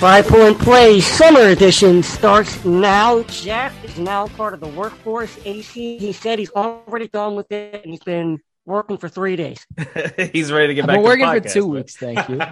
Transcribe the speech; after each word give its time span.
Five 0.00 0.26
Point 0.28 0.58
Play 0.58 1.00
Summer 1.00 1.40
Edition 1.48 2.02
starts 2.02 2.64
now. 2.64 3.22
Jack 3.24 3.72
is 3.84 3.98
now 3.98 4.28
part 4.28 4.54
of 4.54 4.60
the 4.60 4.68
workforce. 4.68 5.36
AC, 5.44 5.98
he 5.98 6.12
said 6.12 6.38
he's 6.38 6.50
already 6.52 7.06
done 7.08 7.36
with 7.36 7.52
it 7.52 7.82
and 7.84 7.92
he's 7.92 8.02
been 8.02 8.40
working 8.64 8.96
for 8.96 9.08
three 9.10 9.36
days. 9.36 9.66
He's 10.32 10.50
ready 10.52 10.68
to 10.68 10.74
get 10.74 10.82
I've 10.84 10.86
back 10.88 10.96
been 10.96 11.02
to 11.02 11.08
working 11.08 11.26
the 11.42 11.48
for 11.48 11.48
two 11.54 11.60
man. 11.66 11.70
weeks, 11.70 11.96
thank 11.96 12.28
you. 12.28 12.40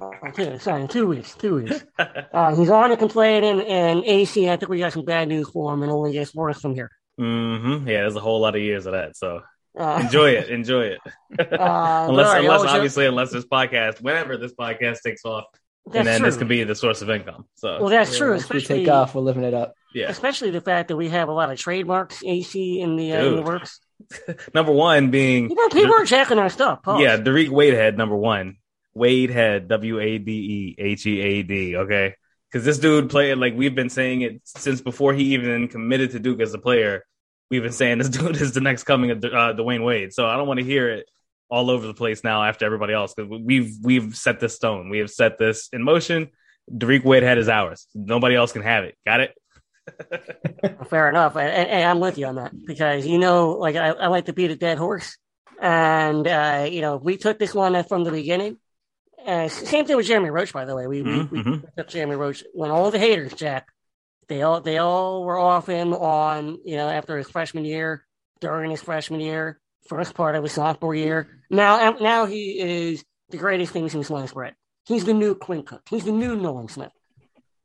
Uh, 0.00 0.30
two, 0.30 0.58
sorry, 0.60 0.86
two 0.86 1.06
weeks, 1.08 1.34
two 1.34 1.56
weeks. 1.56 1.84
Uh, 1.98 2.54
he's 2.54 2.70
on 2.70 2.90
and 2.90 2.98
complaining, 3.00 3.62
and 3.62 4.04
AC, 4.04 4.48
I 4.48 4.56
think 4.56 4.68
we 4.68 4.78
got 4.78 4.92
some 4.92 5.04
bad 5.04 5.26
news 5.26 5.48
for 5.50 5.72
him, 5.74 5.82
and 5.82 5.90
only 5.90 6.12
gets 6.12 6.32
worse 6.34 6.60
from 6.60 6.74
here. 6.74 6.90
Mm-hmm. 7.20 7.88
Yeah, 7.88 8.02
there's 8.02 8.14
a 8.14 8.20
whole 8.20 8.40
lot 8.40 8.54
of 8.54 8.60
years 8.62 8.86
of 8.86 8.92
that. 8.92 9.16
So 9.16 9.40
Uh, 9.76 9.98
enjoy 10.04 10.30
it. 10.32 10.50
Enjoy 10.50 10.82
it. 10.82 10.98
uh, 11.06 11.06
unless, 11.40 11.58
all 11.58 12.14
right, 12.32 12.44
unless 12.44 12.62
obviously, 12.62 13.06
unless 13.06 13.32
this 13.32 13.44
podcast, 13.44 14.00
whenever 14.00 14.36
this 14.36 14.52
podcast 14.54 15.00
takes 15.02 15.24
off, 15.24 15.44
that's 15.92 15.98
and 15.98 16.06
then 16.06 16.20
true. 16.20 16.28
this 16.30 16.36
can 16.36 16.48
be 16.48 16.64
the 16.64 16.74
source 16.74 17.02
of 17.02 17.10
income. 17.10 17.46
So 17.54 17.80
well, 17.80 17.88
that's 17.88 18.16
true, 18.16 18.30
Once 18.30 18.48
we 18.48 18.58
especially 18.58 18.84
take 18.84 18.88
off, 18.88 19.14
we're 19.14 19.22
living 19.22 19.44
it 19.44 19.54
up. 19.54 19.74
yeah, 19.94 20.08
especially 20.08 20.50
the 20.50 20.60
fact 20.60 20.88
that 20.88 20.96
we 20.96 21.08
have 21.08 21.28
a 21.28 21.32
lot 21.32 21.50
of 21.50 21.58
trademarks 21.58 22.22
AC 22.24 22.80
in 22.80 22.96
the 22.96 23.12
uh, 23.12 23.24
in 23.24 23.36
the 23.36 23.42
works. 23.42 23.80
number 24.54 24.72
one 24.72 25.10
being 25.10 25.50
You 25.50 25.56
know, 25.56 25.68
people 25.68 25.94
are 25.94 26.04
checking 26.04 26.38
our 26.38 26.50
stuff. 26.50 26.82
Pause. 26.82 27.02
yeah, 27.02 27.16
Dariq 27.16 27.48
Wadehead, 27.48 27.96
number 27.96 28.16
one. 28.16 28.56
Wadehead, 28.96 29.68
W 29.68 29.98
A 30.00 30.18
D 30.18 30.32
E 30.32 30.82
H 30.82 31.06
E 31.06 31.20
A 31.20 31.42
D. 31.42 31.76
Okay, 31.76 32.14
because 32.50 32.64
this 32.64 32.78
dude 32.78 33.10
played 33.10 33.38
like 33.38 33.54
we've 33.54 33.74
been 33.74 33.90
saying 33.90 34.22
it 34.22 34.40
since 34.44 34.80
before 34.80 35.14
he 35.14 35.34
even 35.34 35.68
committed 35.68 36.12
to 36.12 36.18
Duke 36.18 36.40
as 36.40 36.54
a 36.54 36.58
player. 36.58 37.04
We've 37.50 37.62
been 37.62 37.72
saying 37.72 37.98
this 37.98 38.08
dude 38.10 38.36
is 38.36 38.52
the 38.52 38.60
next 38.60 38.84
coming 38.84 39.10
of 39.10 39.24
uh, 39.24 39.54
Dwyane 39.54 39.84
Wade. 39.84 40.12
So 40.12 40.26
I 40.26 40.36
don't 40.36 40.46
want 40.46 40.58
to 40.58 40.64
hear 40.64 40.90
it 40.90 41.06
all 41.50 41.70
over 41.70 41.86
the 41.86 41.94
place 41.94 42.22
now 42.22 42.44
after 42.44 42.64
everybody 42.64 42.92
else 42.92 43.14
because 43.14 43.30
we've 43.42 43.72
we've 43.82 44.16
set 44.16 44.40
this 44.40 44.54
stone. 44.54 44.90
We 44.90 44.98
have 44.98 45.10
set 45.10 45.38
this 45.38 45.68
in 45.72 45.82
motion. 45.82 46.28
Dariq 46.70 47.02
Wadehead 47.02 47.38
is 47.38 47.48
ours. 47.48 47.86
Nobody 47.94 48.34
else 48.34 48.52
can 48.52 48.62
have 48.62 48.84
it. 48.84 48.96
Got 49.06 49.20
it? 49.20 49.34
Fair 50.90 51.08
enough. 51.08 51.36
And, 51.36 51.50
and 51.50 51.88
I'm 51.88 52.00
with 52.00 52.18
you 52.18 52.26
on 52.26 52.34
that 52.36 52.52
because, 52.66 53.06
you 53.06 53.18
know, 53.18 53.52
like 53.52 53.76
I, 53.76 53.88
I 53.88 54.06
like 54.08 54.26
to 54.26 54.32
beat 54.32 54.50
a 54.50 54.56
dead 54.56 54.78
horse. 54.78 55.16
And, 55.60 56.26
uh, 56.26 56.68
you 56.70 56.82
know, 56.82 56.96
we 56.96 57.16
took 57.16 57.38
this 57.38 57.54
one 57.54 57.82
from 57.84 58.04
the 58.04 58.10
beginning. 58.10 58.58
Uh, 59.26 59.48
same 59.48 59.84
thing 59.86 59.96
with 59.96 60.06
Jeremy 60.06 60.30
Roach, 60.30 60.52
by 60.52 60.64
the 60.64 60.76
way. 60.76 60.86
We, 60.86 61.02
Mhm, 61.02 61.30
we, 61.30 61.38
we 61.38 61.44
mhm. 61.44 61.76
took 61.76 61.88
Jeremy 61.88 62.16
Roach 62.16 62.44
when 62.52 62.70
all 62.70 62.90
the 62.90 62.98
haters, 62.98 63.32
Jack, 63.32 63.68
they 64.28 64.42
all, 64.42 64.60
they 64.60 64.78
all 64.78 65.24
were 65.24 65.38
off 65.38 65.66
him 65.66 65.92
on, 65.94 66.58
you 66.64 66.76
know, 66.76 66.88
after 66.88 67.16
his 67.16 67.28
freshman 67.28 67.64
year, 67.64 68.06
during 68.40 68.70
his 68.70 68.82
freshman 68.82 69.20
year, 69.20 69.58
first 69.88 70.14
part 70.14 70.34
of 70.34 70.42
his 70.42 70.52
sophomore 70.52 70.94
year. 70.94 71.28
Now, 71.50 71.96
now 72.00 72.26
he 72.26 72.58
is 72.60 73.04
the 73.30 73.38
greatest 73.38 73.72
thing 73.72 73.88
since 73.88 74.06
sliced 74.08 74.34
bread. 74.34 74.54
He's 74.86 75.04
the 75.04 75.14
new 75.14 75.34
Quinn 75.34 75.62
Cook. 75.62 75.82
He's 75.90 76.04
the 76.04 76.12
new 76.12 76.36
Nolan 76.36 76.68
Smith. 76.68 76.92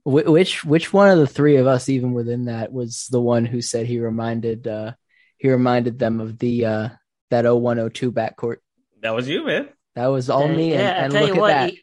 Which 0.05 0.65
which 0.65 0.91
one 0.91 1.09
of 1.09 1.17
the 1.17 1.27
three 1.27 1.55
of 1.55 1.67
us, 1.67 1.87
even 1.87 2.11
within 2.13 2.45
that, 2.45 2.73
was 2.73 3.07
the 3.09 3.21
one 3.21 3.45
who 3.45 3.61
said 3.61 3.85
he 3.85 3.99
reminded 3.99 4.67
uh 4.67 4.93
he 5.37 5.49
reminded 5.49 5.97
them 5.97 6.19
of 6.19 6.37
the 6.37 6.65
uh 6.65 6.89
that 7.29 7.45
0102 7.45 8.11
backcourt? 8.11 8.57
That 9.01 9.11
was 9.15 9.29
you, 9.29 9.45
man. 9.45 9.69
That 9.95 10.07
was 10.07 10.29
all 10.29 10.47
me, 10.47 10.73
and, 10.73 10.81
Yeah, 10.81 11.03
and 11.05 11.13
look 11.13 11.29
at 11.29 11.37
what, 11.37 11.47
that. 11.47 11.73
you- 11.73 11.79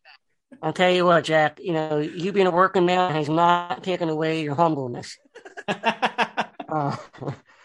I'll 0.62 0.72
tell 0.74 0.90
you 0.90 1.06
what, 1.06 1.24
Jack. 1.24 1.60
You 1.62 1.72
know, 1.72 1.98
you 1.98 2.32
being 2.32 2.46
a 2.46 2.50
working 2.50 2.84
man 2.84 3.12
has 3.12 3.28
not 3.28 3.82
taken 3.82 4.08
away 4.10 4.42
your 4.42 4.54
humbleness. 4.54 5.16
Uh, 6.72 6.96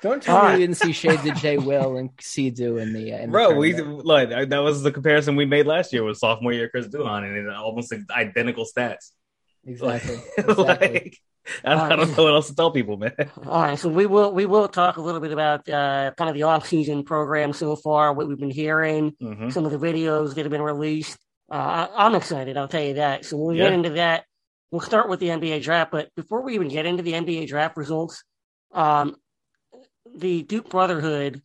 Don't 0.05 0.21
tell 0.21 0.35
All 0.37 0.43
me 0.43 0.49
right. 0.49 0.59
you 0.59 0.67
didn't 0.67 0.77
see 0.77 0.91
shades 0.91 1.25
of 1.25 1.33
Jay 1.33 1.57
Will 1.57 1.97
and 1.97 2.11
Sidu 2.21 2.77
in 2.77 2.93
the 2.93 3.11
uh, 3.11 3.17
in 3.17 3.21
the 3.23 3.27
Bro, 3.31 3.55
we 3.55 3.73
like. 3.73 4.29
That 4.49 4.59
was 4.59 4.83
the 4.83 4.91
comparison 4.91 5.35
we 5.35 5.45
made 5.45 5.65
last 5.65 5.91
year 5.91 6.03
with 6.03 6.17
sophomore 6.17 6.53
year 6.53 6.69
Chris 6.69 6.87
Duhon, 6.87 7.23
and 7.23 7.35
it 7.35 7.49
almost 7.49 7.91
identical 8.11 8.65
stats. 8.65 9.09
exactly 9.65 10.19
Like, 10.37 10.47
exactly. 10.47 11.19
I, 11.63 11.69
don't, 11.73 11.91
I 11.91 11.95
don't 11.95 12.15
know 12.15 12.23
what 12.23 12.33
else 12.35 12.49
to 12.49 12.55
tell 12.55 12.69
people, 12.69 12.97
man. 12.97 13.13
all 13.47 13.63
right, 13.63 13.79
so 13.79 13.89
we 13.89 14.05
will 14.05 14.31
we 14.31 14.45
will 14.45 14.67
talk 14.67 14.97
a 14.97 15.01
little 15.01 15.21
bit 15.21 15.31
about 15.31 15.67
uh, 15.67 16.11
kind 16.15 16.29
of 16.29 16.35
the 16.35 16.43
off 16.43 16.67
season 16.67 17.03
program 17.03 17.51
so 17.51 17.75
far, 17.75 18.13
what 18.13 18.27
we've 18.27 18.37
been 18.39 18.51
hearing, 18.51 19.15
hmm 19.19 19.49
some 19.49 19.65
of 19.65 19.71
the 19.71 19.79
videos 19.79 20.35
that 20.35 20.43
have 20.45 20.51
been 20.51 20.61
released. 20.61 21.17
Uh, 21.51 21.87
I, 21.95 22.05
I'm 22.05 22.13
excited. 22.13 22.57
I'll 22.57 22.67
tell 22.67 22.83
you 22.83 22.93
that. 22.95 23.25
So 23.25 23.37
when 23.37 23.55
we 23.55 23.57
Yeah. 23.57 23.69
get 23.69 23.73
into 23.73 23.89
that, 23.91 24.25
we'll 24.69 24.81
start 24.81 25.09
with 25.09 25.19
the 25.19 25.29
NBA 25.29 25.63
draft. 25.63 25.89
But 25.91 26.09
before 26.15 26.43
we 26.43 26.53
even 26.53 26.67
get 26.67 26.85
into 26.85 27.01
the 27.01 27.13
NBA 27.13 27.47
draft 27.47 27.75
results, 27.75 28.23
um, 28.71 29.15
the 30.17 30.43
Duke 30.43 30.69
Brotherhood, 30.69 31.41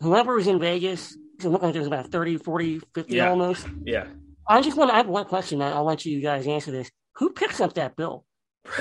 whoever 0.00 0.34
was 0.34 0.46
in 0.46 0.58
Vegas, 0.58 1.16
it 1.38 1.44
looked 1.48 1.64
like 1.64 1.72
there 1.72 1.80
was 1.80 1.86
about 1.88 2.08
30, 2.08 2.36
40, 2.38 2.80
50 2.94 3.14
Yeah. 3.16 3.30
almost. 3.30 3.66
Yeah. 3.84 4.06
I 4.48 4.60
just 4.60 4.76
want 4.76 4.90
to 4.90 4.94
I 4.94 4.98
have 4.98 5.06
one 5.08 5.24
question. 5.26 5.62
I- 5.62 5.72
I'll 5.72 5.84
let 5.84 6.04
you 6.04 6.20
guys 6.20 6.46
answer 6.46 6.70
this. 6.70 6.90
Who 7.16 7.30
picks 7.30 7.60
up 7.60 7.74
that 7.74 7.96
bill? 7.96 8.24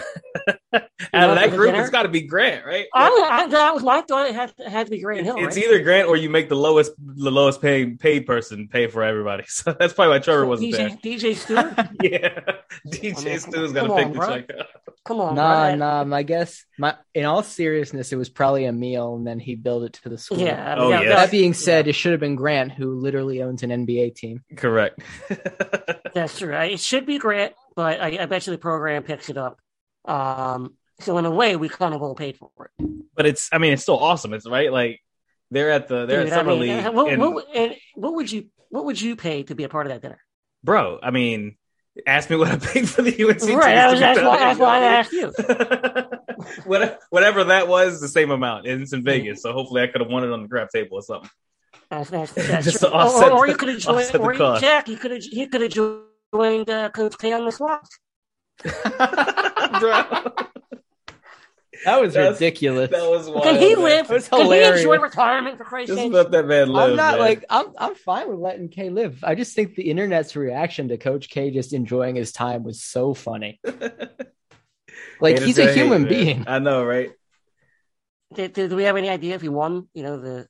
Out 1.14 1.22
know, 1.22 1.30
of 1.32 1.36
that 1.36 1.50
group, 1.52 1.72
dinner? 1.72 1.82
it's 1.82 1.90
got 1.90 2.04
to 2.04 2.10
be 2.10 2.22
Grant, 2.22 2.66
right? 2.66 2.86
I, 2.94 3.30
I, 3.32 3.48
that 3.48 3.74
was 3.74 3.82
my 3.84 4.02
thought. 4.02 4.28
It 4.28 4.36
had, 4.36 4.54
it 4.58 4.70
had 4.70 4.86
to 4.88 4.92
be 4.92 5.00
Grant 5.02 5.26
Hill. 5.26 5.38
it's 5.38 5.56
right? 5.56 5.66
either 5.66 5.82
Grant 5.82 6.08
or 6.08 6.16
you 6.18 6.30
make 6.30 6.50
the 6.50 6.56
lowest 6.56 6.92
the 7.00 7.32
lowest 7.32 7.62
paid 7.62 8.00
paid 8.00 8.26
person 8.28 8.68
pay 8.68 8.88
for 8.88 9.04
everybody. 9.04 9.46
So 9.48 9.74
that's 9.78 9.94
probably 9.94 10.12
why 10.16 10.20
Trevor 10.20 10.46
wasn't 10.46 10.74
DJ, 10.74 11.02
DJ 11.02 11.36
Steward. 11.36 11.76
there. 11.76 11.90
Yeah, 12.04 12.40
I 12.46 12.90
DJ 12.90 13.26
mean, 13.26 13.40
Stu's 13.40 13.72
come 13.74 13.88
got 13.88 13.98
to 13.98 14.04
pick 14.06 14.14
the 14.14 14.28
check 14.28 14.60
up. 14.60 14.89
Come 15.06 15.22
on, 15.22 15.36
Nah, 15.36 15.70
bro. 15.70 15.76
nah. 15.76 16.04
My 16.04 16.24
guess, 16.24 16.66
my 16.78 16.96
in 17.16 17.26
all 17.26 17.42
seriousness, 17.42 18.12
it 18.12 18.16
was 18.18 18.30
probably 18.30 18.66
a 18.66 18.72
meal, 18.72 19.16
and 19.16 19.26
then 19.26 19.40
he 19.40 19.56
billed 19.56 19.84
it 19.86 19.94
to 20.04 20.10
the 20.10 20.18
school. 20.18 20.38
Yeah. 20.38 20.76
Oh, 20.78 20.90
yeah, 20.92 21.02
yeah. 21.02 21.10
That 21.16 21.32
being 21.32 21.54
said, 21.54 21.88
it 21.88 21.94
should 21.94 22.12
have 22.12 22.20
been 22.20 22.36
Grant, 22.36 22.72
who 22.74 23.00
literally 23.00 23.42
owns 23.42 23.64
an 23.64 23.70
NBA 23.72 24.16
team. 24.16 24.44
Correct. 24.56 25.00
That's 26.14 26.38
true. 26.38 26.54
I- 26.56 26.66
It 26.66 26.80
should 26.80 27.06
be 27.06 27.18
Grant, 27.18 27.54
but 27.76 28.00
I, 28.02 28.20
I 28.22 28.26
bet 28.26 28.46
you 28.46 28.52
the 28.52 28.58
program 28.60 29.04
picks 29.04 29.30
it 29.30 29.38
up. 29.38 29.60
Um, 30.06 30.76
so 31.00 31.18
in 31.18 31.26
a 31.26 31.32
way, 31.32 31.56
we 31.56 31.70
kind 31.70 31.94
of 31.94 32.02
all 32.02 32.16
paid 32.16 32.38
for 32.38 32.50
it. 32.78 32.86
but 33.16 33.26
it's 33.26 33.50
I 33.52 33.58
mean 33.58 33.74
it's 33.74 33.84
still 33.84 33.98
awesome. 34.00 34.34
It's 34.34 34.48
right 34.48 34.72
like 34.72 35.00
they're 35.50 35.72
at 35.72 35.88
the 35.88 36.06
they're 36.06 36.24
Dude, 36.24 36.28
at 36.28 36.34
I 36.34 36.36
summer 36.38 36.52
mean, 36.52 36.60
league. 36.60 36.94
what, 36.94 37.12
and, 37.12 37.22
what, 37.22 37.46
and 37.56 37.76
what 37.96 38.16
would 38.16 38.32
you 38.32 38.48
what 38.70 38.86
would 38.86 39.00
you 39.02 39.16
pay 39.16 39.44
to 39.44 39.56
be 39.56 39.64
a 39.64 39.70
part 39.70 39.88
of 39.88 39.92
that 39.94 40.02
dinner? 40.02 40.20
bro, 40.64 41.00
I 41.02 41.12
mean, 41.12 41.58
ask 42.08 42.30
me 42.30 42.36
what 42.36 42.48
I 42.50 42.58
paid 42.58 42.88
for 42.90 43.02
the 43.02 43.12
UNC. 43.12 43.42
right. 43.42 43.76
That 43.76 44.00
that's, 44.00 44.20
to 44.20 44.26
why, 44.26 44.38
done, 44.38 44.48
that's 44.48 44.60
why 44.60 44.78
I 44.78 44.80
you 44.80 44.86
asked 44.86 45.12
you. 45.14 45.32
what 46.66 46.82
I 46.82 46.86
mean? 46.86 46.94
What- 46.94 47.00
Whatever 47.10 47.44
that 47.46 47.68
was, 47.68 48.00
the 48.02 48.08
same 48.08 48.32
amount. 48.32 48.68
And 48.68 48.82
it's 48.82 48.94
in 48.94 49.04
Vegas, 49.04 49.42
so 49.42 49.52
hopefully 49.54 49.82
I 49.82 49.88
could 49.88 50.02
have 50.02 50.10
won 50.10 50.24
it 50.24 50.32
on 50.32 50.42
the 50.44 50.48
grab 50.48 50.70
table 50.70 50.98
or 50.98 51.02
something. 51.02 51.30
That's, 51.90 52.10
that's, 52.10 52.32
that's 52.48 52.66
Just 52.66 52.80
true. 52.80 52.90
to 52.90 52.96
offset 52.96 53.32
or, 53.32 53.40
or 53.40 53.46
the- 53.48 53.52
you 53.52 53.58
could 53.58 53.70
have 53.70 53.80
joined, 53.80 54.16
or 54.16 54.34
you, 54.34 54.38
cost. 54.38 54.62
Jack, 54.62 54.88
you 54.88 54.98
could 54.98 55.12
have 55.12 55.24
he 55.24 55.48
could 55.48 55.62
have 55.62 55.72
joined 56.34 56.70
uh, 56.70 56.90
Coach 56.92 57.18
K 57.18 57.34
on 57.34 57.46
the 57.46 57.52
slot. 57.52 57.88
bro. 59.80 60.46
That 61.86 62.02
was 62.02 62.14
That's- 62.14 62.34
ridiculous. 62.40 62.90
That 62.92 63.10
was 63.10 63.30
wild. 63.30 63.44
Can 63.44 63.60
he 63.60 63.76
live? 63.76 64.08
That 64.08 64.14
was 64.14 64.28
Can 64.28 64.52
he 64.52 64.64
enjoy 64.64 64.98
retirement 64.98 65.58
for 65.58 65.64
Christ's 65.64 65.90
Just 65.96 66.02
sake? 66.02 66.12
let 66.12 66.32
that 66.32 66.46
man 66.46 66.70
live. 66.70 66.90
I'm 66.92 66.96
not 66.98 67.14
man. 67.14 67.20
like 67.20 67.46
I'm. 67.50 67.68
I'm 67.78 67.96
fine 67.96 68.30
with 68.30 68.40
letting 68.40 68.68
K 68.70 68.90
live. 68.90 69.24
I 69.24 69.36
just 69.36 69.56
think 69.56 69.76
the 69.76 69.90
internet's 69.90 70.36
reaction 70.36 70.90
to 70.90 70.98
Coach 70.98 71.30
K 71.30 71.52
just 71.52 71.72
enjoying 71.74 72.16
his 72.16 72.32
time 72.32 72.64
was 72.64 72.82
so 72.84 73.14
funny. 73.14 73.60
Like 75.22 75.34
Haters 75.34 75.48
he's 75.48 75.58
a 75.58 75.62
gonna 75.62 75.74
hate, 75.74 75.82
human 75.84 76.08
being. 76.08 76.46
I 76.48 76.60
know, 76.60 76.84
right? 76.86 77.12
Did, 78.34 78.54
did 78.54 78.72
we 78.74 78.84
have 78.84 78.96
any 78.96 79.10
idea 79.10 79.36
if 79.36 79.42
he 79.42 79.50
won? 79.50 79.88
You 79.94 80.04
know 80.04 80.18
the. 80.20 80.48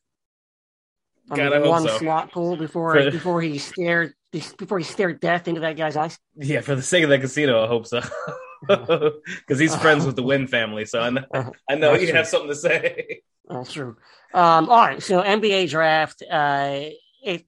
I 1.31 1.35
God, 1.37 1.51
mean, 1.53 1.63
I 1.63 1.67
one 1.67 1.83
so. 1.83 1.97
slot 1.97 2.31
pool 2.31 2.55
before 2.55 2.93
For- 2.93 3.11
before 3.11 3.41
he 3.41 3.57
stared 3.57 4.13
before 4.31 4.77
he 4.77 4.83
stared 4.83 5.19
death 5.19 5.47
into 5.47 5.61
that 5.61 5.75
guy's 5.75 5.95
eyes. 5.95 6.17
Yeah, 6.35 6.61
for 6.61 6.75
the 6.75 6.81
sake 6.83 7.03
of 7.03 7.09
that 7.09 7.21
casino, 7.21 7.63
I 7.63 7.67
hope 7.67 7.87
so. 7.87 8.01
Because 8.67 9.59
he's 9.59 9.75
friends 9.75 10.05
with 10.05 10.15
the 10.15 10.23
Wynn 10.29 10.47
family, 10.47 10.85
so 10.85 10.99
I 10.99 11.09
know 11.09 11.23
I 11.69 11.75
know 11.75 11.93
you 11.93 12.13
have 12.13 12.27
something 12.27 12.49
to 12.49 12.55
say. 12.55 13.21
That's 13.47 13.73
true. 13.73 13.97
Um, 14.33 14.69
all 14.69 14.77
right, 14.77 15.01
so 15.01 15.21
NBA 15.21 15.67
draft. 15.67 16.21
Uh, 16.29 16.81
it 17.23 17.45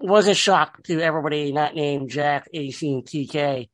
was 0.00 0.28
a 0.28 0.34
shock 0.34 0.82
to 0.84 1.00
everybody 1.00 1.52
not 1.52 1.74
named 1.74 2.10
Jack, 2.10 2.48
AC, 2.52 2.92
and 2.92 3.06
TK, 3.06 3.68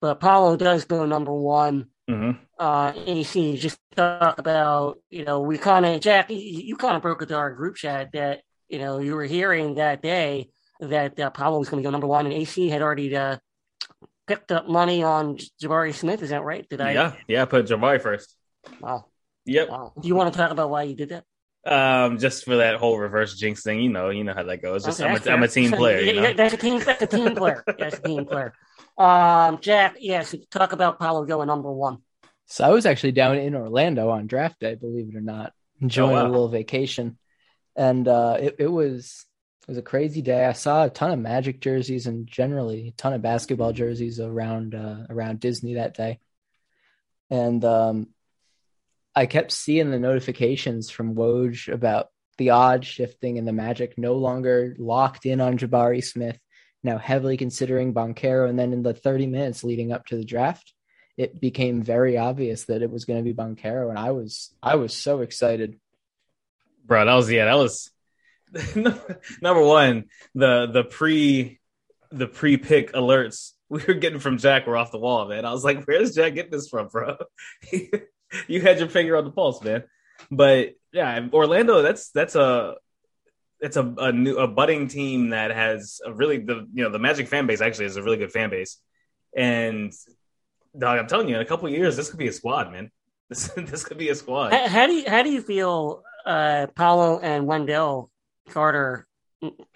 but 0.00 0.20
Paolo 0.20 0.56
does 0.56 0.84
go 0.84 1.06
number 1.06 1.32
one. 1.32 1.86
hmm 2.08 2.32
Uh, 2.58 2.92
AC, 3.06 3.56
just 3.56 3.78
talk 3.96 4.38
about 4.38 4.98
you 5.10 5.24
know 5.24 5.40
we 5.40 5.58
kind 5.58 5.86
of 5.86 6.00
Jack, 6.00 6.30
you, 6.30 6.36
you 6.38 6.76
kind 6.76 6.96
of 6.96 7.02
broke 7.02 7.22
it 7.22 7.26
to 7.26 7.36
our 7.36 7.52
group 7.52 7.76
chat 7.76 8.10
that 8.12 8.42
you 8.68 8.78
know 8.78 8.98
you 8.98 9.14
were 9.14 9.24
hearing 9.24 9.76
that 9.76 10.02
day 10.02 10.50
that 10.80 11.18
uh, 11.18 11.30
Paolo 11.30 11.58
was 11.58 11.68
going 11.68 11.82
to 11.82 11.86
go 11.86 11.90
number 11.90 12.06
one, 12.06 12.26
and 12.26 12.34
AC 12.34 12.68
had 12.68 12.82
already 12.82 13.14
uh, 13.16 13.38
picked 14.28 14.52
up 14.52 14.68
money 14.68 15.02
on 15.02 15.38
Jabari 15.60 15.94
Smith. 15.94 16.22
Is 16.22 16.30
that 16.30 16.44
right? 16.44 16.68
Did 16.68 16.80
I? 16.80 16.92
Yeah, 16.92 17.12
yeah. 17.26 17.44
Put 17.46 17.66
Jabari 17.66 18.00
first. 18.00 18.36
Wow. 18.80 19.06
Yep. 19.46 19.68
wow. 19.70 19.92
Do 20.00 20.06
you 20.06 20.14
want 20.14 20.32
to 20.32 20.38
talk 20.38 20.50
about 20.50 20.70
why 20.70 20.82
you 20.82 20.94
did 20.94 21.08
that? 21.08 21.24
Um, 21.66 22.18
just 22.18 22.44
for 22.44 22.56
that 22.56 22.76
whole 22.76 22.98
reverse 22.98 23.36
jinx 23.36 23.62
thing, 23.62 23.80
you 23.80 23.90
know, 23.90 24.10
you 24.10 24.24
know 24.24 24.34
how 24.34 24.42
that 24.42 24.62
goes. 24.62 24.84
Just 24.84 25.00
Okay, 25.00 25.10
I'm, 25.10 25.16
a, 25.16 25.30
I'm 25.30 25.42
a 25.42 25.48
team 25.48 25.72
player. 25.72 26.00
yeah, 26.02 26.12
You 26.12 26.20
know? 26.20 26.32
That's 26.34 26.54
a 26.54 26.56
team. 26.56 26.78
That's 26.80 27.02
a 27.02 27.06
team 27.06 27.34
player. 27.34 27.64
That's 27.78 27.98
a 27.98 28.02
team 28.02 28.26
player. 28.26 28.52
Um, 28.96 29.58
Jack, 29.60 29.96
yes, 29.98 30.34
talk 30.50 30.72
about 30.72 30.98
Paolo 30.98 31.24
going 31.24 31.46
number 31.46 31.72
one. 31.72 31.98
So 32.46 32.64
I 32.64 32.70
was 32.70 32.86
actually 32.86 33.12
down 33.12 33.36
in 33.36 33.54
Orlando 33.54 34.10
on 34.10 34.26
draft 34.26 34.60
day, 34.60 34.74
believe 34.74 35.08
it 35.08 35.16
or 35.16 35.20
not, 35.20 35.52
enjoying 35.80 36.12
wow. 36.12 36.26
a 36.26 36.28
little 36.28 36.48
vacation, 36.48 37.18
and 37.76 38.08
uh, 38.08 38.38
it, 38.40 38.56
it 38.60 38.66
was 38.66 39.26
It 39.68 39.72
was 39.72 39.78
a 39.78 39.82
crazy 39.82 40.22
day. 40.22 40.46
I 40.46 40.54
saw 40.54 40.84
a 40.84 40.90
ton 40.90 41.10
of 41.10 41.18
Magic 41.18 41.60
jerseys 41.60 42.06
and 42.06 42.26
generally 42.26 42.88
a 42.88 42.92
ton 42.92 43.12
of 43.12 43.20
basketball 43.20 43.74
jerseys 43.74 44.18
around 44.18 44.74
uh, 44.74 45.04
around 45.10 45.40
Disney 45.40 45.74
that 45.74 45.92
day. 45.92 46.20
And 47.28 47.62
um, 47.66 48.06
I 49.14 49.26
kept 49.26 49.52
seeing 49.52 49.90
the 49.90 49.98
notifications 49.98 50.88
from 50.88 51.14
Woj 51.14 51.70
about 51.70 52.08
the 52.38 52.50
odds 52.50 52.86
shifting 52.86 53.36
and 53.36 53.46
the 53.46 53.52
Magic 53.52 53.98
no 53.98 54.14
longer 54.14 54.74
locked 54.78 55.26
in 55.26 55.38
on 55.38 55.58
Jabari 55.58 56.02
Smith, 56.02 56.38
now 56.82 56.96
heavily 56.96 57.36
considering 57.36 57.92
Banchero. 57.92 58.48
And 58.48 58.58
then 58.58 58.72
in 58.72 58.82
the 58.82 58.94
30 58.94 59.26
minutes 59.26 59.64
leading 59.64 59.92
up 59.92 60.06
to 60.06 60.16
the 60.16 60.24
draft, 60.24 60.72
it 61.18 61.38
became 61.38 61.82
very 61.82 62.16
obvious 62.16 62.64
that 62.64 62.80
it 62.80 62.90
was 62.90 63.04
going 63.04 63.22
to 63.22 63.24
be 63.24 63.34
Banchero, 63.34 63.90
and 63.90 63.98
I 63.98 64.12
was 64.12 64.54
I 64.62 64.76
was 64.76 64.94
so 64.94 65.20
excited. 65.20 65.78
Bro, 66.86 67.04
that 67.04 67.14
was 67.14 67.30
yeah, 67.30 67.44
that 67.44 67.58
was 67.58 67.90
number 69.42 69.62
one. 69.62 70.04
The 70.34 70.66
the 70.66 70.84
pre 70.84 71.60
the 72.10 72.26
pre 72.26 72.56
pick 72.56 72.92
alerts 72.92 73.52
we 73.68 73.82
were 73.86 73.94
getting 73.94 74.18
from 74.18 74.38
Jack 74.38 74.66
were 74.66 74.76
off 74.76 74.92
the 74.92 74.98
wall, 74.98 75.28
man. 75.28 75.44
I 75.44 75.52
was 75.52 75.64
like, 75.64 75.84
where's 75.84 76.14
Jack 76.14 76.34
getting 76.34 76.50
this 76.50 76.68
from, 76.68 76.88
bro? 76.88 77.16
you 78.48 78.60
had 78.60 78.78
your 78.78 78.88
finger 78.88 79.16
on 79.16 79.24
the 79.24 79.30
pulse, 79.30 79.62
man. 79.62 79.84
But 80.30 80.74
yeah, 80.92 81.28
Orlando, 81.32 81.82
that's 81.82 82.10
that's 82.10 82.34
a 82.34 82.76
it's 83.60 83.76
a, 83.76 83.94
a 83.98 84.12
new 84.12 84.36
a 84.38 84.48
budding 84.48 84.88
team 84.88 85.30
that 85.30 85.50
has 85.50 86.00
a 86.04 86.12
really 86.12 86.38
the 86.38 86.66
you 86.72 86.82
know 86.82 86.90
the 86.90 86.98
Magic 86.98 87.28
fan 87.28 87.46
base 87.46 87.60
actually 87.60 87.86
is 87.86 87.96
a 87.96 88.02
really 88.02 88.16
good 88.16 88.32
fan 88.32 88.50
base, 88.50 88.78
and 89.36 89.92
dog, 90.76 90.98
I'm 90.98 91.06
telling 91.06 91.28
you, 91.28 91.36
in 91.36 91.42
a 91.42 91.46
couple 91.46 91.68
years, 91.68 91.96
this 91.96 92.08
could 92.08 92.18
be 92.18 92.28
a 92.28 92.32
squad, 92.32 92.72
man. 92.72 92.90
This 93.28 93.48
this 93.56 93.84
could 93.84 93.98
be 93.98 94.08
a 94.08 94.14
squad. 94.14 94.52
How, 94.52 94.68
how 94.68 94.86
do 94.86 94.94
you 94.94 95.04
how 95.06 95.22
do 95.22 95.30
you 95.30 95.42
feel 95.42 96.02
uh, 96.24 96.68
Paolo 96.74 97.20
and 97.20 97.46
Wendell 97.46 98.10
Carter 98.48 99.06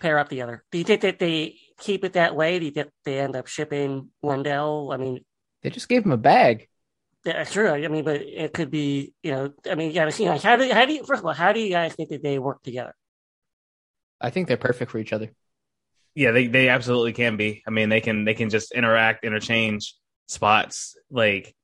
pair 0.00 0.18
up 0.18 0.28
together? 0.28 0.64
Do 0.72 0.78
you 0.78 0.84
think 0.84 1.02
that 1.02 1.18
they 1.18 1.58
keep 1.78 2.04
it 2.04 2.14
that 2.14 2.34
way? 2.34 2.58
Do 2.58 2.64
you 2.64 2.70
think 2.70 2.90
they 3.04 3.20
end 3.20 3.36
up 3.36 3.46
shipping 3.46 4.10
Wendell? 4.22 4.90
I 4.92 4.96
mean, 4.96 5.24
they 5.62 5.70
just 5.70 5.88
gave 5.88 6.04
him 6.04 6.12
a 6.12 6.16
bag. 6.16 6.68
That's 7.24 7.52
true. 7.52 7.68
I 7.68 7.86
mean, 7.86 8.04
but 8.04 8.20
it 8.20 8.52
could 8.52 8.70
be, 8.70 9.14
you 9.22 9.30
know, 9.30 9.52
I 9.70 9.76
mean, 9.76 9.88
you 9.88 9.94
got 9.94 10.06
to 10.06 10.12
see. 10.12 10.28
Like, 10.28 10.42
how 10.42 10.56
do 10.56 10.68
how 10.72 10.84
do 10.84 10.92
you 10.92 11.04
first 11.04 11.20
of 11.20 11.26
all, 11.26 11.32
how 11.32 11.52
do 11.52 11.60
you 11.60 11.70
guys 11.70 11.94
think 11.94 12.08
that 12.08 12.22
they 12.22 12.38
work 12.38 12.62
together? 12.62 12.94
I 14.20 14.30
think 14.30 14.48
they're 14.48 14.56
perfect 14.56 14.90
for 14.90 14.98
each 14.98 15.12
other. 15.12 15.30
Yeah, 16.14 16.32
they 16.32 16.48
they 16.48 16.68
absolutely 16.68 17.12
can 17.12 17.36
be. 17.36 17.62
I 17.66 17.70
mean, 17.70 17.88
they 17.88 18.00
can 18.00 18.24
they 18.24 18.34
can 18.34 18.50
just 18.50 18.72
interact, 18.72 19.24
interchange 19.24 19.94
spots. 20.26 20.96
Like 21.10 21.54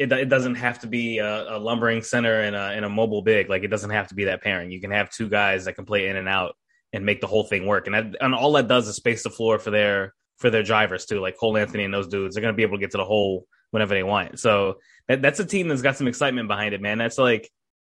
it, 0.00 0.10
it 0.12 0.30
doesn't 0.30 0.54
have 0.54 0.78
to 0.78 0.86
be 0.86 1.18
a, 1.18 1.56
a, 1.56 1.58
lumbering 1.58 2.00
center 2.02 2.40
and 2.40 2.56
a, 2.56 2.70
and 2.70 2.86
a 2.86 2.88
mobile 2.88 3.20
big. 3.20 3.50
Like 3.50 3.64
it 3.64 3.68
doesn't 3.68 3.90
have 3.90 4.08
to 4.08 4.14
be 4.14 4.24
that 4.24 4.42
pairing. 4.42 4.70
You 4.70 4.80
can 4.80 4.90
have 4.92 5.10
two 5.10 5.28
guys 5.28 5.66
that 5.66 5.74
can 5.74 5.84
play 5.84 6.08
in 6.08 6.16
and 6.16 6.26
out 6.26 6.56
and 6.94 7.04
make 7.04 7.20
the 7.20 7.26
whole 7.26 7.44
thing 7.44 7.66
work. 7.66 7.86
And 7.86 7.94
that, 7.94 8.16
and 8.18 8.34
all 8.34 8.52
that 8.52 8.66
does 8.66 8.88
is 8.88 8.96
space 8.96 9.22
the 9.22 9.30
floor 9.30 9.58
for 9.58 9.70
their 9.70 10.14
for 10.38 10.48
their 10.48 10.62
drivers 10.62 11.04
too. 11.04 11.20
Like 11.20 11.36
Cole 11.36 11.58
Anthony 11.58 11.84
and 11.84 11.92
those 11.92 12.08
dudes, 12.08 12.34
they're 12.34 12.40
going 12.40 12.54
to 12.54 12.56
be 12.56 12.62
able 12.62 12.78
to 12.78 12.80
get 12.80 12.92
to 12.92 12.96
the 12.96 13.04
hole 13.04 13.46
whenever 13.72 13.92
they 13.92 14.02
want. 14.02 14.40
So 14.40 14.78
that, 15.06 15.20
that's 15.20 15.38
a 15.38 15.44
team 15.44 15.68
that's 15.68 15.82
got 15.82 15.98
some 15.98 16.08
excitement 16.08 16.48
behind 16.48 16.72
it, 16.72 16.80
man. 16.80 16.96
That's 16.96 17.18
like 17.18 17.50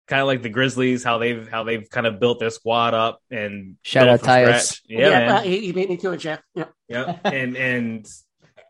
kind 0.09 0.21
of 0.21 0.27
like 0.27 0.43
the 0.43 0.49
Grizzlies, 0.49 1.05
how 1.05 1.19
they've 1.19 1.49
how 1.49 1.63
they've 1.63 1.89
kind 1.89 2.09
of 2.09 2.19
built 2.19 2.41
their 2.41 2.51
squad 2.51 2.95
up 2.95 3.21
and 3.31 3.77
shout 3.83 4.09
out 4.09 4.23
Tyus. 4.23 4.81
Yeah, 4.89 5.09
yeah 5.09 5.37
uh, 5.37 5.43
you 5.43 5.73
beat 5.73 5.89
me 5.89 5.97
to 5.99 6.11
it, 6.11 6.19
Jeff. 6.19 6.43
Yeah, 6.57 6.65
yeah, 6.89 7.17
and 7.23 7.57
and 7.57 8.07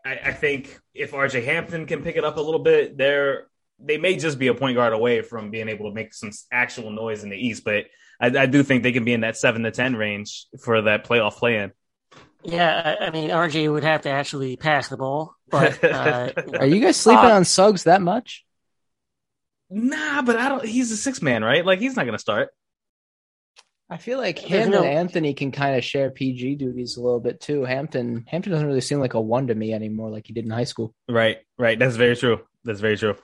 I, 0.05 0.19
I, 0.25 0.33
think 0.33 0.79
if 0.93 1.11
RJ 1.11 1.43
Hampton 1.43 1.85
can 1.85 2.03
pick 2.03 2.15
it 2.15 2.23
up 2.23 2.37
a 2.37 2.41
little 2.41 2.59
bit, 2.61 2.97
they're 2.97 3.47
they 3.79 3.97
may 3.97 4.15
just 4.15 4.39
be 4.39 4.47
a 4.47 4.53
point 4.53 4.75
guard 4.75 4.93
away 4.93 5.21
from 5.21 5.49
being 5.49 5.67
able 5.67 5.89
to 5.89 5.95
make 5.95 6.13
some 6.13 6.31
actual 6.51 6.91
noise 6.91 7.23
in 7.23 7.29
the 7.29 7.37
East. 7.37 7.63
But 7.63 7.85
I, 8.21 8.27
I 8.27 8.45
do 8.45 8.63
think 8.63 8.83
they 8.83 8.91
can 8.91 9.03
be 9.03 9.13
in 9.13 9.21
that 9.21 9.37
seven 9.37 9.63
to 9.63 9.71
ten 9.71 9.95
range 9.95 10.45
for 10.61 10.83
that 10.83 11.05
playoff 11.05 11.33
play-in. 11.33 11.71
Yeah, 12.43 12.95
I 12.99 13.09
mean 13.09 13.29
RJ 13.29 13.71
would 13.71 13.83
have 13.83 14.01
to 14.01 14.09
actually 14.09 14.57
pass 14.57 14.89
the 14.89 14.97
ball. 14.97 15.35
But 15.49 15.83
uh, 15.83 16.31
are 16.59 16.65
you 16.65 16.81
guys 16.81 16.97
sleeping 16.97 17.25
uh, 17.25 17.35
on 17.35 17.45
Suggs 17.45 17.83
that 17.83 18.01
much? 18.01 18.45
Nah, 19.69 20.21
but 20.21 20.37
I 20.37 20.49
don't. 20.49 20.65
He's 20.65 20.91
a 20.91 20.97
six 20.97 21.21
man, 21.21 21.43
right? 21.43 21.65
Like 21.65 21.79
he's 21.79 21.95
not 21.95 22.03
going 22.03 22.13
to 22.13 22.19
start. 22.19 22.49
I 23.93 23.97
feel 23.97 24.17
like 24.17 24.39
him 24.39 24.71
no... 24.71 24.79
and 24.79 24.87
Anthony 24.87 25.35
can 25.35 25.51
kind 25.51 25.77
of 25.77 25.83
share 25.83 26.09
PG 26.09 26.55
duties 26.55 26.97
a 26.97 27.01
little 27.01 27.19
bit 27.19 27.39
too. 27.39 27.63
Hampton 27.63 28.25
Hampton 28.27 28.51
doesn't 28.51 28.65
really 28.65 28.81
seem 28.81 28.99
like 28.99 29.13
a 29.13 29.21
one 29.21 29.45
to 29.47 29.55
me 29.55 29.71
anymore, 29.71 30.09
like 30.09 30.25
he 30.25 30.33
did 30.33 30.45
in 30.45 30.49
high 30.49 30.63
school. 30.63 30.95
Right, 31.07 31.37
right. 31.59 31.77
That's 31.77 31.95
very 31.95 32.15
true. 32.15 32.39
That's 32.63 32.79
very 32.79 32.97
true. 32.97 33.15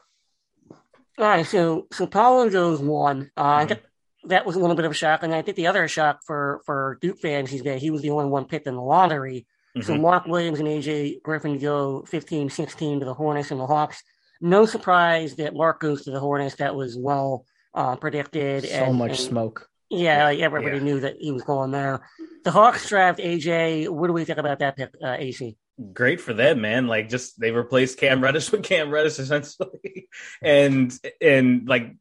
All 1.17 1.25
right, 1.25 1.43
so 1.45 1.87
so 1.91 2.05
Paolo 2.05 2.51
goes 2.51 2.79
one. 2.79 3.31
Uh, 3.35 3.65
mm-hmm. 3.65 4.27
that 4.27 4.45
was 4.45 4.55
a 4.55 4.59
little 4.59 4.75
bit 4.75 4.85
of 4.85 4.91
a 4.91 4.93
shock, 4.93 5.23
and 5.23 5.33
I 5.33 5.41
think 5.41 5.57
the 5.57 5.65
other 5.65 5.87
shock 5.87 6.19
for 6.23 6.61
for 6.67 6.99
Duke 7.01 7.17
fans 7.17 7.51
is 7.51 7.63
that 7.63 7.79
he 7.79 7.89
was 7.89 8.03
the 8.03 8.11
only 8.11 8.29
one 8.29 8.45
picked 8.45 8.67
in 8.67 8.75
the 8.75 8.81
lottery. 8.81 9.47
Mm-hmm. 9.75 9.87
So 9.87 9.97
Mark 9.97 10.27
Williams 10.27 10.59
and 10.59 10.67
AJ 10.67 11.23
Griffin 11.23 11.57
go 11.57 12.03
15, 12.03 12.51
16 12.51 12.99
to 12.99 13.05
the 13.05 13.13
Hornets 13.15 13.49
and 13.49 13.59
the 13.59 13.65
Hawks. 13.65 14.03
No 14.39 14.67
surprise 14.67 15.35
that 15.37 15.55
Mark 15.55 15.79
goes 15.79 16.03
to 16.03 16.11
the 16.11 16.19
Hornets. 16.19 16.57
That 16.57 16.75
was 16.75 16.95
well 16.95 17.45
uh, 17.73 17.95
predicted. 17.95 18.65
So 18.65 18.75
and, 18.75 18.97
much 18.99 19.11
and, 19.11 19.19
smoke. 19.19 19.68
Yeah, 19.89 20.25
like 20.25 20.39
everybody 20.39 20.77
yeah. 20.77 20.83
knew 20.83 20.99
that 20.99 21.15
he 21.19 21.31
was 21.31 21.43
going 21.43 21.71
there. 21.71 22.07
The 22.43 22.51
Hawks 22.51 22.87
draft 22.87 23.19
AJ. 23.19 23.89
What 23.89 24.07
do 24.07 24.13
we 24.13 24.23
think 24.23 24.37
about 24.37 24.59
that 24.59 24.77
pick, 24.77 24.91
uh, 25.03 25.15
AC? 25.17 25.57
Great 25.93 26.21
for 26.21 26.33
them, 26.33 26.61
man. 26.61 26.87
Like, 26.87 27.09
just 27.09 27.39
they 27.39 27.51
replaced 27.51 27.97
Cam 27.97 28.23
Reddish 28.23 28.51
with 28.51 28.63
Cam 28.63 28.91
Reddish 28.91 29.17
essentially, 29.19 30.07
and 30.43 30.93
and 31.19 31.67
like 31.67 31.95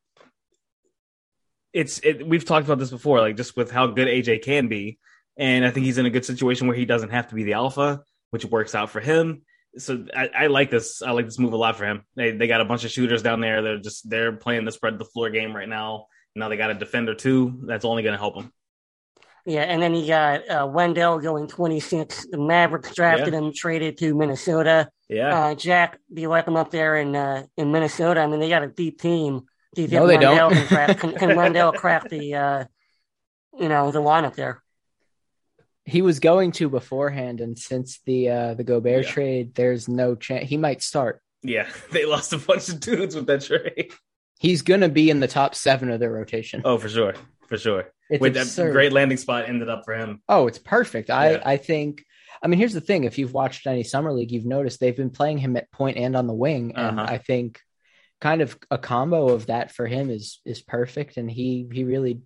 it's 1.72 1.98
it, 2.00 2.26
we've 2.26 2.44
talked 2.44 2.66
about 2.66 2.78
this 2.78 2.90
before, 2.90 3.20
like 3.20 3.36
just 3.36 3.56
with 3.56 3.70
how 3.70 3.86
good 3.86 4.08
AJ 4.08 4.42
can 4.42 4.68
be, 4.68 4.98
and 5.38 5.64
I 5.64 5.70
think 5.70 5.86
he's 5.86 5.98
in 5.98 6.06
a 6.06 6.10
good 6.10 6.26
situation 6.26 6.66
where 6.66 6.76
he 6.76 6.84
doesn't 6.84 7.10
have 7.10 7.28
to 7.28 7.34
be 7.34 7.44
the 7.44 7.54
alpha, 7.54 8.02
which 8.30 8.44
works 8.44 8.74
out 8.74 8.90
for 8.90 9.00
him. 9.00 9.42
So 9.78 10.04
I, 10.14 10.28
I 10.28 10.46
like 10.48 10.70
this. 10.70 11.00
I 11.00 11.12
like 11.12 11.24
this 11.24 11.38
move 11.38 11.52
a 11.54 11.56
lot 11.56 11.76
for 11.76 11.86
him. 11.86 12.02
They 12.16 12.32
they 12.32 12.48
got 12.48 12.60
a 12.60 12.66
bunch 12.66 12.84
of 12.84 12.90
shooters 12.90 13.22
down 13.22 13.40
there. 13.40 13.62
They're 13.62 13.78
just 13.78 14.08
they're 14.10 14.32
playing 14.32 14.66
the 14.66 14.72
spread 14.72 14.98
the 14.98 15.04
floor 15.06 15.30
game 15.30 15.56
right 15.56 15.68
now 15.68 16.06
now 16.38 16.48
they 16.48 16.56
got 16.56 16.70
a 16.70 16.74
defender 16.74 17.14
too. 17.14 17.60
That's 17.64 17.84
only 17.84 18.02
going 18.02 18.14
to 18.14 18.18
help 18.18 18.36
them. 18.36 18.52
Yeah, 19.44 19.62
and 19.62 19.80
then 19.80 19.94
you 19.94 20.06
got 20.06 20.48
uh, 20.48 20.66
Wendell 20.66 21.20
going 21.20 21.48
26. 21.48 22.26
The 22.30 22.38
Mavericks 22.38 22.94
drafted 22.94 23.32
yeah. 23.32 23.38
him, 23.38 23.52
traded 23.54 23.96
to 23.98 24.14
Minnesota. 24.14 24.90
Yeah. 25.08 25.34
Uh, 25.34 25.54
Jack, 25.54 25.98
do 26.12 26.20
you 26.20 26.28
like 26.28 26.46
him 26.46 26.56
up 26.56 26.70
there 26.70 26.96
in 26.96 27.16
uh, 27.16 27.44
in 27.56 27.72
Minnesota? 27.72 28.20
I 28.20 28.26
mean, 28.26 28.40
they 28.40 28.50
got 28.50 28.62
a 28.62 28.68
deep 28.68 29.00
team. 29.00 29.46
Do 29.74 29.82
you 29.82 29.88
think 29.88 30.00
no, 30.00 30.06
they 30.06 30.18
Wendell 30.18 30.50
don't. 30.50 30.52
can, 30.52 30.66
crack, 30.68 30.98
can, 30.98 31.12
can 31.14 31.36
Wendell 31.36 31.72
crack 31.72 32.08
the, 32.10 32.34
uh, 32.34 32.64
you 33.58 33.68
know, 33.68 33.90
the 33.90 34.00
lineup 34.00 34.34
there? 34.34 34.62
He 35.84 36.02
was 36.02 36.20
going 36.20 36.52
to 36.52 36.68
beforehand, 36.68 37.40
and 37.40 37.58
since 37.58 38.00
the 38.04 38.28
uh, 38.28 38.54
the 38.54 38.64
Gobert 38.64 39.06
yeah. 39.06 39.10
trade, 39.10 39.54
there's 39.54 39.88
no 39.88 40.14
chance 40.14 40.46
he 40.46 40.58
might 40.58 40.82
start. 40.82 41.22
Yeah, 41.42 41.68
they 41.90 42.04
lost 42.04 42.34
a 42.34 42.38
bunch 42.38 42.68
of 42.68 42.80
dudes 42.80 43.14
with 43.14 43.26
that 43.28 43.44
trade 43.44 43.94
he's 44.38 44.62
going 44.62 44.80
to 44.80 44.88
be 44.88 45.10
in 45.10 45.20
the 45.20 45.28
top 45.28 45.54
seven 45.54 45.90
of 45.90 46.00
their 46.00 46.10
rotation. 46.10 46.62
Oh, 46.64 46.78
for 46.78 46.88
sure, 46.88 47.14
for 47.46 47.58
sure. 47.58 47.92
It's 48.10 48.20
With 48.20 48.36
absurd. 48.36 48.68
that 48.68 48.72
great 48.72 48.92
landing 48.92 49.18
spot 49.18 49.48
ended 49.48 49.68
up 49.68 49.84
for 49.84 49.94
him. 49.94 50.22
Oh, 50.28 50.46
it's 50.46 50.58
perfect. 50.58 51.10
I 51.10 51.32
yeah. 51.32 51.42
I 51.44 51.56
think. 51.56 52.04
I 52.42 52.46
mean, 52.46 52.58
here's 52.58 52.72
the 52.72 52.80
thing: 52.80 53.04
if 53.04 53.18
you've 53.18 53.34
watched 53.34 53.66
any 53.66 53.82
summer 53.82 54.12
league, 54.12 54.32
you've 54.32 54.46
noticed 54.46 54.80
they've 54.80 54.96
been 54.96 55.10
playing 55.10 55.38
him 55.38 55.56
at 55.56 55.70
point 55.72 55.98
and 55.98 56.16
on 56.16 56.26
the 56.26 56.34
wing, 56.34 56.72
and 56.76 56.98
uh-huh. 56.98 57.12
I 57.12 57.18
think 57.18 57.60
kind 58.20 58.40
of 58.40 58.58
a 58.70 58.78
combo 58.78 59.28
of 59.28 59.46
that 59.46 59.72
for 59.72 59.86
him 59.86 60.10
is 60.10 60.40
is 60.44 60.62
perfect. 60.62 61.16
And 61.16 61.30
he 61.30 61.68
he 61.70 61.84
really 61.84 62.22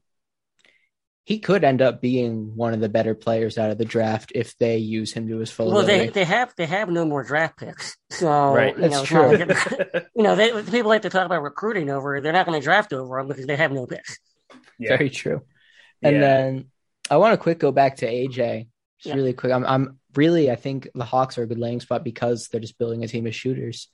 he 1.25 1.38
could 1.38 1.62
end 1.62 1.81
up 1.81 2.00
being 2.00 2.57
one 2.57 2.75
of 2.75 2.81
the 2.81 2.88
better 2.88 3.14
players 3.14 3.57
out 3.57 3.71
of 3.71 3.79
the 3.79 3.85
draft 3.85 4.33
if 4.35 4.57
they 4.59 4.79
use 4.79 5.12
him 5.12 5.29
to 5.29 5.38
his 5.38 5.50
full. 5.50 5.71
Well, 5.71 5.87
they 5.87 6.09
they 6.09 6.25
have 6.25 6.52
they 6.57 6.67
have 6.67 6.91
no 6.91 7.05
more 7.05 7.23
draft 7.23 7.59
picks, 7.59 7.97
so 8.11 8.52
right. 8.52 8.75
You 8.75 8.88
That's 8.88 8.93
know, 8.93 9.05
true. 9.05 9.37
Like, 9.37 10.09
you 10.17 10.23
know, 10.25 10.35
they, 10.35 10.50
people 10.62 10.88
like 10.88 11.02
to 11.02 11.11
talk 11.11 11.25
about 11.26 11.43
recruiting 11.43 11.91
over. 11.91 12.21
They're 12.21 12.33
not 12.33 12.47
going 12.47 12.61
to 12.61 12.64
draft 12.64 12.93
over 12.93 13.19
him 13.21 13.29
because 13.29 13.47
they 13.47 13.57
have 13.57 13.71
no 13.71 13.87
picks. 13.87 14.19
Yeah. 14.79 14.97
Very 14.97 15.11
true. 15.11 15.43
And 16.02 16.17
yeah. 16.17 16.21
then 16.21 16.64
I 17.09 17.19
want 17.19 17.35
to 17.35 17.38
quick 17.38 17.61
go 17.61 17.71
back 17.71 17.99
to 17.99 18.07
AJ. 18.07 18.69
Just 18.99 19.07
yeah. 19.07 19.14
really 19.14 19.33
quick. 19.33 19.52
I'm 19.52 19.64
I'm 19.64 19.99
really 20.17 20.50
I 20.50 20.57
think 20.57 20.88
the 20.93 21.05
Hawks 21.05 21.38
are 21.38 21.45
a 21.45 21.47
good 21.47 21.59
landing 21.59 21.81
spot 21.81 22.02
because 22.02 22.49
they're 22.49 22.61
just 22.61 22.79
building 22.79 23.05
a 23.05 23.09
team 23.09 23.26
of 23.29 23.35
shooters. 23.35 23.88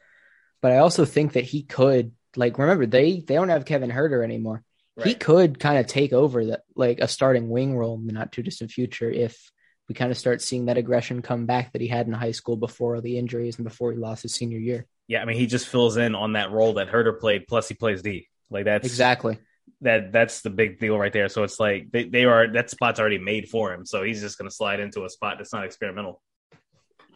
But 0.63 0.73
I 0.73 0.79
also 0.79 1.05
think 1.05 1.35
that 1.35 1.45
he 1.45 1.63
could 1.63 2.13
like 2.37 2.57
remember 2.57 2.87
they 2.87 3.21
they 3.21 3.35
don't 3.35 3.51
have 3.51 3.67
Kevin 3.67 3.91
Huerter 3.91 4.25
anymore. 4.25 4.65
Right. 4.99 5.07
He 5.07 5.15
could 5.15 5.61
kind 5.61 5.79
of 5.79 5.87
take 5.87 6.13
over 6.13 6.47
that 6.47 6.63
like 6.75 6.99
a 6.99 7.07
starting 7.07 7.49
wing 7.49 7.77
role 7.77 7.95
in 7.95 8.07
the 8.07 8.13
not 8.13 8.33
too 8.33 8.43
distant 8.43 8.73
future 8.73 9.09
if 9.09 9.53
we 9.89 9.95
kind 9.95 10.11
of 10.11 10.19
start 10.19 10.43
seeing 10.43 10.67
that 10.67 10.77
aggression 10.77 11.23
come 11.23 11.47
back 11.47 11.73
that 11.73 11.81
he 11.81 11.87
had 11.87 12.09
in 12.09 12.13
high 12.13 12.33
school 12.33 12.57
before 12.57 13.01
the 13.01 13.17
injuries 13.17 13.57
and 13.57 13.65
before 13.65 13.93
he 13.93 13.99
lost 13.99 14.23
his 14.23 14.35
senior 14.35 14.59
year. 14.59 14.87
Yeah, 15.07 15.23
I 15.23 15.25
mean 15.25 15.37
he 15.37 15.47
just 15.47 15.69
fills 15.69 15.97
in 15.97 16.17
on 16.17 16.33
that 16.33 16.51
role 16.51 16.75
that 16.75 16.89
Huerter 16.89 17.19
played, 17.19 17.47
plus 17.47 17.69
he 17.69 17.75
plays 17.75 18.03
D. 18.03 18.27
Like 18.51 18.65
that's 18.65 18.87
exactly 18.87 19.39
that 19.83 20.11
that's 20.11 20.41
the 20.41 20.51
big 20.51 20.81
deal 20.81 20.99
right 20.99 21.13
there. 21.13 21.29
So 21.29 21.45
it's 21.45 21.61
like 21.61 21.91
they, 21.93 22.05
they 22.05 22.25
are 22.25 22.53
that 22.53 22.69
spot's 22.69 22.99
already 22.99 23.19
made 23.19 23.49
for 23.49 23.73
him. 23.73 23.87
So 23.87 24.03
he's 24.03 24.21
just 24.21 24.37
gonna 24.37 24.51
slide 24.51 24.81
into 24.81 25.05
a 25.05 25.09
spot 25.09 25.37
that's 25.39 25.53
not 25.53 25.65
experimental. 25.65 26.21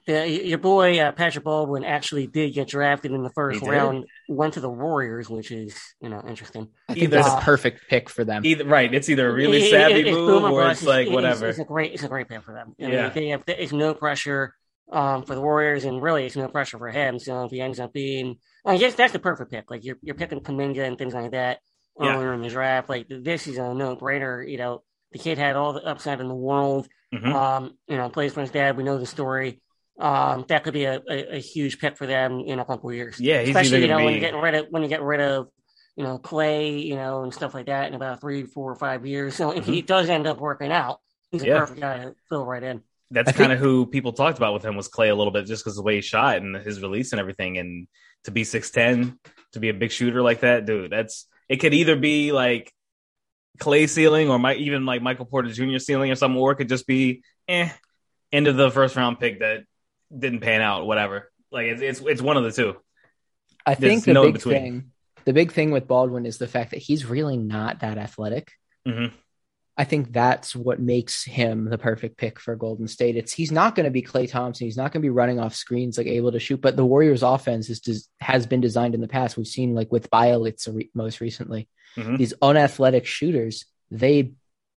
The, 0.06 0.28
your 0.28 0.58
boy 0.58 0.98
uh, 0.98 1.12
Patrick 1.12 1.44
Baldwin 1.44 1.84
actually 1.84 2.26
did 2.26 2.54
get 2.54 2.68
drafted 2.68 3.12
in 3.12 3.22
the 3.22 3.30
first 3.30 3.62
round. 3.62 4.04
Went 4.28 4.54
to 4.54 4.60
the 4.60 4.68
Warriors, 4.68 5.30
which 5.30 5.50
is 5.52 5.78
you 6.00 6.08
know 6.08 6.22
interesting. 6.26 6.68
I 6.88 6.94
think 6.94 7.04
Either- 7.04 7.16
that's 7.22 7.28
a 7.28 7.44
perfect 7.44 7.88
pick 7.88 8.10
for 8.10 8.24
them. 8.24 8.44
Either 8.44 8.64
right, 8.64 8.92
it's 8.92 9.08
either 9.08 9.28
a 9.28 9.32
really 9.32 9.58
It- 9.58 9.64
it- 9.66 9.70
savvy 9.70 10.00
it's 10.00 10.10
move 10.10 10.42
or 10.44 10.50
bust. 10.62 10.82
it's 10.82 10.88
like 10.88 11.02
It's- 11.02 11.14
whatever. 11.14 11.46
It's, 11.48 11.58
a 11.60 11.64
great, 11.64 11.92
it's 11.92 12.02
a 12.02 12.08
great 12.08 12.28
pick 12.28 12.42
for 12.42 12.52
them. 12.52 12.74
I 12.80 12.82
mean, 12.82 12.92
Yeah. 12.92 13.08
they 13.10 13.28
have, 13.28 13.44
it's 13.46 13.72
no 13.72 13.94
pressure 13.94 14.54
um, 14.90 15.22
for 15.22 15.34
the 15.34 15.40
Warriors, 15.40 15.84
and 15.84 16.02
really, 16.02 16.26
it's 16.26 16.36
no 16.36 16.48
pressure 16.48 16.76
for 16.78 16.90
him. 16.90 17.18
So 17.20 17.44
if 17.44 17.50
he 17.52 17.60
ends 17.60 17.78
up 17.80 17.92
being, 17.94 18.36
I 18.66 18.76
guess 18.78 18.94
that's 18.94 19.12
the 19.14 19.18
perfect 19.20 19.50
pick. 19.50 19.70
Like 19.70 19.84
you're 19.84 19.96
you're 20.02 20.16
picking 20.16 20.40
Kuminga 20.40 20.84
and 20.86 20.98
things 20.98 21.14
like 21.14 21.30
that 21.30 21.60
Yeah. 21.98 22.14
earlier 22.16 22.34
in 22.34 22.42
the 22.42 22.48
draft. 22.50 22.88
Like 22.90 23.06
this 23.08 23.46
is 23.46 23.56
a 23.56 23.72
no 23.72 23.96
brainer. 23.96 24.46
You 24.46 24.58
know, 24.58 24.82
the 25.12 25.18
kid 25.18 25.38
had 25.38 25.56
all 25.56 25.72
the 25.72 25.84
upside 25.86 26.20
in 26.20 26.28
the 26.28 26.34
world. 26.34 26.88
Mhm. 27.14 27.32
Um, 27.34 27.78
you 27.88 27.96
know, 27.96 28.08
plays 28.10 28.34
for 28.34 28.40
his 28.42 28.50
dad. 28.50 28.76
We 28.76 28.84
know 28.84 28.98
the 28.98 29.06
story. 29.06 29.61
Um, 29.98 30.44
that 30.48 30.64
could 30.64 30.72
be 30.72 30.84
a, 30.84 31.02
a, 31.08 31.36
a 31.36 31.38
huge 31.38 31.78
pick 31.78 31.96
for 31.96 32.06
them 32.06 32.40
in 32.40 32.58
a 32.58 32.64
couple 32.64 32.90
of 32.90 32.96
years. 32.96 33.20
Yeah, 33.20 33.40
he's 33.40 33.50
especially 33.50 33.82
you 33.82 33.88
know 33.88 33.94
gonna 33.94 34.04
when 34.04 34.14
you're 34.14 34.20
getting 34.20 34.40
rid 34.40 34.54
of 34.54 34.66
when 34.70 34.82
you 34.82 34.88
get 34.88 35.02
rid 35.02 35.20
of 35.20 35.48
you 35.96 36.04
know 36.04 36.18
Klay, 36.18 36.84
you 36.84 36.96
know, 36.96 37.22
and 37.22 37.32
stuff 37.32 37.54
like 37.54 37.66
that 37.66 37.88
in 37.88 37.94
about 37.94 38.20
three, 38.20 38.44
four, 38.44 38.72
or 38.72 38.76
five 38.76 39.06
years. 39.06 39.34
So 39.34 39.50
if 39.50 39.66
he 39.66 39.82
does 39.82 40.08
end 40.08 40.26
up 40.26 40.38
working 40.38 40.72
out, 40.72 41.00
he's 41.30 41.42
a 41.42 41.46
Mm-hmm. 41.46 41.58
Perfect 41.58 41.80
guy 41.80 41.98
to 41.98 42.14
fill 42.28 42.44
right 42.44 42.62
in. 42.62 42.82
That's 43.10 43.28
I 43.28 43.32
kind 43.32 43.52
of 43.52 43.58
who 43.58 43.84
people 43.84 44.12
talked 44.14 44.38
about 44.38 44.54
with 44.54 44.64
him 44.64 44.74
was 44.74 44.88
Klay 44.88 45.10
a 45.10 45.14
little 45.14 45.32
bit, 45.32 45.46
just 45.46 45.62
because 45.62 45.76
the 45.76 45.82
way 45.82 45.96
he 45.96 46.00
shot 46.00 46.38
and 46.38 46.56
his 46.56 46.80
release 46.80 47.12
and 47.12 47.20
everything, 47.20 47.58
and 47.58 47.86
to 48.24 48.30
be 48.30 48.44
six 48.44 48.70
ten, 48.70 49.18
to 49.52 49.60
be 49.60 49.68
a 49.68 49.74
big 49.74 49.92
shooter 49.92 50.22
like 50.22 50.40
that, 50.40 50.64
dude. 50.64 50.90
That's 50.90 51.26
it. 51.50 51.58
Could 51.58 51.74
either 51.74 51.96
be 51.96 52.32
like 52.32 52.72
Klay 53.58 53.86
ceiling 53.88 54.30
or 54.30 54.38
might 54.38 54.58
even 54.58 54.86
like 54.86 55.02
Michael 55.02 55.26
Porter 55.26 55.50
Jr. 55.52 55.78
ceiling 55.78 56.10
or 56.10 56.14
something, 56.14 56.40
or 56.40 56.52
it 56.52 56.56
could 56.56 56.70
just 56.70 56.86
be 56.86 57.22
eh 57.46 57.68
end 58.32 58.46
of 58.46 58.56
the 58.56 58.70
first 58.70 58.96
round 58.96 59.20
pick 59.20 59.40
that 59.40 59.64
didn't 60.16 60.40
pan 60.40 60.60
out, 60.60 60.86
whatever. 60.86 61.30
Like 61.50 61.66
it's 61.66 61.82
it's, 61.82 62.00
it's 62.00 62.22
one 62.22 62.36
of 62.36 62.44
the 62.44 62.52
two. 62.52 62.76
I 63.64 63.74
There's 63.74 63.92
think 63.92 64.04
the 64.04 64.14
no 64.14 64.24
big 64.32 64.40
thing, 64.42 64.92
the 65.24 65.32
big 65.32 65.52
thing 65.52 65.70
with 65.70 65.86
Baldwin 65.86 66.26
is 66.26 66.38
the 66.38 66.48
fact 66.48 66.70
that 66.72 66.78
he's 66.80 67.06
really 67.06 67.36
not 67.36 67.80
that 67.80 67.98
athletic. 67.98 68.52
Mhm. 68.86 69.12
I 69.74 69.84
think 69.84 70.12
that's 70.12 70.54
what 70.54 70.80
makes 70.80 71.24
him 71.24 71.64
the 71.64 71.78
perfect 71.78 72.18
pick 72.18 72.38
for 72.38 72.54
Golden 72.56 72.86
State. 72.86 73.16
It's 73.16 73.32
he's 73.32 73.50
not 73.50 73.74
going 73.74 73.84
to 73.84 73.90
be 73.90 74.02
Klay 74.02 74.28
Thompson. 74.28 74.66
He's 74.66 74.76
not 74.76 74.92
going 74.92 75.00
to 75.00 75.06
be 75.06 75.10
running 75.10 75.40
off 75.40 75.54
screens 75.54 75.96
like 75.96 76.06
able 76.06 76.32
to 76.32 76.40
shoot. 76.40 76.60
But 76.60 76.76
the 76.76 76.84
Warriors' 76.84 77.22
offense 77.22 77.70
is 77.70 77.80
des- 77.80 78.06
has 78.20 78.46
been 78.46 78.60
designed 78.60 78.94
in 78.94 79.00
the 79.00 79.08
past. 79.08 79.36
We've 79.36 79.46
seen 79.46 79.74
like 79.74 79.90
with 79.90 80.10
Bjelica 80.10 80.74
re- 80.74 80.90
most 80.94 81.20
recently. 81.20 81.68
Mhm. 81.96 82.18
These 82.18 82.34
unathletic 82.42 83.06
shooters, 83.06 83.64
they 83.90 84.32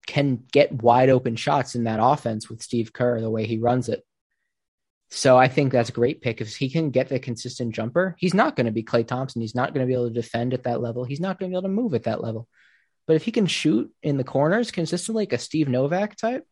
can 0.07 0.45
get 0.53 0.83
wide 0.83 1.09
open 1.09 1.37
shots 1.37 1.75
in 1.75 1.85
that 1.85 2.01
offense 2.03 2.51
with 2.51 2.63
Steve 2.63 2.93
Kerr 2.93 3.21
the 3.21 3.31
way 3.31 3.47
he 3.47 3.59
runs 3.59 3.89
it. 3.89 4.05
So 5.15 5.37
I 5.37 5.47
think 5.47 5.73
that's 5.73 5.91
a 5.91 5.93
great 5.93 6.23
pick. 6.23 6.41
If 6.41 6.57
he 6.57 6.71
can 6.71 6.91
get 6.91 7.09
the 7.09 7.19
consistent 7.19 7.75
jumper, 7.75 8.17
he's 8.19 8.33
not 8.33 8.57
going 8.57 8.65
to 8.65 8.73
be 8.73 8.83
Klay 8.83 9.07
Thompson. 9.07 9.43
He's 9.43 9.55
not 9.55 9.75
going 9.75 9.87
to 9.87 9.87
be 9.87 9.93
able 9.93 10.09
to 10.09 10.15
defend 10.15 10.55
at 10.55 10.63
that 10.65 10.81
level. 10.81 11.05
He's 11.05 11.21
not 11.21 11.39
going 11.39 11.51
to 11.51 11.55
be 11.55 11.59
able 11.59 11.69
to 11.69 11.75
move 11.83 11.93
at 11.93 12.05
that 12.05 12.23
level. 12.23 12.49
But 13.07 13.17
if 13.17 13.25
he 13.25 13.31
can 13.31 13.47
shoot 13.47 13.93
in 14.03 14.17
the 14.17 14.25
corners 14.25 14.71
consistently, 14.71 15.23
like 15.23 15.35
a 15.35 15.39
Steve 15.39 15.69
Novak 15.69 16.17
type, 16.17 16.47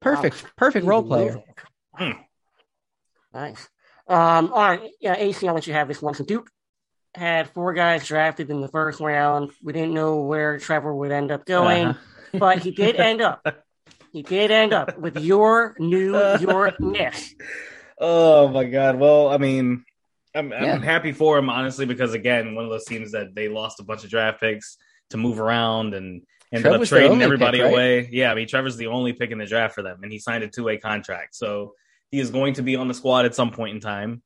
perfect, 0.00 0.44
perfect 0.56 0.86
role 0.86 1.02
player. 1.02 1.42
Hmm. 1.94 2.12
Nice. 3.34 3.68
Um, 4.06 4.52
all 4.52 4.62
right, 4.62 4.90
yeah, 5.00 5.14
AC, 5.16 5.46
I'll 5.48 5.54
let 5.54 5.66
you 5.66 5.72
have 5.72 5.88
this 5.88 6.00
one. 6.00 6.14
So 6.14 6.24
Duke 6.24 6.48
had 7.14 7.50
four 7.50 7.74
guys 7.74 8.06
drafted 8.06 8.50
in 8.50 8.60
the 8.60 8.68
first 8.68 9.00
round. 9.00 9.50
We 9.64 9.72
didn't 9.72 9.94
know 9.94 10.22
where 10.22 10.58
Trevor 10.58 10.94
would 10.94 11.10
end 11.10 11.32
up 11.32 11.44
going, 11.44 11.86
Uh-huh. 11.88 12.38
but 12.38 12.58
he 12.60 12.70
did 12.70 12.96
end 12.96 13.20
up. 13.20 13.44
He 14.12 14.22
did 14.22 14.50
end 14.50 14.72
up 14.72 14.98
with 14.98 15.18
your 15.18 15.74
New 15.78 16.16
your 16.40 16.72
Knicks. 16.80 17.34
Oh 17.98 18.48
my 18.48 18.64
god. 18.64 18.98
Well, 18.98 19.28
I 19.28 19.38
mean, 19.38 19.84
I'm, 20.34 20.50
Yeah. 20.50 20.74
I'm 20.74 20.82
happy 20.82 21.12
for 21.12 21.38
him 21.38 21.50
honestly 21.50 21.86
because 21.86 22.14
again, 22.14 22.54
one 22.54 22.64
of 22.64 22.70
those 22.70 22.84
teams 22.84 23.12
that 23.12 23.34
they 23.34 23.48
lost 23.48 23.80
a 23.80 23.84
bunch 23.84 24.04
of 24.04 24.10
draft 24.10 24.40
picks 24.40 24.76
to 25.10 25.16
move 25.16 25.40
around 25.40 25.94
and 25.94 26.22
ended 26.52 26.70
Trev 26.70 26.80
up 26.80 26.88
trading 26.88 27.22
everybody 27.22 27.58
pick, 27.58 27.64
right? 27.64 27.72
away. 27.72 28.08
Yeah, 28.10 28.30
I 28.32 28.34
mean, 28.34 28.48
Trevor's 28.48 28.76
the 28.76 28.88
only 28.88 29.12
pick 29.12 29.30
in 29.30 29.38
the 29.38 29.46
draft 29.46 29.74
for 29.74 29.82
them, 29.82 30.00
and 30.02 30.10
he 30.10 30.18
signed 30.18 30.42
a 30.44 30.48
two 30.48 30.64
way 30.64 30.78
contract, 30.78 31.34
so 31.34 31.74
he 32.10 32.18
is 32.18 32.30
going 32.30 32.54
to 32.54 32.62
be 32.62 32.76
on 32.76 32.88
the 32.88 32.94
squad 32.94 33.24
at 33.24 33.34
some 33.34 33.50
point 33.50 33.74
in 33.74 33.80
time. 33.80 34.22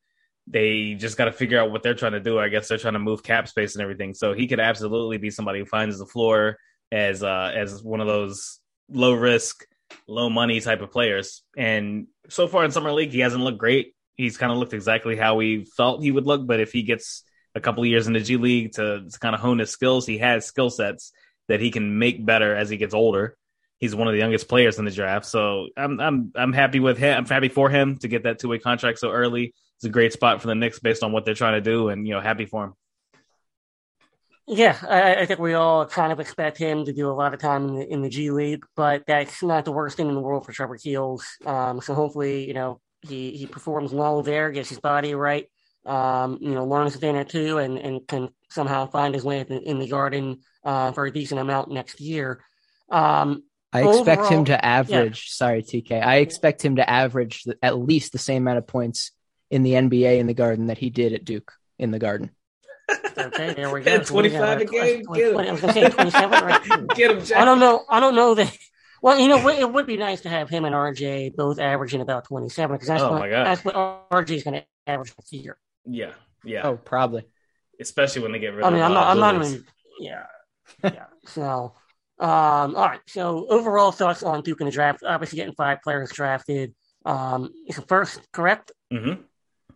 They 0.47 0.95
just 0.95 1.17
got 1.17 1.25
to 1.27 1.33
figure 1.33 1.59
out 1.59 1.71
what 1.71 1.83
they're 1.83 1.95
trying 1.95 2.13
to 2.13 2.21
do. 2.21 2.39
I 2.39 2.49
guess 2.49 2.69
they're 2.69 2.79
trying 2.79 2.95
to 2.95 2.99
move 2.99 3.23
cap 3.23 3.49
space 3.49 3.75
and 3.75 3.83
everything, 3.83 4.15
so 4.15 4.33
he 4.35 4.47
could 4.47 4.61
absolutely 4.61 5.19
be 5.19 5.31
somebody 5.31 5.59
who 5.59 5.65
finds 5.67 5.99
the 5.99 6.07
floor 6.07 6.59
as 6.93 7.23
uh, 7.23 7.51
as 7.55 7.83
one 7.83 8.01
of 8.01 8.07
those 8.07 8.61
low 8.91 9.15
risk, 9.15 9.67
low 10.07 10.31
money 10.31 10.61
type 10.61 10.81
of 10.81 10.91
players. 10.91 11.43
And 11.57 12.07
so 12.29 12.47
far 12.47 12.65
in 12.65 12.71
summer 12.71 12.93
league, 12.93 13.11
he 13.11 13.21
hasn't 13.21 13.43
looked 13.43 13.59
great. 13.59 13.95
He's 14.17 14.37
kind 14.37 14.53
of 14.53 14.59
looked 14.59 14.75
exactly 14.75 15.17
how 15.17 15.37
we 15.37 15.65
felt 15.65 16.03
he 16.03 16.11
would 16.11 16.27
look. 16.27 16.47
But 16.47 16.61
if 16.61 16.73
he 16.73 16.83
gets 16.83 17.25
a 17.55 17.61
couple 17.61 17.83
of 17.83 17.89
years 17.89 18.07
in 18.07 18.13
the 18.13 18.21
G 18.21 18.37
League 18.37 18.73
to, 18.73 19.09
to 19.11 19.19
kind 19.19 19.35
of 19.35 19.41
hone 19.41 19.59
his 19.59 19.71
skills, 19.71 20.07
he 20.07 20.19
has 20.19 20.47
skill 20.47 20.71
sets 20.71 21.13
that 21.49 21.61
he 21.61 21.71
can 21.71 21.99
make 21.99 22.25
better 22.25 22.55
as 22.55 22.69
he 22.69 22.77
gets 22.77 22.95
older. 22.95 23.37
He's 23.79 23.95
one 23.95 24.09
of 24.09 24.13
the 24.13 24.19
youngest 24.19 24.49
players 24.49 24.79
in 24.79 24.85
the 24.85 24.91
draft, 24.91 25.27
so 25.27 25.69
I'm 25.77 26.01
I'm 26.01 26.33
I'm 26.35 26.53
happy 26.53 26.81
with 26.81 26.97
him. 26.97 27.19
I'm 27.19 27.27
happy 27.27 27.49
for 27.49 27.69
him 27.69 27.99
to 27.99 28.09
get 28.09 28.23
that 28.23 28.39
two 28.39 28.49
way 28.49 28.59
contract 28.59 28.99
so 28.99 29.11
early. 29.11 29.53
It's 29.77 29.85
a 29.85 29.91
great 29.91 30.13
spot 30.13 30.41
for 30.41 30.47
the 30.47 30.55
Knicks 30.55 30.79
based 30.79 31.03
on 31.03 31.13
what 31.13 31.25
they're 31.25 31.35
trying 31.35 31.55
to 31.55 31.61
do, 31.61 31.89
and 31.89 32.07
you 32.07 32.15
know, 32.15 32.21
happy 32.21 32.47
for 32.47 32.65
him. 32.65 32.75
Yeah, 34.47 34.77
I, 34.87 35.23
I 35.23 35.27
think 35.27 35.41
we 35.41 35.55
all 35.55 35.87
kind 35.87 36.13
of 36.13 36.21
expect 36.21 36.59
him 36.59 36.85
to 36.85 36.93
do 36.93 37.11
a 37.11 37.15
lot 37.15 37.33
of 37.33 37.41
time 37.41 37.69
in 37.69 37.75
the, 37.77 37.93
in 37.93 38.03
the 38.03 38.11
G 38.11 38.31
League, 38.31 38.65
but 38.77 39.05
that's 39.07 39.43
not 39.43 39.65
the 39.65 39.73
worst 39.73 39.97
thing 39.97 40.09
in 40.09 40.15
the 40.15 40.21
world 40.21 40.45
for 40.45 40.53
Trevor 40.53 40.77
Keels. 40.77 41.25
Um, 41.47 41.81
so 41.81 41.95
hopefully, 41.95 42.47
you 42.47 42.53
know, 42.53 42.81
he, 43.01 43.31
he 43.37 43.47
performs 43.47 43.93
well 43.93 44.23
there, 44.23 44.51
gets 44.51 44.69
his 44.69 44.81
body 44.81 45.15
right, 45.15 45.47
um, 45.87 46.39
you 46.43 46.51
know, 46.51 46.67
learns 46.67 46.95
a 46.95 46.99
thing 46.99 47.17
or 47.17 47.25
two, 47.25 47.57
and, 47.57 47.79
and 47.79 48.07
can 48.07 48.29
somehow 48.51 48.87
find 48.87 49.15
his 49.15 49.25
way 49.25 49.41
in, 49.41 49.47
in 49.47 49.79
the 49.79 49.89
garden 49.89 50.41
uh, 50.63 50.93
for 50.93 51.07
a 51.07 51.13
decent 51.13 51.41
amount 51.41 51.71
next 51.71 52.01
year. 52.01 52.45
Um, 52.91 53.45
I 53.73 53.89
expect 53.89 54.21
Overall- 54.21 54.39
him 54.41 54.45
to 54.47 54.65
average. 54.65 55.31
Sorry, 55.31 55.63
TK. 55.63 56.05
I 56.05 56.17
expect 56.17 56.63
him 56.63 56.77
to 56.77 56.89
average 56.89 57.45
th- 57.45 57.57
at 57.63 57.79
least 57.79 58.13
the 58.13 58.19
same 58.19 58.43
amount 58.43 58.59
of 58.59 58.67
points 58.67 59.11
in 59.51 59.63
the 59.63 59.73
NBA 59.73 60.19
in 60.19 60.27
the 60.27 60.35
Garden 60.35 60.67
that 60.67 60.79
he 60.79 60.91
did 60.91 61.13
at 61.15 61.25
Duke 61.25 61.53
in 61.79 61.91
the 61.91 61.99
Garden. 61.99 62.31
Okay, 62.91 63.55
there 63.55 63.71
we 63.73 63.81
go. 63.83 63.91
At 63.93 64.07
25 64.07 64.61
a 64.61 64.65
game, 64.65 65.03
get 65.15 65.33
him. 65.33 65.39
I 65.39 65.53
was 65.53 65.61
going 65.61 65.75
to 65.75 65.81
say 65.81 65.89
27, 65.89 66.45
right? 66.45 66.89
Get 66.95 67.11
him, 67.11 67.25
Jack. 67.25 67.39
I 67.39 67.45
don't 67.45 67.61
know. 67.61 67.85
I 67.89 68.01
don't 68.01 68.15
know 68.15 68.35
that. 68.35 68.57
Well, 69.03 69.19
you 69.19 69.29
know, 69.29 69.49
it 69.49 69.71
would 69.71 69.87
be 69.87 69.97
nice 69.99 70.23
to 70.23 70.31
have 70.31 70.49
him 70.49 70.65
and 70.65 70.75
RJ 70.75 71.35
both 71.37 71.61
averaging 71.61 72.01
about 72.01 72.25
27 72.25 72.75
because 72.75 72.89
that's, 72.89 73.03
Oh, 73.03 73.13
what, 73.19 73.29
that's 73.31 73.63
what 73.65 73.75
RJ 73.75 74.31
is 74.31 74.45
going 74.45 74.61
to 74.61 74.67
average 74.87 75.15
this 75.17 75.33
year. 75.33 75.59
Yeah, 75.85 76.13
yeah. 76.43 76.63
Oh, 76.67 76.77
probably. 76.79 77.25
Especially 77.79 78.23
when 78.23 78.33
they 78.33 78.39
get 78.39 78.55
rid 78.55 78.65
I 78.65 78.69
of. 78.69 78.73
mean, 78.75 78.83
I'm 78.83 78.93
uh, 78.93 78.95
not. 78.95 79.07
I'm 79.09 79.19
not 79.21 79.35
even. 79.35 79.65
Yeah, 80.01 80.25
yeah. 80.83 81.07
So, 81.27 81.75
um, 82.19 82.77
all 82.77 82.87
right. 82.87 83.01
So, 83.09 83.47
overall 83.49 83.93
thoughts 83.93 84.23
on 84.23 84.43
Duke 84.43 84.61
in 84.61 84.67
the 84.67 84.73
draft? 84.73 85.03
Obviously, 85.07 85.37
getting 85.37 85.55
five 85.55 85.83
players 85.83 86.11
drafted. 86.11 86.75
Um, 87.05 87.51
it's 87.67 87.77
a 87.77 87.83
first, 87.83 88.21
correct? 88.33 88.73
Mhm. 88.93 89.25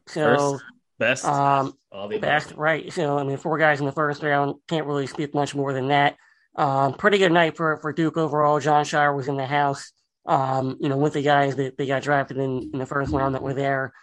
So, 0.06 0.22
First, 0.22 0.64
best, 0.98 1.24
um, 1.24 1.74
all 1.92 2.08
the 2.08 2.18
best, 2.18 2.52
right? 2.56 2.92
So, 2.92 3.18
I 3.18 3.24
mean, 3.24 3.36
four 3.36 3.58
guys 3.58 3.80
in 3.80 3.86
the 3.86 3.92
first 3.92 4.22
round 4.22 4.56
can't 4.68 4.86
really 4.86 5.06
speak 5.06 5.34
much 5.34 5.54
more 5.54 5.72
than 5.72 5.88
that. 5.88 6.16
Um, 6.56 6.94
pretty 6.94 7.18
good 7.18 7.32
night 7.32 7.56
for 7.56 7.76
for 7.78 7.92
Duke 7.92 8.16
overall. 8.16 8.60
Jon 8.60 8.84
Scheyer 8.84 9.14
was 9.14 9.28
in 9.28 9.36
the 9.36 9.46
house. 9.46 9.92
Um, 10.26 10.76
you 10.80 10.90
know, 10.90 10.98
with 10.98 11.14
the 11.14 11.22
guys 11.22 11.56
that 11.56 11.78
they 11.78 11.86
got 11.86 12.02
drafted 12.02 12.36
in, 12.36 12.70
in 12.72 12.78
the 12.78 12.84
first 12.84 13.12
round 13.12 13.34
that 13.34 13.42
were 13.42 13.54
there. 13.54 13.94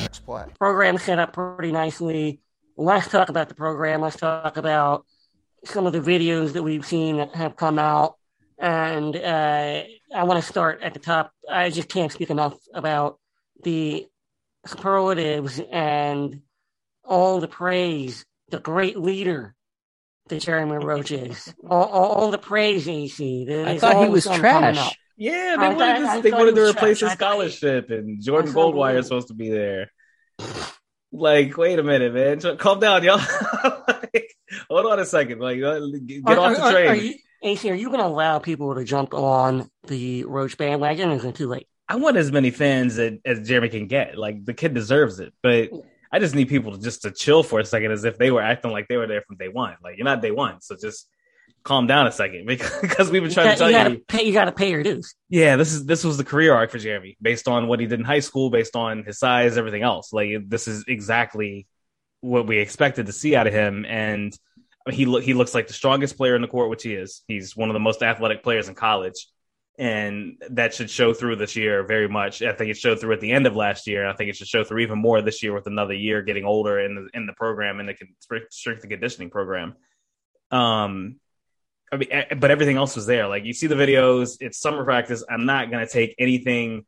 Next 0.00 0.20
play. 0.20 0.44
program 0.58 0.96
set 0.98 1.18
up 1.18 1.32
pretty 1.32 1.72
nicely. 1.72 2.40
Let's 2.76 3.08
talk 3.08 3.30
about 3.30 3.48
the 3.48 3.54
program. 3.54 4.02
Let's 4.02 4.16
talk 4.16 4.56
about 4.58 5.06
some 5.64 5.86
of 5.86 5.92
the 5.92 6.00
videos 6.00 6.52
that 6.52 6.62
we've 6.62 6.86
seen 6.86 7.16
that 7.16 7.34
have 7.34 7.56
come 7.56 7.78
out. 7.78 8.16
And 8.58 9.16
uh, 9.16 9.82
I 10.14 10.24
want 10.24 10.40
to 10.40 10.48
start 10.48 10.82
at 10.82 10.94
the 10.94 11.00
top. 11.00 11.32
I 11.50 11.70
just 11.70 11.88
can't 11.88 12.12
speak 12.12 12.30
enough 12.30 12.54
about 12.72 13.18
the 13.64 14.06
superlatives 14.66 15.60
and 15.72 16.40
all 17.04 17.40
the 17.40 17.48
praise, 17.48 18.24
the 18.50 18.58
great 18.58 18.96
leader 18.98 19.54
that 20.28 20.40
Jeremy 20.42 20.84
Roach 20.84 21.10
is. 21.12 21.54
All, 21.68 21.84
all, 21.84 22.06
all 22.12 22.30
the 22.30 22.38
praise, 22.38 22.88
AC. 22.88 23.46
I 23.64 23.78
thought 23.78 24.02
he 24.04 24.10
was 24.10 24.24
trash. 24.24 24.76
up. 24.78 24.92
Yeah, 25.16 25.56
I 25.58 25.68
they 25.68 25.74
wanted, 25.74 26.02
thought- 26.02 26.16
to, 26.16 26.22
they 26.22 26.30
wanted 26.32 26.54
to 26.56 26.68
replace 26.70 26.98
trash. 26.98 27.10
his 27.10 27.12
I 27.12 27.14
thought 27.14 27.42
he- 27.44 27.50
scholarship, 27.50 27.90
and 27.90 28.22
Jordan 28.22 28.50
I 28.50 28.54
Goldwire 28.54 28.98
is 28.98 29.06
supposed 29.06 29.28
to 29.28 29.34
be 29.34 29.50
there. 29.50 29.90
Like, 31.12 31.56
wait 31.56 31.78
a 31.78 31.82
minute, 31.82 32.12
man. 32.12 32.58
Calm 32.58 32.80
down, 32.80 33.02
y'all. 33.04 33.18
like, 33.88 34.34
hold 34.68 34.86
on 34.86 34.98
a 34.98 35.06
second. 35.06 35.38
Like, 35.40 35.62
uh, 35.62 35.80
get 36.04 36.22
Are- 36.26 36.38
off 36.38 36.56
the 36.56 36.62
are- 36.62 36.68
are- 36.68 36.72
train. 36.72 36.88
Are 36.88 36.94
you, 36.94 37.14
AC, 37.42 37.70
are 37.70 37.74
you 37.74 37.86
going 37.88 38.00
to 38.00 38.06
allow 38.06 38.38
people 38.40 38.74
to 38.74 38.84
jump 38.84 39.14
on 39.14 39.70
the 39.86 40.24
Roach 40.24 40.58
bandwagon? 40.58 41.10
Is 41.12 41.24
it 41.24 41.36
too 41.36 41.46
late? 41.48 41.68
I 41.88 41.96
want 41.96 42.16
as 42.16 42.32
many 42.32 42.50
fans 42.50 42.98
as, 42.98 43.14
as 43.24 43.46
Jeremy 43.46 43.68
can 43.68 43.86
get. 43.86 44.18
Like, 44.18 44.44
the 44.44 44.54
kid 44.54 44.74
deserves 44.74 45.20
it, 45.20 45.32
but 45.42 45.70
I 46.10 46.18
just 46.18 46.34
need 46.34 46.48
people 46.48 46.72
to 46.72 46.78
just 46.82 47.02
to 47.02 47.10
chill 47.10 47.42
for 47.42 47.60
a 47.60 47.64
second, 47.64 47.92
as 47.92 48.04
if 48.04 48.18
they 48.18 48.30
were 48.30 48.42
acting 48.42 48.72
like 48.72 48.88
they 48.88 48.96
were 48.96 49.06
there 49.06 49.22
from 49.22 49.36
day 49.36 49.48
one. 49.48 49.76
Like, 49.82 49.96
you're 49.96 50.04
not 50.04 50.20
day 50.22 50.30
one, 50.32 50.60
so 50.60 50.76
just 50.80 51.08
calm 51.62 51.86
down 51.86 52.06
a 52.06 52.12
second 52.12 52.46
because 52.46 53.10
we've 53.10 53.22
been 53.22 53.30
You, 53.30 53.34
trying 53.34 53.46
got, 53.46 53.52
to 53.52 53.58
tell 53.58 53.70
you 53.70 53.76
you. 53.76 53.82
gotta 53.84 54.00
pay. 54.08 54.22
You 54.24 54.32
gotta 54.32 54.52
pay 54.52 54.70
your 54.70 54.82
dues. 54.82 55.14
Yeah, 55.28 55.56
this 55.56 55.72
is 55.72 55.84
this 55.84 56.04
was 56.04 56.16
the 56.16 56.24
career 56.24 56.54
arc 56.54 56.70
for 56.70 56.78
Jeremy 56.78 57.16
based 57.20 57.48
on 57.48 57.66
what 57.66 57.80
he 57.80 57.86
did 57.86 57.98
in 58.00 58.04
high 58.06 58.20
school, 58.20 58.50
based 58.50 58.76
on 58.76 59.04
his 59.04 59.18
size, 59.18 59.56
everything 59.58 59.82
else. 59.82 60.12
Like 60.12 60.48
this 60.48 60.68
is 60.68 60.84
exactly 60.88 61.66
what 62.20 62.46
we 62.46 62.58
expected 62.58 63.06
to 63.06 63.12
see 63.12 63.34
out 63.36 63.46
of 63.46 63.52
him, 63.52 63.84
and 63.84 64.36
he 64.90 65.06
lo- 65.06 65.20
he 65.20 65.34
looks 65.34 65.54
like 65.54 65.66
the 65.66 65.72
strongest 65.72 66.16
player 66.16 66.34
in 66.36 66.42
the 66.42 66.48
court, 66.48 66.70
which 66.70 66.84
he 66.84 66.94
is. 66.94 67.22
He's 67.28 67.56
one 67.56 67.68
of 67.68 67.74
the 67.74 67.80
most 67.80 68.02
athletic 68.02 68.42
players 68.44 68.68
in 68.68 68.74
college, 68.76 69.26
and 69.78 70.42
that 70.50 70.74
should 70.74 70.88
show 70.88 71.12
through 71.12 71.36
this 71.36 71.54
year 71.54 71.84
very 71.84 72.08
much. 72.08 72.40
I 72.42 72.52
think 72.52 72.70
it 72.70 72.78
showed 72.78 73.00
through 73.00 73.12
at 73.12 73.20
the 73.20 73.32
end 73.32 73.46
of 73.46 73.54
last 73.54 73.86
year. 73.86 74.06
I 74.06 74.14
think 74.14 74.30
it 74.30 74.36
should 74.36 74.48
show 74.48 74.64
through 74.64 74.80
even 74.80 74.98
more 74.98 75.20
this 75.20 75.42
year 75.42 75.52
with 75.52 75.66
another 75.66 75.94
year 75.94 76.22
getting 76.22 76.44
older 76.44 76.80
in 76.80 76.94
the 76.94 77.08
in 77.12 77.26
the 77.26 77.34
program 77.34 77.80
and 77.80 77.88
the 77.88 77.96
strength 78.50 78.82
and 78.82 78.90
conditioning 78.90 79.30
program. 79.30 79.74
Um, 80.50 81.20
I 81.92 81.96
mean, 81.96 82.08
eh, 82.10 82.34
but 82.34 82.50
everything 82.50 82.76
else 82.76 82.96
was 82.96 83.06
there. 83.06 83.28
Like 83.28 83.44
you 83.44 83.52
see 83.52 83.66
the 83.66 83.74
videos, 83.74 84.38
it's 84.40 84.58
summer 84.58 84.84
practice. 84.84 85.22
I'm 85.28 85.44
not 85.44 85.70
gonna 85.70 85.86
take 85.86 86.14
anything 86.18 86.86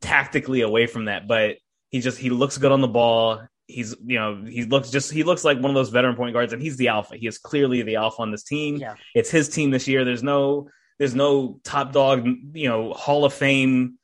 tactically 0.00 0.62
away 0.62 0.86
from 0.86 1.04
that, 1.04 1.28
but 1.28 1.58
he 1.90 2.00
just 2.00 2.18
he 2.18 2.30
looks 2.30 2.58
good 2.58 2.72
on 2.72 2.80
the 2.80 2.88
ball. 2.88 3.42
He's 3.68 3.94
you 4.04 4.18
know 4.18 4.44
he 4.44 4.64
looks 4.64 4.90
just 4.90 5.12
he 5.12 5.22
looks 5.22 5.44
like 5.44 5.58
one 5.58 5.70
of 5.70 5.74
those 5.74 5.90
veteran 5.90 6.16
point 6.16 6.34
guards, 6.34 6.52
and 6.52 6.60
he's 6.60 6.76
the 6.76 6.88
alpha. 6.88 7.16
He 7.16 7.28
is 7.28 7.38
clearly 7.38 7.82
the 7.82 7.96
alpha 7.96 8.22
on 8.22 8.32
this 8.32 8.42
team. 8.42 8.76
Yeah. 8.76 8.96
It's 9.14 9.30
his 9.30 9.48
team 9.48 9.70
this 9.70 9.86
year. 9.86 10.04
There's 10.04 10.24
no 10.24 10.68
there's 10.98 11.14
no 11.14 11.60
top 11.64 11.92
dog, 11.92 12.26
you 12.52 12.68
know, 12.68 12.92
Hall 12.92 13.24
of 13.24 13.32
Fame 13.32 13.98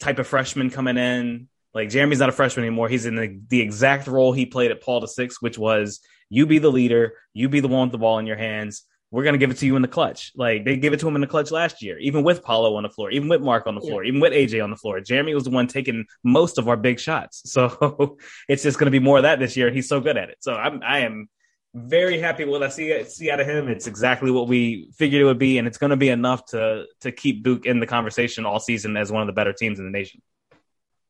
type 0.00 0.18
of 0.18 0.26
freshman 0.26 0.70
coming 0.70 0.96
in. 0.96 1.48
Like 1.74 1.88
Jeremy's 1.88 2.18
not 2.18 2.28
a 2.28 2.32
freshman 2.32 2.66
anymore. 2.66 2.88
He's 2.88 3.06
in 3.06 3.14
the, 3.14 3.40
the 3.48 3.60
exact 3.60 4.06
role 4.06 4.32
he 4.32 4.44
played 4.44 4.70
at 4.70 4.82
Paul 4.82 5.00
the 5.00 5.08
Six, 5.08 5.40
which 5.40 5.58
was 5.58 6.00
you 6.28 6.46
be 6.46 6.58
the 6.58 6.70
leader, 6.70 7.14
you 7.32 7.48
be 7.48 7.60
the 7.60 7.68
one 7.68 7.88
with 7.88 7.92
the 7.92 7.98
ball 7.98 8.18
in 8.18 8.26
your 8.26 8.36
hands. 8.36 8.82
We're 9.10 9.24
gonna 9.24 9.38
give 9.38 9.50
it 9.50 9.58
to 9.58 9.66
you 9.66 9.76
in 9.76 9.82
the 9.82 9.88
clutch. 9.88 10.32
Like 10.34 10.64
they 10.64 10.76
gave 10.76 10.94
it 10.94 11.00
to 11.00 11.08
him 11.08 11.14
in 11.14 11.20
the 11.20 11.26
clutch 11.26 11.50
last 11.50 11.82
year, 11.82 11.98
even 11.98 12.24
with 12.24 12.42
Paolo 12.42 12.76
on 12.76 12.82
the 12.82 12.88
floor, 12.88 13.10
even 13.10 13.28
with 13.28 13.42
Mark 13.42 13.66
on 13.66 13.74
the 13.74 13.82
floor, 13.82 14.04
even 14.04 14.20
with 14.20 14.32
AJ 14.32 14.64
on 14.64 14.70
the 14.70 14.76
floor. 14.76 15.00
Jeremy 15.00 15.34
was 15.34 15.44
the 15.44 15.50
one 15.50 15.66
taking 15.66 16.06
most 16.24 16.56
of 16.56 16.66
our 16.68 16.76
big 16.76 16.98
shots. 16.98 17.42
So 17.52 18.16
it's 18.48 18.62
just 18.62 18.78
gonna 18.78 18.90
be 18.90 18.98
more 18.98 19.18
of 19.18 19.24
that 19.24 19.38
this 19.38 19.56
year, 19.56 19.66
and 19.66 19.76
he's 19.76 19.88
so 19.88 20.00
good 20.00 20.16
at 20.16 20.30
it. 20.30 20.38
So 20.40 20.54
I'm 20.54 20.82
I 20.82 21.00
am 21.00 21.28
very 21.74 22.18
happy 22.18 22.44
with 22.44 22.52
what 22.52 22.62
I 22.62 22.68
see 22.68 23.04
see 23.04 23.30
out 23.30 23.40
of 23.40 23.46
him. 23.46 23.68
It's 23.68 23.86
exactly 23.86 24.30
what 24.30 24.48
we 24.48 24.90
figured 24.94 25.22
it 25.22 25.24
would 25.24 25.38
be, 25.38 25.58
and 25.58 25.66
it's 25.66 25.78
going 25.78 25.90
to 25.90 25.96
be 25.96 26.10
enough 26.10 26.44
to 26.46 26.86
to 27.00 27.12
keep 27.12 27.42
Duke 27.42 27.66
in 27.66 27.80
the 27.80 27.86
conversation 27.86 28.44
all 28.44 28.60
season 28.60 28.96
as 28.96 29.10
one 29.10 29.22
of 29.22 29.26
the 29.26 29.32
better 29.32 29.52
teams 29.52 29.78
in 29.78 29.84
the 29.84 29.90
nation. 29.90 30.20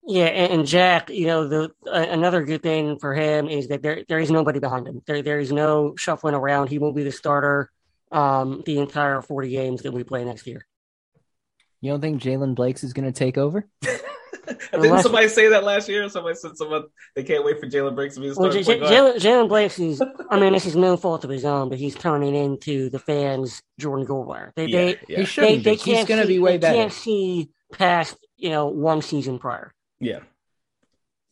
Yeah, 0.05 0.27
and, 0.27 0.53
and 0.53 0.67
Jack, 0.67 1.11
you 1.11 1.27
know, 1.27 1.49
the 1.49 1.73
uh, 1.87 2.07
another 2.11 2.45
good 2.45 2.63
thing 2.63 2.99
for 2.99 3.15
him 3.15 3.49
is 3.49 3.69
that 3.69 3.83
there 3.83 4.05
there 4.09 4.19
is 4.19 4.31
nobody 4.31 4.61
behind 4.61 4.87
him. 4.87 5.03
There 5.07 5.23
there 5.23 5.41
is 5.41 5.53
no 5.53 5.95
shuffling 5.97 6.35
around. 6.35 6.69
He 6.69 6.79
will 6.79 6.93
be 6.93 7.05
the 7.05 7.13
starter 7.13 7.71
um, 8.13 8.63
the 8.65 8.79
entire 8.79 9.21
forty 9.21 9.51
games 9.51 9.83
that 9.83 9.93
we 9.93 10.05
play 10.05 10.25
next 10.25 10.47
year. 10.47 10.67
You 11.81 11.91
don't 11.91 12.01
think 12.01 12.23
Jaylen 12.23 12.55
Blakes 12.55 12.85
is 12.85 12.93
going 12.93 13.13
to 13.13 13.19
take 13.19 13.37
over? 13.37 13.67
Didn't 14.73 14.85
Unless- 14.87 15.03
somebody 15.03 15.29
say 15.29 15.49
that 15.49 15.65
last 15.65 15.89
year? 15.89 16.09
Somebody 16.09 16.35
said 16.37 16.57
someone 16.57 16.85
they 17.15 17.23
can't 17.25 17.45
wait 17.45 17.61
for 17.61 17.67
Jalen 17.67 17.95
Briggs 17.95 18.15
to 18.15 18.21
be 18.21 18.29
the 18.29 18.35
Well, 18.39 18.51
starting 18.51 18.63
J- 18.65 18.79
point 18.79 18.91
J- 18.91 18.97
guard. 18.97 19.17
Jalen 19.17 19.21
Jaylen 19.45 19.49
Blakes 19.49 19.79
is, 19.79 20.03
I 20.31 20.39
mean, 20.41 20.53
this 20.53 20.67
is 20.67 20.77
no 20.77 20.97
fault 20.97 21.25
of 21.25 21.31
his 21.31 21.45
own, 21.45 21.69
but 21.69 21.79
he's 21.79 21.95
turning 21.95 22.35
into 22.35 22.91
the 22.91 22.99
fans 22.99 23.63
Jordan 23.79 24.07
Goldwire. 24.07 24.53
They 24.57 24.67
Yeah, 24.67 24.79
they 24.79 24.87
yeah. 24.87 24.97
He 25.09 25.15
they, 25.17 25.25
shouldn't. 25.25 25.65
they 25.65 25.71
be. 25.73 25.77
can't 25.77 25.99
He's 25.99 26.07
going 26.09 26.21
to 26.21 26.27
see- 26.27 26.33
be 26.35 26.39
way 26.39 26.53
they 26.53 26.59
better. 26.59 26.75
Can't 26.79 26.93
see 26.93 27.51
past 27.73 28.17
you 28.37 28.51
know 28.51 28.67
one 28.69 29.03
season 29.03 29.39
prior. 29.39 29.73
yeah. 30.01 30.21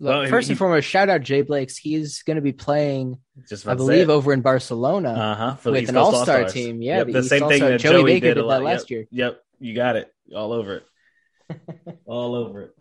Look, 0.03 0.15
Well, 0.15 0.27
first 0.31 0.49
he- 0.49 0.53
and 0.53 0.59
foremost, 0.59 0.89
shout 0.89 1.11
out 1.11 1.21
Jay 1.21 1.43
Blakes. 1.43 1.77
He's 1.77 2.23
going 2.23 2.37
to 2.37 2.41
be 2.41 2.53
playing, 2.53 3.19
Just 3.51 3.69
I 3.69 3.75
believe, 3.75 4.09
over 4.09 4.33
in 4.33 4.41
Barcelona 4.41 5.11
uh 5.11 5.35
huh 5.35 5.55
for 5.57 5.73
with 5.73 5.91
an 5.91 5.99
all-star 5.99 6.45
team. 6.47 6.81
Yeah, 6.81 6.99
Yep, 6.99 7.07
the 7.09 7.13
the 7.13 7.23
same 7.25 7.41
thing 7.41 7.63
All-Star. 7.63 7.71
that 7.73 7.81
Joey 7.81 7.93
Joey 7.93 8.05
Baker 8.05 8.27
did, 8.29 8.35
did 8.37 8.41
a 8.43 8.47
lot. 8.47 8.59
that 8.61 8.65
last 8.65 8.81
Yep. 8.85 8.91
year. 8.91 9.07
Yep, 9.11 9.43
you 9.61 9.75
got 9.75 9.97
it. 9.97 10.11
All 10.35 10.55
over 10.55 10.77
it. 11.51 11.59
All 12.07 12.35
over 12.35 12.63
it. 12.63 12.75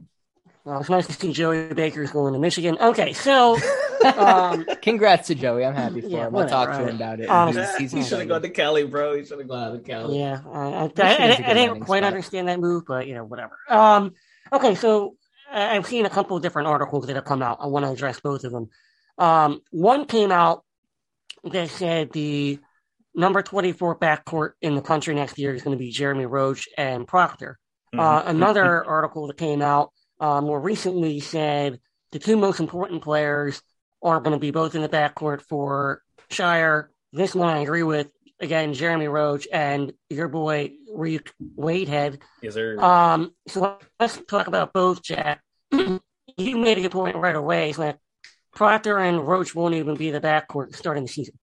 Well, 0.69 0.82
it's 0.82 0.89
nice 0.89 1.08
to 1.08 1.13
see 1.13 1.34
Joey 1.34 1.73
Baker's 1.73 2.12
going 2.12 2.34
to 2.34 2.39
Michigan. 2.39 2.77
Okay, 2.79 3.12
so 3.13 3.58
um, 4.17 4.65
Congrats 4.84 5.27
to 5.29 5.36
Joey. 5.36 5.65
I'm 5.65 5.73
happy 5.73 6.01
for 6.01 6.08
Yeah, 6.08 6.17
him. 6.19 6.23
I'll 6.25 6.32
whatever, 6.43 6.49
talk 6.51 6.77
to 6.77 6.88
him 6.88 6.95
about 6.95 7.19
it. 7.19 7.27
Um, 7.27 7.51
He's- 7.53 7.75
he's 7.77 7.91
he 7.91 8.03
should 8.03 8.19
have 8.19 8.27
gone 8.27 8.41
to 8.43 8.49
Cali, 8.49 8.84
bro. 8.86 9.17
He 9.17 9.25
should 9.25 9.39
have 9.39 9.47
gone 9.47 9.73
to 9.73 9.79
Cali. 9.79 10.19
yeah, 10.19 10.41
I, 10.45 10.58
I, 10.60 10.62
I, 10.62 10.67
I, 10.67 10.88
Michigan's 10.88 11.39
a 11.39 11.49
I 11.49 11.53
didn't 11.55 11.79
quite 11.82 11.99
spot. 12.03 12.08
understand 12.13 12.47
that 12.49 12.60
move, 12.60 12.84
but 12.88 13.08
you 13.08 13.15
know, 13.15 13.23
whatever. 13.25 13.58
Um, 13.67 14.13
okay, 14.53 14.75
so 14.75 15.15
I- 15.51 15.75
I've 15.75 15.88
seen 15.88 16.05
a 16.05 16.10
couple 16.10 16.38
of 16.38 16.43
different 16.43 16.67
articles 16.67 17.08
that 17.08 17.15
have 17.15 17.25
come 17.25 17.41
out. 17.41 17.58
I 17.62 17.65
want 17.65 17.86
to 17.86 17.91
address 17.91 18.19
both 18.19 18.43
of 18.43 18.51
them. 18.51 18.69
Um, 19.17 19.62
one 19.71 20.05
came 20.05 20.32
out 20.32 20.63
that 21.45 21.69
said 21.69 22.12
the 22.12 22.60
number 23.15 23.41
24 23.41 23.97
backcourt 23.97 24.51
in 24.62 24.75
the 24.75 24.82
country 24.82 25.15
next 25.15 25.39
year 25.39 25.51
is 25.55 25.63
going 25.63 25.75
to 25.75 25.84
be 25.84 25.89
Jeremy 25.89 26.27
Roach 26.27 26.69
and 26.77 27.08
Proctor. 27.08 27.58
Uh, 27.91 28.21
Mhm. 28.21 28.27
another 28.29 28.86
article 28.86 29.25
that 29.27 29.38
came 29.38 29.63
out 29.63 29.91
uh, 30.19 30.41
more 30.41 30.60
recently 30.60 31.19
said 31.19 31.79
the 32.12 32.19
two 32.19 32.38
most 32.38 32.60
important 32.60 33.01
players 33.01 33.62
are 34.01 34.19
going 34.19 34.34
to 34.36 34.39
be 34.39 34.51
both 34.51 34.75
in 34.75 34.82
the 34.82 34.89
backcourt 34.89 35.41
for 35.41 36.01
Scheyer. 36.29 36.88
This 37.12 37.36
one 37.36 37.49
I 37.49 37.60
agree 37.60 37.84
with. 37.84 38.08
Again, 38.41 38.73
Jeremy 38.73 39.10
Roach 39.10 39.47
and 39.51 39.91
your 40.10 40.29
boy 40.29 40.71
Reek 40.93 41.34
Wadehead. 41.58 42.19
Yes, 42.41 42.53
sir. 42.53 42.79
Um, 42.79 43.34
so 43.47 43.77
let's 43.99 44.17
talk 44.27 44.47
about 44.47 44.71
both, 44.71 45.03
Jack. 45.03 45.41
you 45.71 45.99
made 46.38 46.77
a 46.77 46.82
good 46.82 46.91
point 46.91 47.17
right 47.17 47.36
away. 47.36 47.69
It's 47.69 47.77
like 47.77 47.97
Proctor 48.55 48.97
and 48.97 49.19
Roach 49.27 49.53
won't 49.53 49.75
even 49.75 49.95
be 49.95 50.12
the 50.12 50.21
backcourt 50.21 50.75
starting 50.75 51.03
the 51.03 51.10
season. 51.10 51.38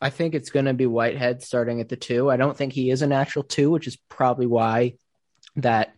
I 0.00 0.08
think 0.08 0.34
it's 0.34 0.50
going 0.50 0.64
to 0.64 0.72
be 0.72 0.86
Whitehead 0.86 1.42
starting 1.42 1.80
at 1.80 1.90
the 1.90 1.96
two. 1.96 2.30
I 2.30 2.38
don't 2.38 2.56
think 2.56 2.72
he 2.72 2.90
is 2.90 3.02
a 3.02 3.06
natural 3.06 3.42
two, 3.42 3.70
which 3.70 3.86
is 3.86 3.98
probably 4.08 4.46
why 4.46 4.94
that 5.56 5.94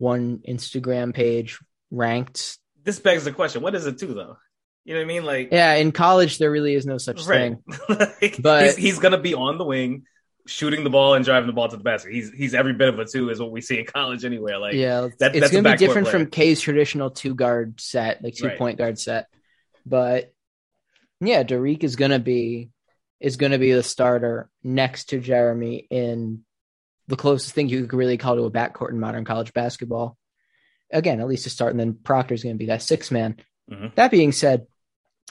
one 0.00 0.38
Instagram 0.48 1.14
page 1.14 1.58
ranked. 1.90 2.58
this 2.82 2.98
begs 2.98 3.24
the 3.24 3.32
question: 3.32 3.62
What 3.62 3.74
is 3.74 3.86
it 3.86 3.98
too, 3.98 4.14
though? 4.14 4.36
You 4.84 4.94
know 4.94 5.00
what 5.00 5.04
I 5.04 5.08
mean? 5.08 5.24
Like, 5.24 5.48
Yeah, 5.52 5.74
in 5.74 5.92
college 5.92 6.38
there 6.38 6.50
really 6.50 6.74
is 6.74 6.86
no 6.86 6.96
such 6.98 7.24
right? 7.26 7.54
thing. 7.88 7.98
Like, 8.20 8.36
But- 8.42 8.64
he's, 8.64 8.76
he's 8.76 8.98
gonna 8.98 9.18
be 9.20 9.34
on 9.34 9.58
the 9.58 9.64
wing, 9.64 10.04
shooting 10.46 10.84
the 10.84 10.90
ball 10.90 11.14
and 11.14 11.24
driving 11.24 11.46
the 11.46 11.52
ball 11.52 11.68
to 11.68 11.76
the 11.76 11.82
basket. 11.84 12.12
He's 12.14 12.32
he's 12.32 12.54
every 12.54 12.72
bit 12.72 12.88
of 12.88 12.98
a 12.98 13.04
two, 13.04 13.28
is 13.28 13.38
what 13.40 13.50
we 13.52 13.60
see 13.60 13.78
in 13.78 13.84
college 13.84 14.24
anyway. 14.24 14.54
Like, 14.54 14.74
yeah, 14.74 15.08
that- 15.18 15.36
it's 15.36 15.40
that's 15.40 15.52
a 15.52 15.52
going 15.52 15.64
to 15.64 15.70
be 15.72 15.76
different 15.76 16.08
player. 16.08 16.24
from 16.24 16.30
K's 16.30 16.60
traditional 16.62 17.10
two 17.10 17.34
guard 17.34 17.78
set, 17.80 18.22
like 18.24 18.34
two 18.34 18.46
Right. 18.46 18.58
point 18.58 18.78
guard 18.78 18.98
set. 18.98 19.26
But 19.84 20.32
yeah, 21.20 21.42
Dariq 21.42 21.84
is 21.84 21.96
to 21.96 22.18
be 22.18 22.70
is 23.20 23.36
going 23.36 23.52
to 23.52 23.58
be 23.58 23.72
the 23.72 23.82
starter 23.82 24.48
next 24.64 25.10
to 25.10 25.20
Jeremy 25.20 25.86
in 25.90 26.42
the 27.10 27.16
closest 27.16 27.52
thing 27.54 27.68
you 27.68 27.86
could 27.86 27.98
really 27.98 28.16
call 28.16 28.36
to 28.36 28.44
a 28.44 28.50
backcourt 28.50 28.90
in 28.90 28.98
modern 29.00 29.24
college 29.26 29.52
basketball. 29.52 30.16
Again, 30.90 31.20
at 31.20 31.28
least 31.28 31.44
to 31.44 31.50
start, 31.50 31.72
and 31.72 31.78
then 31.80 31.94
Proctor's 31.94 32.42
going 32.42 32.54
to 32.54 32.58
be 32.58 32.66
that 32.66 32.82
six 32.82 33.10
man. 33.10 33.36
Mhm. 33.70 33.94
That 33.96 34.10
being 34.10 34.32
said, 34.32 34.66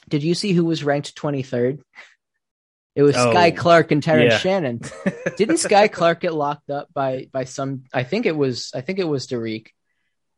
did 0.08 0.24
you 0.24 0.34
see 0.36 0.54
who 0.54 0.64
was 0.66 0.84
ranked 0.84 1.16
twenty 1.16 1.44
third? 1.44 1.82
It 2.96 3.04
was 3.04 3.16
Oh, 3.16 3.34
Skyy 3.34 3.56
Clark 3.56 3.92
and 3.92 4.02
Terrence 4.04 4.34
yeah. 4.34 4.38
Shannon. 4.40 4.82
Didn't 5.38 5.56
Skyy 5.58 5.92
Clark 5.92 6.22
get 6.22 6.34
locked 6.34 6.70
up 6.70 6.90
by 6.94 7.28
by 7.32 7.44
some? 7.46 7.84
I 7.94 8.04
think 8.04 8.26
it 8.26 8.36
was. 8.36 8.72
I 8.76 8.82
think 8.82 9.00
it 9.00 9.08
was 9.08 9.28
Dariq 9.28 9.68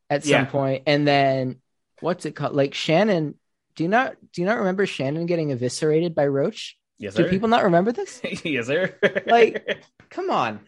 at 0.09 0.23
some 0.23 0.31
Yeah. 0.31 0.45
point. 0.45 0.83
And 0.87 1.07
then 1.07 1.61
what's 2.01 2.25
it 2.25 2.35
called? 2.35 2.53
Like 2.55 2.73
Shannon. 2.73 3.35
Do 3.75 3.83
you 3.83 3.89
not 3.89 4.15
do 4.33 4.41
you 4.41 4.45
not 4.47 4.57
remember 4.59 4.85
Shannon 4.85 5.25
getting 5.27 5.51
eviscerated 5.51 6.13
by 6.13 6.27
Roach? 6.27 6.77
yes, 6.99 7.15
Do 7.15 7.23
sir. 7.23 7.29
people 7.29 7.47
not 7.47 7.63
remember 7.63 7.91
this? 7.93 8.19
yes, 8.43 8.67
sir. 8.67 8.95
Like- 9.25 9.83
Come 10.09 10.29
on, 10.29 10.59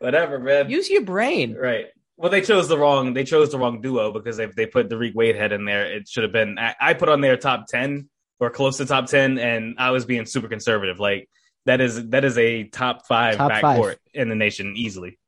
whatever, 0.00 0.38
man. 0.38 0.68
use 0.68 0.90
your 0.90 1.02
brain. 1.02 1.54
Right. 1.54 1.86
Well, 2.16 2.30
they 2.30 2.42
chose 2.42 2.68
the 2.68 2.76
wrong. 2.76 3.14
They 3.14 3.24
chose 3.24 3.50
the 3.50 3.58
wrong 3.58 3.80
duo 3.80 4.12
because 4.12 4.38
if 4.38 4.54
they 4.54 4.66
put 4.66 4.90
Dariq 4.90 5.14
Wadehead 5.14 5.52
in 5.52 5.64
there, 5.64 5.86
it 5.86 6.06
should 6.06 6.24
have 6.24 6.32
been. 6.32 6.58
I, 6.58 6.74
I 6.78 6.94
put 6.94 7.08
on 7.08 7.22
their 7.22 7.36
top 7.38 7.66
ten 7.66 8.10
or 8.40 8.50
close 8.50 8.76
to 8.78 8.84
top 8.84 9.06
ten, 9.06 9.38
and 9.38 9.76
I 9.78 9.90
was 9.90 10.04
being 10.04 10.26
super 10.26 10.48
conservative. 10.48 10.98
Like 11.00 11.30
that 11.64 11.80
is 11.80 12.10
that 12.10 12.24
is 12.24 12.36
a 12.36 12.64
top 12.64 13.06
five 13.06 13.36
Top 13.36 13.50
backcourt 13.50 13.88
five. 13.92 13.98
in 14.12 14.28
the 14.28 14.34
nation 14.34 14.74
easily, 14.76 15.18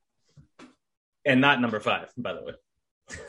and 1.25 1.41
not 1.41 1.61
number 1.61 1.81
five, 1.81 2.11
by 2.17 2.35
the 2.35 2.43
way. 2.43 2.53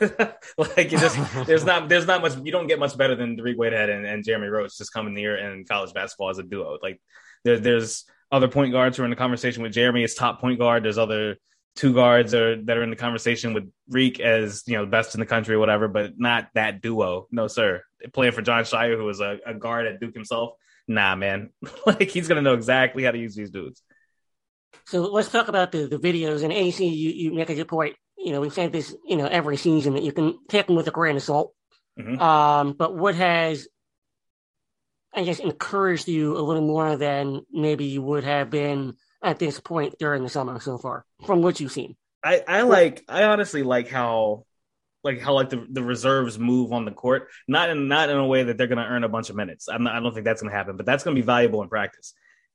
like 0.58 0.92
it 0.92 0.98
just 0.98 1.18
there's 1.46 1.64
not 1.64 1.88
there's 1.88 2.06
not 2.06 2.22
much 2.22 2.34
you 2.42 2.52
don't 2.52 2.66
get 2.66 2.78
much 2.78 2.96
better 2.96 3.14
than 3.14 3.36
Dariq 3.36 3.56
Whitehead 3.56 3.88
and, 3.88 4.06
and 4.06 4.24
Jeremy 4.24 4.48
Roach 4.48 4.76
just 4.76 4.92
coming 4.92 5.16
here 5.16 5.36
in 5.36 5.64
college 5.64 5.92
basketball 5.92 6.30
as 6.30 6.38
a 6.38 6.42
duo. 6.42 6.78
Like 6.82 7.00
there, 7.44 7.58
there's 7.58 8.04
other 8.34 8.48
point 8.48 8.72
guards 8.72 8.96
who 8.96 9.02
are 9.02 9.06
in 9.06 9.10
the 9.10 9.16
conversation 9.16 9.62
with 9.62 9.72
Jeremy 9.72 10.04
as 10.04 10.14
top 10.14 10.40
point 10.40 10.58
guard. 10.58 10.84
There's 10.84 10.98
other 10.98 11.36
two 11.76 11.94
guards 11.94 12.32
that 12.32 12.42
are, 12.42 12.62
that 12.64 12.76
are 12.76 12.82
in 12.82 12.90
the 12.90 12.96
conversation 12.96 13.52
with 13.54 13.70
Reek 13.88 14.20
as 14.20 14.62
you 14.66 14.74
know 14.74 14.84
the 14.84 14.90
best 14.90 15.14
in 15.14 15.20
the 15.20 15.26
country 15.26 15.54
or 15.54 15.58
whatever, 15.58 15.88
but 15.88 16.18
not 16.18 16.48
that 16.54 16.82
duo. 16.82 17.28
No 17.30 17.46
sir, 17.46 17.82
playing 18.12 18.32
for 18.32 18.42
Jon 18.42 18.64
Scheyer 18.64 18.96
who 18.96 19.04
was 19.04 19.20
a, 19.20 19.38
a 19.46 19.54
guard 19.54 19.86
at 19.86 20.00
Duke 20.00 20.14
himself. 20.14 20.54
Nah, 20.86 21.14
man, 21.16 21.50
like 21.86 22.10
he's 22.10 22.28
gonna 22.28 22.42
know 22.42 22.54
exactly 22.54 23.04
how 23.04 23.12
to 23.12 23.18
use 23.18 23.34
these 23.34 23.50
dudes. 23.50 23.82
So 24.86 25.02
let's 25.02 25.30
talk 25.30 25.48
about 25.48 25.72
the, 25.72 25.86
the 25.86 25.98
videos. 25.98 26.42
And 26.42 26.52
AC, 26.52 26.86
you, 26.86 27.10
you 27.10 27.32
make 27.32 27.48
a 27.48 27.54
good 27.54 27.68
point. 27.68 27.96
You 28.18 28.32
know, 28.32 28.40
we 28.40 28.50
say 28.50 28.68
this, 28.68 28.94
you 29.06 29.16
know, 29.16 29.26
every 29.26 29.56
season 29.56 29.94
that 29.94 30.02
you 30.02 30.12
can 30.12 30.38
take 30.48 30.66
them 30.66 30.76
with 30.76 30.88
a 30.88 30.90
grain 30.90 31.16
of 31.16 31.22
salt. 31.22 31.54
Mhm. 31.98 32.20
Um, 32.20 32.72
but 32.72 32.96
what 32.96 33.14
has, 33.14 33.68
I 35.14 35.24
guess, 35.24 35.38
encouraged 35.38 36.08
you 36.08 36.36
a 36.36 36.40
little 36.40 36.66
more 36.66 36.96
than 36.96 37.42
maybe 37.52 37.84
you 37.84 38.02
would 38.02 38.24
have 38.24 38.50
been 38.50 38.94
at 39.22 39.38
this 39.38 39.60
point 39.60 39.94
during 39.98 40.22
the 40.22 40.28
summer 40.28 40.60
so 40.60 40.78
far, 40.78 41.04
from 41.24 41.42
what 41.42 41.60
you've 41.60 41.72
seen. 41.72 41.96
I, 42.22 42.42
I 42.46 42.62
like 42.62 43.04
I 43.08 43.24
honestly 43.24 43.62
like 43.62 43.88
how 43.88 44.46
like 45.02 45.20
how 45.20 45.34
like 45.34 45.50
the, 45.50 45.66
the 45.70 45.82
reserves 45.82 46.38
move 46.38 46.72
on 46.72 46.84
the 46.84 46.90
court. 46.90 47.28
Not 47.46 47.70
in 47.70 47.88
not 47.88 48.08
in 48.10 48.16
a 48.16 48.26
way 48.26 48.44
that 48.44 48.56
they're 48.56 48.66
gonna 48.66 48.86
earn 48.88 49.04
a 49.04 49.08
bunch 49.08 49.30
of 49.30 49.36
minutes. 49.36 49.68
I'm 49.68 49.84
not, 49.84 49.94
I 49.94 50.00
don't 50.00 50.12
think 50.14 50.24
that's 50.24 50.42
gonna 50.42 50.54
happen, 50.54 50.76
but 50.76 50.86
that's 50.86 51.04
gonna 51.04 51.14
be 51.14 51.22
valuable 51.22 51.62
in 51.62 51.68
practice. 51.68 52.14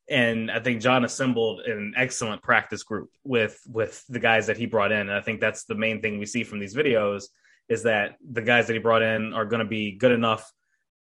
And 0.10 0.50
I 0.50 0.60
think 0.60 0.82
Jon 0.82 1.06
assembled 1.06 1.62
an 1.62 1.94
excellent 1.96 2.42
practice 2.42 2.82
group 2.84 3.12
with 3.24 3.60
with 3.68 4.04
the 4.10 4.20
guys 4.20 4.48
that 4.48 4.58
he 4.58 4.66
brought 4.66 4.92
in. 4.92 5.02
And 5.02 5.14
I 5.14 5.22
think 5.22 5.40
that's 5.40 5.66
the 5.66 5.76
main 5.76 6.02
thing 6.02 6.18
we 6.18 6.26
see 6.26 6.44
from 6.44 6.60
these 6.60 6.76
videos 6.76 7.26
is 7.70 7.84
that 7.84 8.16
the 8.28 8.42
guys 8.42 8.68
that 8.68 8.74
he 8.74 8.80
brought 8.80 9.04
in 9.04 9.34
are 9.34 9.46
going 9.46 9.60
to 9.60 9.70
be 9.70 9.92
good 9.92 10.12
enough 10.12 10.52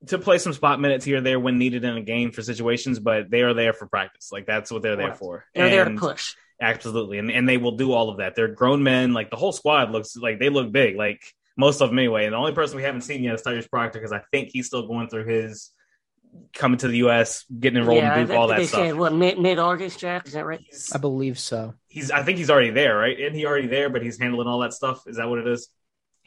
to 0.07 0.19
play 0.19 0.39
some 0.39 0.53
spot 0.53 0.81
minutes 0.81 1.05
here 1.05 1.19
or 1.19 1.21
there 1.21 1.41
when 1.41 1.59
needed 1.59 1.85
in 1.85 1.97
a 1.97 2.03
game 2.03 2.31
for 2.31 2.43
situations, 2.43 2.99
but 2.99 3.31
they 3.31 3.43
are 3.43 3.55
there 3.55 3.73
for 3.73 3.87
practice. 3.87 4.31
Like 4.31 4.47
that's 4.47 4.71
what 4.71 4.83
they're 4.83 4.97
there 4.97 5.15
for. 5.15 5.45
They're 5.55 5.65
and 5.65 5.73
there 5.73 5.85
to 5.87 5.95
push. 5.97 6.35
Absolutely. 6.61 7.19
And 7.19 7.31
and 7.31 7.49
they 7.49 7.57
will 7.57 7.77
do 7.77 7.93
all 7.93 8.11
of 8.11 8.19
that. 8.19 8.35
They're 8.35 8.49
grown 8.49 8.83
men. 8.83 9.13
Like 9.13 9.31
the 9.31 9.37
whole 9.37 9.53
squad 9.53 9.91
looks 9.91 10.17
like 10.17 10.39
they 10.39 10.49
look 10.49 10.71
big. 10.73 10.97
Like 10.97 11.23
most 11.57 11.81
of 11.81 11.91
them 11.91 11.99
anyway. 11.99 12.25
And 12.25 12.33
the 12.33 12.39
only 12.39 12.53
person 12.53 12.77
we 12.77 12.83
haven't 12.83 13.03
seen 13.03 13.23
yet 13.23 13.35
is 13.35 13.43
Tyrese 13.43 13.69
Proctor 13.69 13.99
because 13.99 14.13
I 14.13 14.23
think 14.31 14.51
he's 14.53 14.67
still 14.67 14.87
going 14.87 15.09
through 15.09 15.27
his 15.27 15.71
coming 16.53 16.79
to 16.79 16.89
the 16.89 16.99
U.S., 16.99 17.45
getting 17.59 17.81
enrolled 17.81 18.03
yeah, 18.03 18.19
in 18.19 18.27
Duke, 18.27 18.37
all 18.37 18.49
that 18.49 18.65
stuff. 18.67 18.81
Said, 18.81 18.95
what 18.97 19.13
mid 19.15 19.59
August, 19.59 19.99
Jack? 19.99 20.27
Is 20.27 20.35
that 20.35 20.47
right? 20.47 20.61
I 20.93 20.99
believe 20.99 21.39
so. 21.39 21.75
He's. 21.89 22.11
I 22.11 22.23
think 22.23 22.39
he's 22.39 22.51
already 22.51 22.71
there, 22.71 22.97
right? 22.97 23.19
And 23.19 23.35
he 23.35 23.47
already 23.47 23.69
there, 23.69 23.89
but 23.89 24.03
he's 24.03 24.19
handling 24.19 24.47
all 24.47 24.61
that 24.61 24.73
stuff. 24.73 25.03
Is 25.07 25.17
that 25.17 25.29
what 25.29 25.39
it 25.41 25.47
is? 25.47 25.69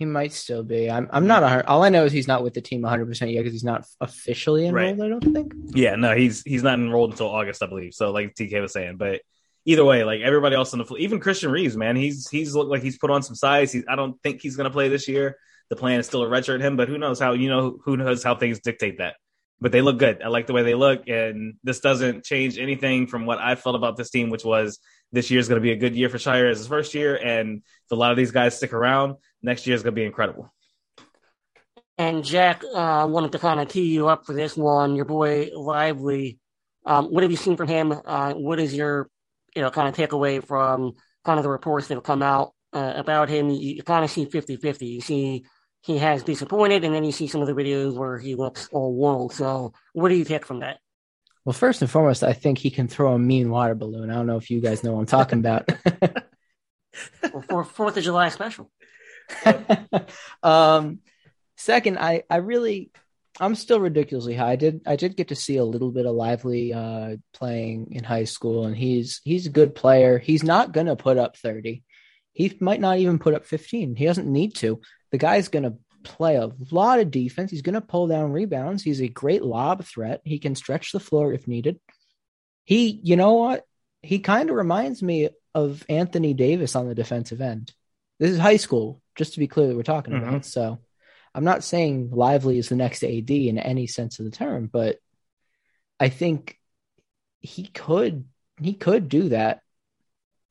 He 0.01 0.05
might 0.05 0.33
still 0.33 0.63
be. 0.63 0.89
I'm. 0.89 1.07
I'm 1.13 1.27
not. 1.27 1.43
A, 1.43 1.67
all 1.67 1.83
I 1.83 1.89
know 1.89 2.05
is 2.05 2.11
he's 2.11 2.27
not 2.27 2.43
with 2.43 2.55
the 2.55 2.61
team 2.61 2.81
100 2.81 3.05
percent 3.05 3.29
yet 3.29 3.41
because 3.41 3.53
he's 3.53 3.63
not 3.63 3.85
officially 3.99 4.65
enrolled. 4.65 4.97
Right. 4.97 5.05
I 5.05 5.09
don't 5.09 5.31
think. 5.31 5.53
Yeah, 5.75 5.93
no, 5.93 6.15
he's 6.15 6.41
he's 6.41 6.63
not 6.63 6.79
enrolled 6.79 7.11
until 7.11 7.29
August, 7.29 7.61
I 7.61 7.67
believe. 7.67 7.93
So, 7.93 8.09
like 8.09 8.33
TK 8.33 8.59
was 8.59 8.73
saying, 8.73 8.97
but 8.97 9.21
either 9.63 9.85
way, 9.85 10.03
like 10.03 10.21
everybody 10.21 10.55
else 10.55 10.73
on 10.73 10.79
the 10.79 10.95
even 10.95 11.19
Christian 11.19 11.51
Reeves, 11.51 11.77
man, 11.77 11.95
he's 11.95 12.27
he's 12.31 12.55
looked 12.55 12.71
like 12.71 12.81
he's 12.81 12.97
put 12.97 13.11
on 13.11 13.21
some 13.21 13.35
size. 13.35 13.71
He's, 13.71 13.83
I 13.87 13.95
don't 13.95 14.19
think 14.23 14.41
he's 14.41 14.55
going 14.55 14.65
to 14.65 14.73
play 14.73 14.89
this 14.89 15.07
year. 15.07 15.37
The 15.69 15.75
plan 15.75 15.99
is 15.99 16.07
still 16.07 16.23
a 16.23 16.27
redshirt 16.27 16.61
him, 16.61 16.77
but 16.77 16.89
who 16.89 16.97
knows 16.97 17.19
how 17.19 17.33
you 17.33 17.49
know 17.49 17.77
who 17.85 17.95
knows 17.95 18.23
how 18.23 18.33
things 18.33 18.59
dictate 18.59 18.97
that. 18.97 19.17
But 19.59 19.71
they 19.71 19.81
look 19.81 19.99
good. 19.99 20.23
I 20.23 20.29
like 20.29 20.47
the 20.47 20.53
way 20.53 20.63
they 20.63 20.73
look, 20.73 21.07
and 21.09 21.57
this 21.63 21.79
doesn't 21.79 22.23
change 22.23 22.57
anything 22.57 23.05
from 23.05 23.27
what 23.27 23.37
I 23.37 23.53
felt 23.53 23.75
about 23.75 23.97
this 23.97 24.09
team, 24.09 24.31
which 24.31 24.43
was 24.43 24.79
this 25.11 25.29
year 25.29 25.39
is 25.39 25.47
going 25.47 25.61
to 25.61 25.63
be 25.63 25.73
a 25.73 25.77
good 25.77 25.95
year 25.95 26.09
for 26.09 26.17
Scheyer 26.17 26.49
as 26.49 26.57
his 26.57 26.67
first 26.67 26.95
year, 26.95 27.15
and 27.15 27.59
if 27.59 27.91
a 27.91 27.95
lot 27.95 28.09
of 28.09 28.17
these 28.17 28.31
guys 28.31 28.57
stick 28.57 28.73
around, 28.73 29.17
next 29.41 29.67
year 29.67 29.75
is 29.75 29.83
going 29.83 29.93
to 29.93 29.99
be 29.99 30.05
incredible. 30.05 30.51
And 31.97 32.23
Jack 32.23 32.63
uh, 32.63 33.05
wanted 33.09 33.33
to 33.33 33.39
kind 33.39 33.59
of 33.59 33.67
tee 33.67 33.87
you 33.87 34.07
up 34.07 34.25
for 34.25 34.33
this 34.33 34.57
one. 34.57 34.95
Your 34.95 35.05
boy 35.05 35.49
Lively, 35.55 36.39
um, 36.85 37.07
what 37.07 37.23
have 37.23 37.31
you 37.31 37.37
seen 37.37 37.57
from 37.57 37.67
him? 37.67 37.93
Uh, 38.05 38.33
what 38.33 38.59
is 38.59 38.73
your, 38.73 39.09
you 39.55 39.61
know, 39.61 39.69
kind 39.69 39.87
of 39.87 39.95
takeaway 39.95 40.45
from 40.45 40.93
kind 41.23 41.37
of 41.37 41.43
the 41.43 41.49
reports 41.49 41.87
that 41.87 41.95
have 41.95 42.03
come 42.03 42.23
out 42.23 42.53
uh, 42.73 42.93
about 42.95 43.29
him? 43.29 43.49
You, 43.49 43.75
you 43.75 43.83
kind 43.83 44.03
of 44.03 44.09
see 44.09 44.25
50-50. 44.25 44.81
You 44.81 45.01
see 45.01 45.45
he 45.83 45.97
has 45.97 46.23
disappointed, 46.23 46.83
and 46.83 46.93
then 46.93 47.03
you 47.03 47.11
see 47.11 47.27
some 47.27 47.41
of 47.41 47.47
the 47.47 47.53
videos 47.53 47.95
where 47.95 48.17
he 48.17 48.35
looks 48.35 48.69
all 48.71 48.93
world. 48.93 49.33
So, 49.33 49.73
what 49.93 50.09
do 50.09 50.15
you 50.15 50.25
take 50.25 50.45
from 50.45 50.59
that? 50.59 50.79
Well, 51.43 51.53
first 51.53 51.81
and 51.81 51.89
foremost, 51.89 52.23
I 52.23 52.33
think 52.33 52.59
he 52.59 52.69
can 52.69 52.87
throw 52.87 53.13
a 53.13 53.19
mean 53.19 53.49
water 53.49 53.73
balloon. 53.73 54.11
I 54.11 54.13
don't 54.13 54.27
know 54.27 54.37
if 54.37 54.51
you 54.51 54.61
guys 54.61 54.83
know 54.83 54.93
what 54.93 54.99
I'm 54.99 55.05
talking 55.07 55.39
about. 55.39 55.69
well, 57.33 57.43
for 57.49 57.63
Fourth 57.63 57.97
of 57.97 58.03
July 58.03 58.29
special. 58.29 58.71
um, 60.43 60.99
second, 61.57 61.97
I 61.99 62.23
I 62.29 62.37
really 62.37 62.91
I'm 63.39 63.55
still 63.55 63.79
ridiculously 63.79 64.35
high. 64.35 64.51
I 64.51 64.55
did 64.55 64.81
I 64.85 64.95
did 64.95 65.15
get 65.15 65.29
to 65.29 65.35
see 65.35 65.57
a 65.57 65.65
little 65.65 65.91
bit 65.91 66.05
of 66.05 66.15
Lively 66.15 66.73
uh, 66.73 67.17
playing 67.33 67.91
in 67.91 68.03
high 68.03 68.25
school, 68.25 68.65
and 68.65 68.75
he's 68.75 69.21
he's 69.23 69.47
a 69.47 69.51
good 69.51 69.73
player. 69.73 70.19
He's 70.19 70.43
not 70.43 70.73
gonna 70.73 70.95
put 70.95 71.17
up 71.17 71.37
30. 71.37 71.83
He 72.33 72.57
might 72.59 72.79
not 72.79 72.97
even 72.99 73.19
put 73.19 73.33
up 73.33 73.45
15. 73.45 73.95
He 73.95 74.05
doesn't 74.05 74.31
need 74.31 74.55
to. 74.55 74.79
The 75.11 75.17
guy's 75.17 75.47
gonna 75.47 75.75
play 76.03 76.35
a 76.35 76.51
lot 76.71 76.99
of 76.99 77.11
defense. 77.11 77.51
He's 77.51 77.61
gonna 77.61 77.81
pull 77.81 78.07
down 78.07 78.31
rebounds. 78.31 78.83
He's 78.83 79.01
a 79.01 79.07
great 79.07 79.43
lob 79.43 79.85
threat. 79.85 80.21
He 80.23 80.39
can 80.39 80.55
stretch 80.55 80.91
the 80.91 80.99
floor 80.99 81.33
if 81.33 81.47
needed. 81.47 81.79
He, 82.65 82.99
you 83.03 83.15
know 83.15 83.33
what? 83.33 83.65
He 84.03 84.19
kind 84.19 84.49
of 84.49 84.55
reminds 84.55 85.01
me 85.01 85.29
of 85.53 85.85
Anthony 85.89 86.33
Davis 86.33 86.75
on 86.75 86.87
the 86.87 86.95
defensive 86.95 87.41
end. 87.41 87.73
This 88.19 88.31
is 88.31 88.39
high 88.39 88.57
school, 88.57 89.00
just 89.15 89.33
to 89.33 89.39
be 89.39 89.47
clear 89.47 89.67
that 89.67 89.75
we're 89.75 89.83
talking 89.83 90.13
mm-hmm. 90.13 90.27
about. 90.27 90.45
So 90.45 90.79
I'm 91.33 91.43
not 91.43 91.63
saying 91.63 92.11
Lively 92.11 92.57
is 92.57 92.69
the 92.69 92.75
next 92.75 93.03
AD 93.03 93.29
in 93.29 93.57
any 93.57 93.87
sense 93.87 94.19
of 94.19 94.25
the 94.25 94.31
term, 94.31 94.69
but 94.71 94.97
I 95.99 96.09
think 96.09 96.59
he 97.39 97.65
could 97.67 98.25
he 98.61 98.73
could 98.73 99.09
do 99.09 99.29
that. 99.29 99.61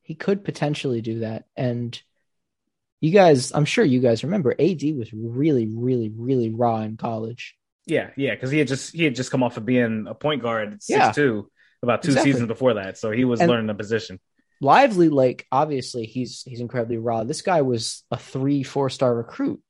He 0.03 0.15
could 0.15 0.45
potentially 0.45 1.01
do 1.01 1.21
that. 1.21 1.45
And 1.57 2.01
you 3.01 3.13
guys, 3.13 3.53
I'm 3.53 3.65
sure 3.65 3.85
you 3.85 4.01
guys 4.01 4.25
remember 4.25 4.53
AD 4.53 4.83
was 4.97 5.13
really, 5.13 5.67
really, 5.67 6.11
really 6.15 6.51
raw 6.51 6.81
in 6.81 6.97
college. 6.97 7.57
Yeah, 7.87 8.11
yeah, 8.17 8.35
because 8.35 8.51
he 8.51 8.59
had 8.59 8.69
just 8.69 8.95
he 8.95 9.05
had 9.05 9.15
just 9.15 9.31
come 9.31 9.43
off 9.43 9.57
of 9.57 9.65
being 9.65 10.07
a 10.07 10.15
point 10.15 10.43
guard 10.43 10.83
six 10.83 10.99
yeah, 10.99 11.13
two 11.13 11.51
about 11.83 12.03
two 12.03 12.11
exactly. 12.11 12.33
seasons 12.33 12.49
before 12.49 12.75
that, 12.75 12.99
so 12.99 13.11
he 13.11 13.25
was 13.25 13.41
and 13.41 13.51
learning 13.51 13.67
the 13.67 13.75
position. 13.75 14.21
Lively, 14.61 15.09
like 15.09 15.47
obviously 15.51 16.05
he's 16.05 16.43
he's 16.43 16.61
incredibly 16.61 16.99
raw. 16.99 17.25
This 17.25 17.43
guy 17.43 17.63
was 17.63 18.05
a 18.11 18.17
three 18.17 18.63
four 18.63 18.91
star 18.91 19.15
recruit 19.15 19.61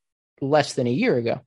less 0.40 0.74
than 0.74 0.86
a 0.86 0.92
year 0.92 1.16
ago, 1.16 1.40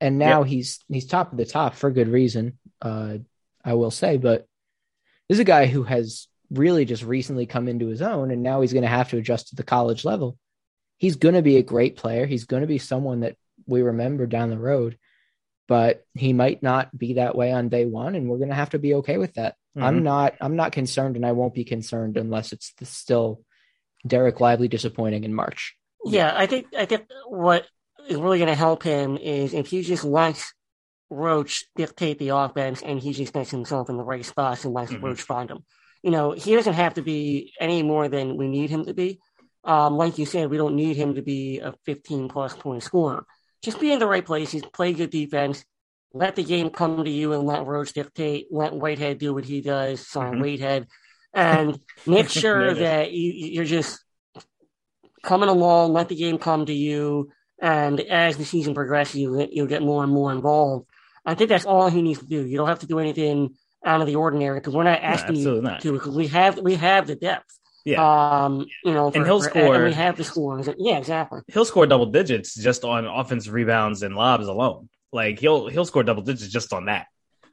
and 0.00 0.18
now 0.18 0.40
yep. 0.40 0.48
he's 0.48 0.78
he's 0.88 1.06
top 1.06 1.32
of 1.32 1.38
the 1.38 1.46
top 1.46 1.74
for 1.74 1.90
good 1.90 2.08
reason. 2.08 2.58
Uh, 2.80 3.18
I 3.64 3.74
will 3.74 3.90
say, 3.90 4.18
but 4.18 4.46
this 5.28 5.36
is 5.36 5.40
a 5.40 5.44
guy 5.44 5.66
who 5.66 5.82
has 5.82 6.28
really 6.50 6.84
just 6.84 7.02
recently 7.02 7.46
come 7.46 7.66
into 7.66 7.88
his 7.88 8.02
own, 8.02 8.30
and 8.30 8.42
now 8.42 8.60
he's 8.60 8.72
going 8.72 8.82
to 8.82 8.88
have 8.88 9.10
to 9.10 9.18
adjust 9.18 9.48
to 9.48 9.56
the 9.56 9.62
college 9.64 10.04
level. 10.04 10.38
He's 10.98 11.16
going 11.16 11.34
to 11.34 11.42
be 11.42 11.56
a 11.56 11.62
great 11.62 11.96
player. 11.96 12.26
He's 12.26 12.44
going 12.44 12.60
to 12.60 12.68
be 12.68 12.78
someone 12.78 13.20
that 13.20 13.36
we 13.66 13.82
remember 13.82 14.26
down 14.26 14.50
the 14.50 14.58
road, 14.58 14.98
but 15.66 16.04
he 16.14 16.32
might 16.32 16.62
not 16.62 16.96
be 16.96 17.14
that 17.14 17.34
way 17.34 17.52
on 17.52 17.68
day 17.68 17.84
one, 17.86 18.14
and 18.14 18.28
we're 18.28 18.38
going 18.38 18.50
to 18.50 18.54
have 18.54 18.70
to 18.70 18.78
be 18.78 18.94
okay 18.94 19.18
with 19.18 19.34
that. 19.34 19.56
Mm-hmm. 19.76 19.84
I'm 19.84 20.02
not. 20.02 20.34
I'm 20.40 20.56
not 20.56 20.72
concerned, 20.72 21.16
and 21.16 21.26
I 21.26 21.32
won't 21.32 21.54
be 21.54 21.64
concerned 21.64 22.16
unless 22.16 22.52
it's 22.52 22.72
still 22.84 23.42
Dereck 24.06 24.40
Lively 24.40 24.68
disappointing 24.68 25.24
in 25.24 25.34
March. 25.34 25.76
Yeah, 26.04 26.32
I 26.36 26.46
think. 26.46 26.66
I 26.76 26.84
think 26.86 27.06
what 27.26 27.66
is 28.08 28.18
really 28.18 28.38
going 28.38 28.48
to 28.48 28.54
help 28.54 28.82
him 28.82 29.16
is 29.16 29.54
if 29.54 29.66
he 29.66 29.82
just 29.82 30.04
lets 30.04 30.52
Roach 31.10 31.66
dictate 31.76 32.18
the 32.18 32.30
offense, 32.30 32.82
and 32.82 33.00
he 33.00 33.12
just 33.12 33.32
gets 33.32 33.50
himself 33.50 33.88
in 33.88 33.96
the 33.96 34.04
right 34.04 34.24
spots 34.24 34.64
and 34.64 34.74
lets 34.74 34.92
mm-hmm. 34.92 35.04
Roach 35.04 35.22
find 35.22 35.50
him. 35.50 35.64
You 36.02 36.10
know, 36.10 36.32
he 36.32 36.54
doesn't 36.54 36.74
have 36.74 36.94
to 36.94 37.02
be 37.02 37.52
any 37.58 37.82
more 37.82 38.08
than 38.08 38.36
we 38.36 38.46
need 38.46 38.70
him 38.70 38.84
to 38.84 38.94
be. 38.94 39.20
Um, 39.64 39.96
like 39.96 40.18
you 40.18 40.26
said, 40.26 40.50
we 40.50 40.58
don't 40.58 40.76
need 40.76 40.96
him 40.96 41.14
to 41.14 41.22
be 41.22 41.60
a 41.60 41.74
15 41.86 42.28
plus 42.28 42.54
point 42.54 42.82
scorer. 42.82 43.24
Just 43.62 43.80
be 43.80 43.90
in 43.90 43.98
the 43.98 44.06
right 44.06 44.24
place. 44.24 44.50
He's 44.50 44.62
play 44.62 44.92
good 44.92 45.10
defense, 45.10 45.64
let 46.14 46.36
the 46.36 46.44
game 46.44 46.70
come 46.70 47.04
to 47.04 47.10
you 47.10 47.32
and 47.32 47.42
let 47.42 47.66
Roach 47.66 47.92
dictate. 47.92 48.46
Let 48.50 48.72
Whitehead 48.72 49.18
do 49.18 49.34
what 49.34 49.44
he 49.44 49.60
does. 49.60 50.06
Sorry, 50.06 50.30
mm-hmm. 50.30 50.40
Whitehead, 50.40 50.86
and 51.34 51.78
make 52.06 52.28
sure 52.30 52.72
that 52.72 53.12
you, 53.12 53.32
you're 53.32 53.64
just 53.64 54.02
coming 55.22 55.48
along. 55.48 55.92
Let 55.92 56.08
the 56.08 56.14
game 56.14 56.38
come 56.38 56.66
to 56.66 56.72
you, 56.72 57.30
and 57.60 58.00
as 58.00 58.36
the 58.36 58.44
season 58.44 58.74
progresses, 58.74 59.16
you 59.16 59.46
you'll 59.50 59.66
get 59.66 59.82
more 59.82 60.04
and 60.04 60.12
more 60.12 60.30
involved. 60.32 60.86
I 61.26 61.34
think 61.34 61.50
that's 61.50 61.66
all 61.66 61.90
he 61.90 62.00
needs 62.00 62.20
to 62.20 62.26
do. 62.26 62.46
You 62.46 62.56
don't 62.56 62.68
have 62.68 62.80
to 62.80 62.86
do 62.86 63.00
anything 63.00 63.56
out 63.84 64.00
of 64.00 64.06
the 64.06 64.14
ordinary 64.14 64.60
because 64.60 64.74
we're 64.74 64.84
not 64.84 65.02
asking 65.02 65.42
no, 65.42 65.56
you 65.56 65.62
not. 65.62 65.80
to 65.80 65.92
because 65.92 66.14
we 66.14 66.28
have 66.28 66.58
we 66.58 66.76
have 66.76 67.08
the 67.08 67.16
depth. 67.16 67.58
Yeah. 67.84 68.44
Um, 68.44 68.66
you 68.84 68.94
know, 68.94 69.10
for, 69.10 69.18
and 69.18 69.26
he'll 69.26 69.42
for, 69.42 69.50
score. 69.50 69.74
And 69.74 69.84
we 69.84 69.92
have 69.92 70.16
the 70.16 70.24
scores. 70.24 70.68
Yeah, 70.78 70.96
exactly. 70.96 71.40
He'll 71.48 71.66
score 71.66 71.86
double 71.86 72.06
digits 72.06 72.54
just 72.54 72.84
on 72.84 73.04
offensive 73.04 73.52
rebounds 73.52 74.02
and 74.02 74.14
lobs 74.16 74.46
alone. 74.46 74.88
Like 75.14 75.38
he'll 75.38 75.68
he'll 75.68 75.84
score 75.84 76.02
double 76.02 76.22
digits 76.22 76.52
just 76.52 76.72
on 76.72 76.86
that. 76.86 77.06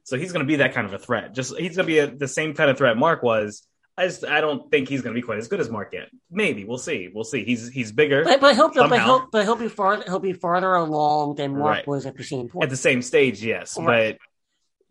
So 0.04 0.18
he's 0.18 0.32
going 0.32 0.44
to 0.44 0.48
be 0.48 0.58
that 0.58 0.74
kind 0.74 0.88
of 0.88 0.94
a 0.94 1.00
threat. 1.00 1.34
Just 1.34 1.56
he's 1.58 1.76
going 1.76 1.86
to 1.88 1.94
be 1.94 2.00
a, 2.00 2.08
the 2.08 2.28
same 2.28 2.56
kind 2.56 2.72
of 2.72 2.78
threat 2.78 2.98
Mark 2.98 3.22
was. 3.22 3.66
I 3.96 4.08
just 4.08 4.26
I 4.26 4.42
don't 4.42 4.72
think 4.72 4.90
he's 4.90 5.02
going 5.04 5.14
to 5.14 5.22
be 5.22 5.24
quite 5.24 5.38
as 5.38 5.48
good 5.48 5.60
as 5.60 5.70
Mark 5.70 5.94
yet. 5.94 6.10
Maybe 6.32 6.66
we'll 6.66 6.80
see. 6.80 7.10
We'll 7.14 7.24
see. 7.24 7.46
He's 7.46 7.70
he's 7.70 7.92
bigger, 7.92 8.24
but, 8.24 8.42
but 8.42 8.56
he'll 8.56 8.70
but 8.70 8.92
he'll 8.92 9.28
but 9.32 9.44
he'll 9.44 9.56
be 9.56 9.70
farther 9.70 10.04
he'll 10.08 10.20
be 10.20 10.34
farther 10.34 10.74
along 10.74 11.36
than 11.36 11.56
Mark 11.56 11.78
right. 11.78 11.88
was 11.88 12.08
at 12.08 12.18
the 12.18 12.24
same 12.24 12.50
point. 12.50 12.64
At 12.64 12.72
the 12.72 12.78
same 12.78 13.02
stage, 13.02 13.44
yes, 13.44 13.78
right. 13.78 14.18
but. 14.18 14.28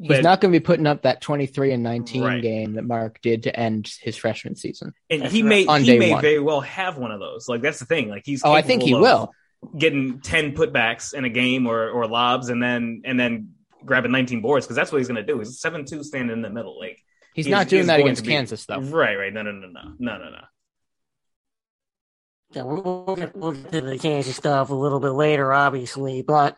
He's 0.03 0.09
but, 0.09 0.23
not 0.23 0.41
going 0.41 0.51
to 0.51 0.59
be 0.59 0.65
putting 0.65 0.87
up 0.87 1.03
that 1.03 1.21
23 1.21 1.73
and 1.73 1.83
19 1.83 2.23
right. 2.23 2.41
game 2.41 2.73
that 2.77 2.87
Mark 2.87 3.21
did 3.21 3.43
to 3.43 3.55
end 3.55 3.93
his 4.01 4.17
freshman 4.17 4.57
season. 4.57 4.95
And 5.11 5.21
that's 5.21 5.31
he 5.35 5.43
may 5.43 5.67
he 5.83 5.99
may 5.99 6.13
one. 6.13 6.23
very 6.23 6.39
well 6.39 6.63
have 6.63 6.97
one 6.97 7.13
of 7.13 7.21
those. 7.21 7.51
Like 7.51 7.61
that's 7.61 7.81
the 7.81 7.85
thing. 7.85 8.09
Like 8.09 8.23
he's 8.25 8.41
Oh, 8.43 8.51
I 8.51 8.63
think 8.63 8.83
he 8.83 8.95
of, 8.95 9.01
will 9.01 9.31
getting 9.77 10.21
10 10.21 10.55
putbacks 10.55 11.13
in 11.15 11.25
a 11.25 11.29
game 11.29 11.67
or 11.67 11.91
or 11.91 12.07
lobs 12.07 12.49
and 12.49 12.63
then 12.63 13.03
and 13.05 13.19
then 13.19 13.51
grabbing 13.85 14.13
19 14.13 14.41
boards 14.41 14.67
because 14.67 14.77
that's 14.77 14.93
what 14.93 14.99
he's 14.99 15.09
going 15.09 15.25
to 15.25 15.33
do. 15.33 15.39
He's 15.39 15.61
7-2 15.61 16.05
standing 16.05 16.33
in 16.33 16.43
the 16.43 16.51
middle. 16.51 16.79
Like 16.79 16.99
he's, 17.35 17.47
he's 17.47 17.51
not 17.53 17.69
doing 17.69 17.83
he's 17.83 17.87
that 17.89 18.01
against 18.01 18.25
be, 18.25 18.31
Kansas 18.31 18.65
though. 18.67 18.81
Right, 18.81 19.17
right. 19.17 19.33
No, 19.33 19.43
no, 19.43 19.53
no, 19.53 19.69
no. 19.69 19.81
No, 19.99 20.19
no, 20.19 20.31
no. 20.31 20.41
Yeah, 22.53 22.63
we'll 22.65 23.17
get, 23.17 23.37
we'll 23.37 23.53
get 23.53 23.71
to 23.73 23.81
the 23.81 23.99
Kansas 23.99 24.37
stuff 24.37 24.71
a 24.71 24.75
little 24.75 24.99
bit 24.99 25.13
later, 25.13 25.53
obviously. 25.53 26.23
But, 26.23 26.57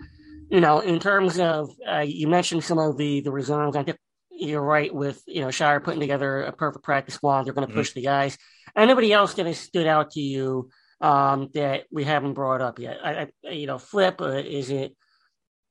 you 0.49 0.61
know, 0.61 0.81
in 0.81 0.99
terms 1.01 1.39
of, 1.39 1.71
uh, 1.87 1.99
you 1.99 2.29
mentioned 2.29 2.65
some 2.65 2.79
of 2.79 2.97
the, 2.97 3.21
the 3.21 3.31
reserves. 3.31 3.77
I 3.77 3.83
think 3.83 3.99
you're 4.31 4.63
right 4.63 4.93
with 4.93 5.23
you 5.27 5.41
know 5.41 5.49
Scheyer 5.49 5.83
putting 5.83 6.01
together 6.01 6.43
a 6.43 6.53
perfect 6.53 6.85
practice 6.85 7.15
squad. 7.15 7.45
They're 7.45 7.53
going 7.53 7.67
to 7.67 7.73
Mhm. 7.73 7.77
push 7.77 7.93
the 7.93 8.03
guys. 8.03 8.37
Anybody 8.75 9.13
else 9.13 9.35
that 9.35 9.47
has 9.47 9.59
stood 9.59 9.87
out 9.87 10.13
to 10.13 10.21
you 10.21 10.71
um, 11.03 11.51
that 11.55 11.85
we 11.91 12.05
haven't 12.05 12.35
brought 12.35 12.63
up 12.63 12.79
yet? 12.79 12.99
I, 13.05 13.29
I 13.45 13.51
you 13.51 13.67
know, 13.67 13.79
Flip 13.79 14.21
uh, 14.21 14.29
is 14.29 14.71
it? 14.71 14.97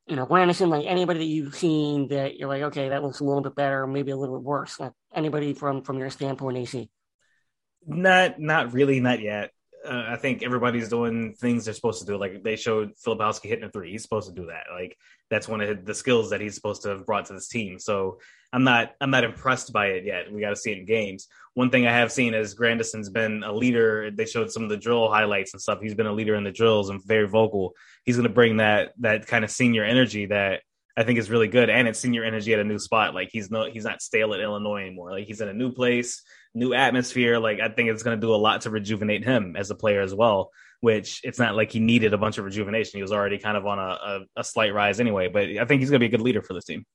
You 0.08 0.16
know, 0.18 0.26
Anderson, 0.26 0.70
like 0.70 0.86
anybody 0.86 1.20
that 1.20 1.26
you've 1.26 1.56
seen 1.56 2.10
that 2.10 2.38
you're 2.38 2.50
like, 2.50 2.64
okay, 2.64 2.90
that 2.90 3.02
looks 3.02 3.22
a 3.22 3.24
little 3.24 3.42
bit 3.42 3.56
better, 3.56 3.88
maybe 3.88 4.12
a 4.12 4.18
little 4.18 4.38
bit 4.38 4.44
worse. 4.44 4.80
Like 4.80 4.92
anybody 5.16 5.54
from 5.54 5.84
from 5.84 6.00
your 6.00 6.10
standpoint, 6.10 6.58
AC. 6.58 6.90
Not, 7.88 8.40
not 8.40 8.74
really, 8.74 9.00
not 9.00 9.22
yet. 9.22 9.52
Uh, 9.86 10.06
I 10.10 10.18
think 10.18 10.44
everybody's 10.44 10.90
doing 10.90 11.34
things 11.34 11.66
they're 11.66 11.74
supposed 11.74 12.02
to 12.02 12.06
do. 12.06 12.18
Like 12.18 12.44
they 12.44 12.56
showed 12.56 12.92
Filipowski 13.04 13.46
hitting 13.46 13.64
a 13.64 13.72
three. 13.72 13.92
He's 13.92 14.04
supposed 14.04 14.28
to 14.30 14.36
do 14.36 14.48
that. 14.48 14.66
Like 14.72 14.98
that's 15.30 15.48
one 15.48 15.62
of 15.62 15.86
the 15.86 15.96
skills 15.96 16.30
that 16.32 16.42
he's 16.42 16.56
supposed 16.56 16.84
to 16.84 16.90
have 16.90 17.06
brought 17.06 17.28
to 17.28 17.34
this 17.34 17.48
team. 17.48 17.80
So 17.80 18.20
I'm 18.54 18.64
not, 18.64 18.94
I'm 19.00 19.12
not 19.12 19.24
impressed 19.24 19.72
by 19.72 19.88
it 19.88 20.06
yet. 20.06 20.32
We 20.32 20.42
got 20.42 20.50
to 20.50 20.56
see 20.56 20.72
it 20.72 20.78
in 20.80 20.86
games. 20.86 21.28
One 21.54 21.70
thing 21.70 21.88
I 21.88 21.92
have 21.92 22.12
seen 22.12 22.34
is 22.34 22.54
Grandison's 22.54 23.10
been 23.10 23.44
a 23.44 23.52
leader. 23.52 24.12
They 24.12 24.26
showed 24.26 24.52
some 24.52 24.64
of 24.64 24.70
the 24.70 24.78
drill 24.78 25.10
highlights 25.10 25.54
and 25.54 25.62
stuff. 25.62 25.80
He's 25.82 25.96
been 25.96 26.08
a 26.08 26.14
leader 26.14 26.36
in 26.36 26.44
the 26.44 26.52
drills 26.52 26.90
and 26.90 27.04
very 27.04 27.28
vocal. 27.28 27.74
He's 28.06 28.16
going 28.16 28.28
to 28.28 28.34
bring 28.34 28.58
that 28.58 28.94
that 29.00 29.28
kind 29.28 29.44
of 29.44 29.52
senior 29.52 29.84
energy 29.84 30.28
that 30.28 30.62
I 30.96 31.04
think 31.04 31.20
is 31.20 31.30
really 31.30 31.48
good, 31.48 31.70
and 31.70 31.88
it's 31.88 32.00
senior 32.00 32.24
energy 32.24 32.54
at 32.54 32.60
a 32.60 32.64
new 32.64 32.80
spot. 32.80 33.14
Like 33.14 33.30
he's 33.32 33.50
no, 33.50 33.70
he's 33.70 33.86
not 33.86 34.02
stale 34.02 34.34
at 34.34 34.40
Illinois 34.40 34.82
anymore. 34.82 35.12
Like 35.12 35.26
he's 35.26 35.42
in 35.42 35.48
a 35.48 35.54
new 35.54 35.72
place, 35.72 36.22
new 36.54 36.74
atmosphere. 36.74 37.40
Like 37.40 37.60
I 37.60 37.70
think 37.70 37.90
it's 37.90 38.04
going 38.04 38.20
to 38.20 38.26
do 38.26 38.34
a 38.34 38.38
lot 38.38 38.62
to 38.62 38.70
rejuvenate 38.70 39.24
him 39.24 39.56
as 39.58 39.72
a 39.72 39.76
player 39.76 40.02
as 40.02 40.14
well. 40.14 40.52
Which 40.80 41.22
it's 41.24 41.38
not 41.38 41.56
like 41.56 41.72
he 41.72 41.80
needed 41.80 42.14
a 42.14 42.18
bunch 42.18 42.38
of 42.40 42.46
rejuvenation. 42.46 42.98
He 42.98 43.04
was 43.04 43.12
already 43.12 43.38
kind 43.38 43.56
of 43.56 43.68
on 43.68 43.78
a, 43.78 43.82
a, 43.82 44.20
a 44.38 44.44
slight 44.44 44.74
rise 44.74 45.00
anyway. 45.00 45.28
But 45.28 45.44
I 45.44 45.66
think 45.66 45.80
he's 45.80 45.90
going 45.90 46.00
to 46.00 46.08
be 46.08 46.14
a 46.14 46.18
good 46.18 46.22
leader 46.22 46.42
for 46.42 46.54
this 46.54 46.66
team. 46.66 46.86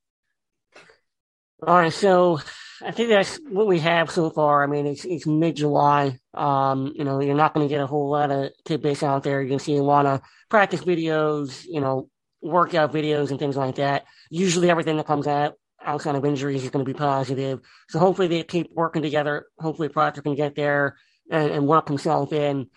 All 1.65 1.75
right, 1.75 1.91
so 1.91 2.39
I 2.83 2.91
think 2.91 3.09
that's 3.09 3.39
what 3.49 3.65
we 3.65 3.79
have 3.79 4.11
so 4.11 4.29
far. 4.29 4.63
I 4.63 4.67
mean, 4.67 4.85
it's 4.85 5.05
it's 5.05 5.25
mid 5.25 5.55
July. 5.55 6.19
Um, 6.35 6.93
you 6.95 7.03
know, 7.03 7.19
you're 7.19 7.35
not 7.35 7.55
going 7.55 7.67
to 7.67 7.73
get 7.73 7.81
a 7.81 7.87
whole 7.87 8.11
lot 8.11 8.29
of 8.29 8.51
tidbits 8.63 9.01
out 9.01 9.23
there. 9.23 9.41
You're 9.41 9.49
going 9.49 9.59
to 9.59 9.65
see 9.65 9.77
a 9.77 9.83
lot 9.83 10.05
of 10.05 10.21
practice 10.49 10.81
videos, 10.81 11.65
you 11.65 11.81
know, 11.81 12.09
workout 12.41 12.93
videos 12.93 13.31
and 13.31 13.39
things 13.39 13.57
like 13.57 13.75
that. 13.75 14.05
Usually, 14.29 14.69
everything 14.69 14.97
that 14.97 15.07
comes 15.07 15.25
out 15.25 15.55
outside 15.83 16.13
of 16.13 16.25
injuries 16.25 16.63
is 16.63 16.69
going 16.69 16.85
to 16.85 16.91
be 16.91 16.97
positive. 16.97 17.59
So 17.89 17.97
hopefully, 17.97 18.27
they 18.27 18.43
keep 18.43 18.69
working 18.75 19.01
together. 19.01 19.47
Hopefully, 19.57 19.89
Proctor 19.89 20.21
can 20.21 20.35
get 20.35 20.53
there 20.55 20.95
and, 21.31 21.49
and 21.49 21.67
work 21.67 21.87
himself 21.87 22.33
in. 22.33 22.67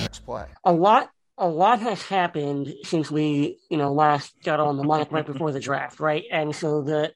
Next 0.00 0.24
play. 0.24 0.46
A 0.64 0.72
lot. 0.72 1.10
A 1.36 1.46
lot 1.46 1.80
has 1.80 2.00
happened 2.00 2.72
since 2.84 3.10
we, 3.10 3.58
you 3.68 3.76
know, 3.76 3.92
last 3.92 4.32
got 4.42 4.58
on 4.58 4.78
the 4.78 4.84
mic 4.84 5.12
right 5.12 5.26
before 5.26 5.52
the 5.52 5.60
draft, 5.60 6.00
right? 6.00 6.24
And 6.32 6.56
so 6.56 6.80
the 6.80 7.12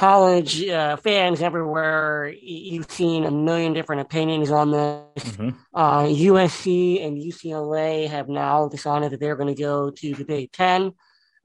college 0.00 0.66
uh, 0.66 0.96
fans 0.96 1.42
everywhere, 1.42 2.32
you've 2.42 2.90
seen 2.90 3.24
a 3.26 3.30
million 3.30 3.74
different 3.74 4.00
opinions 4.00 4.50
on 4.50 4.70
this. 4.70 5.24
Mhm. 5.36 5.54
Uh, 5.74 6.04
USC 6.04 7.04
and 7.04 7.18
UCLA 7.18 8.08
have 8.08 8.28
now 8.28 8.66
decided 8.68 9.12
that 9.12 9.20
they're 9.20 9.36
going 9.36 9.54
to 9.54 9.62
go 9.62 9.90
to 9.90 10.14
the 10.14 10.24
Big 10.24 10.52
Ten. 10.52 10.92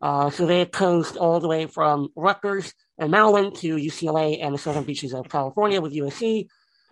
Uh, 0.02 0.30
so 0.30 0.46
they 0.46 0.66
coast 0.66 1.18
all 1.18 1.42
the 1.42 1.50
way 1.50 1.66
from 1.68 2.08
Rutgers 2.16 2.74
and 2.98 3.12
Maryland 3.12 3.56
to 3.58 3.76
UCLA 3.76 4.40
and 4.42 4.54
the 4.54 4.58
southern 4.58 4.84
beaches 4.86 5.14
of 5.14 5.28
California 5.28 5.82
with 5.82 5.94
USC. 5.94 6.48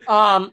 Um, 0.07 0.51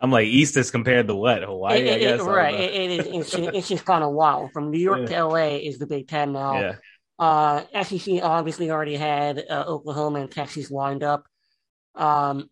I'm 0.00 0.10
like 0.10 0.26
East 0.26 0.56
is 0.56 0.72
compared 0.72 1.06
to 1.06 1.14
what 1.14 1.42
Hawaii? 1.44 1.78
it- 1.78 2.02
it- 2.02 2.14
I 2.14 2.16
don't 2.16 2.26
right. 2.26 2.54
It, 2.54 2.74
it 2.74 2.90
is, 2.90 3.06
it's, 3.06 3.30
just, 3.30 3.54
it's 3.54 3.68
just 3.68 3.84
kind 3.84 4.02
of 4.02 4.10
wild. 4.12 4.50
From 4.50 4.72
New 4.72 4.80
York 4.80 5.06
to 5.10 5.24
LA 5.26 5.58
is 5.68 5.78
the 5.78 5.86
Big 5.86 6.08
Ten 6.08 6.32
now. 6.32 6.58
yeah. 6.60 6.74
Uh, 7.22 7.62
SEC 7.84 8.20
obviously 8.20 8.68
already 8.68 8.96
had 8.96 9.44
uh, 9.48 9.62
Oklahoma 9.68 10.22
and 10.22 10.30
Texas 10.32 10.72
lined 10.72 11.04
up. 11.04 11.24
Um, 11.94 12.50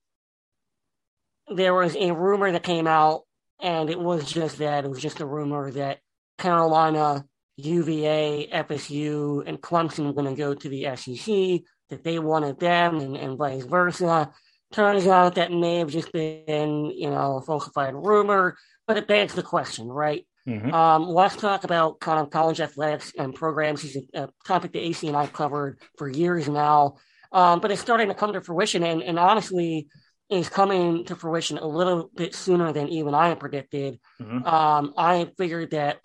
there 1.49 1.75
was 1.75 1.97
a 1.97 2.15
rumor 2.15 2.53
that 2.53 2.63
came 2.63 2.87
out, 2.87 3.23
and 3.61 3.91
it 3.91 3.99
was 3.99 4.31
just 4.31 4.59
that. 4.59 4.85
It 4.85 4.89
was 4.89 5.03
just 5.03 5.19
a 5.19 5.27
rumor 5.27 5.73
that 5.73 5.99
Carolina, 6.39 7.25
UVA, 7.57 8.49
FSU, 8.53 9.43
and 9.45 9.61
Clemson 9.61 10.07
were 10.07 10.13
going 10.13 10.33
to 10.33 10.41
go 10.41 10.55
to 10.55 10.69
the 10.69 10.85
SEC, 10.95 11.65
that 11.89 12.05
they 12.05 12.21
wanted 12.21 12.61
them, 12.61 13.01
and, 13.01 13.17
and 13.17 13.37
vice 13.37 13.65
versa. 13.65 14.31
Turns 14.71 15.09
out 15.09 15.35
that 15.35 15.51
may 15.51 15.79
have 15.79 15.91
just 15.91 16.13
been, 16.13 16.93
you 16.97 17.11
know, 17.11 17.39
a 17.39 17.43
falsified 17.43 17.95
rumor, 17.95 18.57
but 18.87 18.97
it 18.97 19.09
begs 19.09 19.35
the 19.35 19.43
question, 19.43 19.89
right? 19.89 20.25
Mhm. 20.47 20.73
Um, 20.73 21.09
let's 21.09 21.37
talk 21.37 21.65
about 21.65 22.01
kind 22.01 22.19
of 22.21 22.31
college 22.31 22.61
athletics 22.61 23.13
and 23.19 23.35
programs. 23.35 23.85
It's 23.85 23.97
a, 24.15 24.25
a 24.25 24.29
topic 24.47 24.73
that 24.73 24.81
AC 24.81 25.07
and 25.07 25.17
I've 25.17 25.33
covered 25.33 25.79
for 25.99 26.09
years 26.09 26.49
now, 26.49 26.97
um, 27.33 27.61
but 27.61 27.71
it's 27.71 27.81
starting 27.81 28.09
to 28.09 28.15
come 28.15 28.33
to 28.33 28.41
fruition, 28.41 28.83
and, 28.83 29.03
and 29.03 29.19
honestly, 29.19 29.89
is 30.31 30.49
coming 30.49 31.05
to 31.07 31.17
fruition 31.17 31.59
a 31.59 31.67
little 31.67 32.11
bit 32.15 32.35
sooner 32.35 32.73
than 32.73 32.89
even 32.89 33.15
I 33.15 33.29
had 33.29 33.41
predicted. 33.41 33.99
Mhm. 34.21 34.47
Um, 34.47 34.95
I 34.97 35.31
figured 35.37 35.73
that 35.73 35.99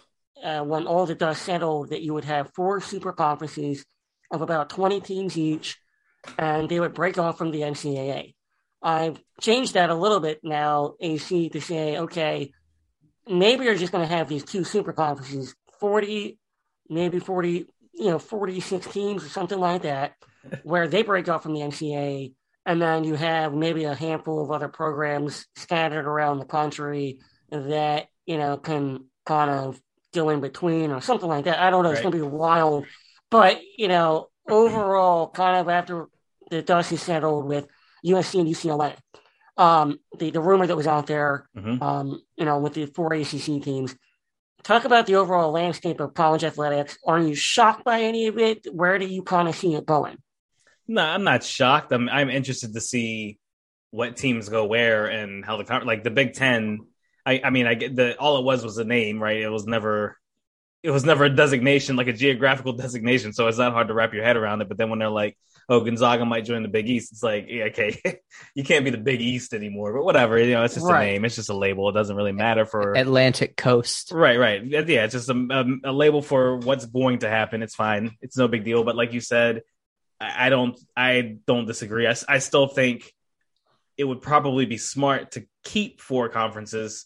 uh, 0.43 0.63
when 0.63 0.85
all 0.87 1.05
the 1.05 1.15
dust 1.15 1.43
settled, 1.43 1.89
that 1.89 2.01
you 2.01 2.13
would 2.13 2.25
have 2.25 2.53
four 2.53 2.81
super 2.81 3.13
conferences 3.13 3.85
of 4.31 4.41
about 4.41 4.69
20 4.69 4.99
teams 5.01 5.37
each, 5.37 5.77
and 6.37 6.67
they 6.69 6.79
would 6.79 6.93
break 6.93 7.17
off 7.17 7.37
from 7.37 7.51
the 7.51 7.63
NCAA. 7.63 8.35
I've 8.81 9.19
changed 9.41 9.73
that 9.73 9.89
a 9.89 9.95
little 9.95 10.19
bit 10.19 10.41
now, 10.43 10.95
AC, 10.99 11.49
to 11.49 11.61
say, 11.61 11.97
okay, 11.99 12.51
maybe 13.27 13.65
you're 13.65 13.75
just 13.75 13.91
going 13.91 14.07
to 14.07 14.13
have 14.13 14.29
these 14.29 14.43
two 14.43 14.63
super 14.63 14.93
conferences, 14.93 15.55
40, 15.79 16.37
maybe 16.89 17.19
40, 17.19 17.67
you 17.93 18.05
know, 18.05 18.19
46 18.19 18.87
teams 18.87 19.23
or 19.23 19.29
something 19.29 19.59
like 19.59 19.83
that, 19.83 20.13
where 20.63 20.87
they 20.87 21.03
break 21.03 21.27
off 21.29 21.43
from 21.43 21.53
the 21.53 21.61
NCAA. 21.61 22.33
And 22.65 22.81
then 22.81 23.03
you 23.03 23.13
have 23.15 23.53
maybe 23.53 23.83
a 23.83 23.93
handful 23.93 24.41
of 24.41 24.51
other 24.51 24.67
programs 24.67 25.45
scattered 25.55 26.05
around 26.05 26.39
the 26.39 26.45
country 26.45 27.19
that, 27.51 28.07
you 28.25 28.37
know, 28.37 28.57
can 28.57 29.05
kind 29.25 29.51
of 29.51 29.79
go 30.13 30.29
in 30.29 30.41
between 30.41 30.91
or 30.91 30.99
something 31.01 31.29
like 31.29 31.45
that. 31.45 31.59
I 31.59 31.69
don't 31.69 31.83
know. 31.83 31.91
It's 31.91 31.99
Right. 32.03 32.11
going 32.11 32.23
to 32.23 32.29
be 32.29 32.35
wild. 32.35 32.85
But, 33.29 33.61
you 33.77 33.87
know, 33.87 34.29
overall, 34.49 35.29
kind 35.29 35.57
of 35.57 35.69
after 35.69 36.07
the 36.49 36.61
dust 36.61 36.91
is 36.91 37.01
settled 37.01 37.45
with 37.45 37.67
USC 38.03 38.39
and 38.39 38.47
UCLA, 38.49 38.95
um, 39.57 39.99
the, 40.17 40.31
the 40.31 40.41
rumor 40.41 40.67
that 40.67 40.75
was 40.75 40.87
out 40.87 41.07
there, 41.07 41.47
Mhm. 41.55 41.81
um, 41.81 42.21
you 42.35 42.45
know, 42.45 42.59
with 42.59 42.73
the 42.73 42.85
four 42.87 43.13
ACC 43.13 43.61
teams. 43.61 43.95
Talk 44.63 44.85
about 44.85 45.05
the 45.05 45.15
overall 45.15 45.51
landscape 45.51 45.99
of 45.99 46.13
college 46.13 46.43
athletics. 46.43 46.97
Are 47.05 47.19
you 47.19 47.35
shocked 47.35 47.83
by 47.85 48.01
any 48.01 48.27
of 48.27 48.37
it? 48.39 48.65
Where 48.71 48.97
do 48.97 49.05
you 49.05 49.21
kind 49.21 49.47
of 49.47 49.55
see 49.55 49.75
it 49.75 49.85
going? 49.85 50.17
No, 50.87 51.03
I'm 51.03 51.23
not 51.23 51.43
shocked. 51.43 51.91
I'm 51.91 52.09
I'm 52.09 52.29
interested 52.29 52.73
to 52.73 52.81
see 52.81 53.39
what 53.91 54.17
teams 54.17 54.49
go 54.49 54.65
where 54.65 55.05
and 55.07 55.45
how 55.45 55.61
the 55.61 55.81
like 55.85 56.03
the 56.03 56.11
Big 56.11 56.33
Ten. 56.33 56.79
I 57.25 57.41
I 57.43 57.49
mean 57.51 57.67
I 57.67 57.75
get 57.75 57.95
the 57.95 58.17
all 58.17 58.39
it 58.39 58.43
was 58.43 58.63
was 58.63 58.77
a 58.77 58.83
name, 58.83 59.21
right? 59.21 59.37
It 59.41 59.49
was 59.49 59.65
never 59.67 60.17
it 60.83 60.91
was 60.91 61.05
never 61.05 61.25
a 61.25 61.29
designation 61.29 61.95
like 61.95 62.07
a 62.07 62.13
geographical 62.13 62.73
designation, 62.73 63.33
so 63.33 63.47
it's 63.47 63.57
not 63.57 63.73
hard 63.73 63.87
to 63.87 63.93
wrap 63.93 64.13
your 64.13 64.23
head 64.23 64.35
around 64.37 64.61
it. 64.61 64.67
But 64.67 64.77
then 64.77 64.89
when 64.89 64.99
they're 64.99 65.09
like, 65.09 65.37
oh, 65.67 65.79
Gonzaga 65.81 66.25
might 66.25 66.45
join 66.45 66.61
the 66.63 66.69
Big 66.69 66.89
East, 66.89 67.11
it's 67.11 67.23
like, 67.23 67.47
yeah, 67.49 67.65
okay, 67.65 67.99
you 68.55 68.63
can't 68.63 68.85
be 68.85 68.91
the 68.91 68.97
Big 68.97 69.21
East 69.21 69.53
anymore. 69.53 69.93
But 69.93 70.03
whatever, 70.03 70.37
you 70.39 70.53
know, 70.53 70.63
it's 70.63 70.75
just 70.75 70.85
Right. 70.85 71.03
a 71.03 71.05
name. 71.13 71.25
It's 71.25 71.35
just 71.35 71.49
a 71.49 71.55
label. 71.57 71.89
It 71.89 71.93
doesn't 71.93 72.15
really 72.15 72.31
matter 72.31 72.65
for 72.65 72.93
Atlantic 72.93 73.55
Coast. 73.57 74.11
Right, 74.13 74.37
right. 74.37 74.63
Yeah, 74.63 75.05
it's 75.05 75.13
just 75.13 75.29
a, 75.29 75.33
a, 75.83 75.91
a 75.91 75.93
label 75.93 76.21
for 76.21 76.57
what's 76.57 76.85
going 76.85 77.19
to 77.19 77.29
happen. 77.29 77.63
It's 77.63 77.75
fine. 77.75 78.11
It's 78.21 78.37
no 78.37 78.47
big 78.47 78.63
deal. 78.63 78.83
But 78.83 78.95
like 78.95 79.13
you 79.13 79.21
said, 79.21 79.63
I, 80.19 80.47
I 80.47 80.49
don't, 80.49 80.79
I 80.95 81.37
don't 81.45 81.65
disagree. 81.65 82.07
I 82.07 82.39
still 82.39 82.67
think 82.67 83.11
it 83.97 84.03
would 84.03 84.21
probably 84.21 84.65
be 84.65 84.77
smart 84.77 85.31
to 85.31 85.45
keep 85.63 86.01
four 86.01 86.29
conferences, 86.29 87.05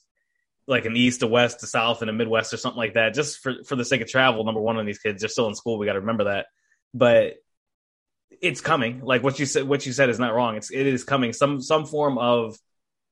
like 0.67 0.85
an 0.85 0.97
East, 0.97 1.21
a 1.23 1.27
West, 1.27 1.63
a 1.63 1.67
South, 1.67 2.01
and 2.01 2.09
a 2.09 2.13
Midwest, 2.13 2.53
or 2.53 2.57
something 2.57 2.77
like 2.79 2.95
that, 2.95 3.13
just 3.13 3.39
for 3.39 3.63
for 3.63 3.75
the 3.75 3.85
sake 3.85 4.01
of 4.01 4.07
travel. 4.07 4.43
Number 4.43 4.59
one, 4.61 4.77
on 4.77 4.85
these 4.85 4.99
kids, 4.99 5.21
they're 5.21 5.29
still 5.29 5.47
in 5.47 5.55
school. 5.55 5.77
We 5.77 5.85
got 5.85 5.93
to 5.93 5.99
remember 6.01 6.25
that. 6.25 6.47
But 6.93 7.35
it's 8.41 8.61
coming. 8.61 9.01
Like 9.03 9.23
what 9.23 9.39
you 9.39 9.45
said, 9.45 9.67
what 9.67 9.85
you 9.85 9.93
said 9.93 10.09
is 10.09 10.19
not 10.19 10.33
wrong. 10.33 10.55
It's 10.55 10.71
it 10.71 10.85
is 10.87 11.03
coming. 11.03 11.33
Some 11.33 11.61
some 11.61 11.85
form 11.85 12.17
of 12.17 12.57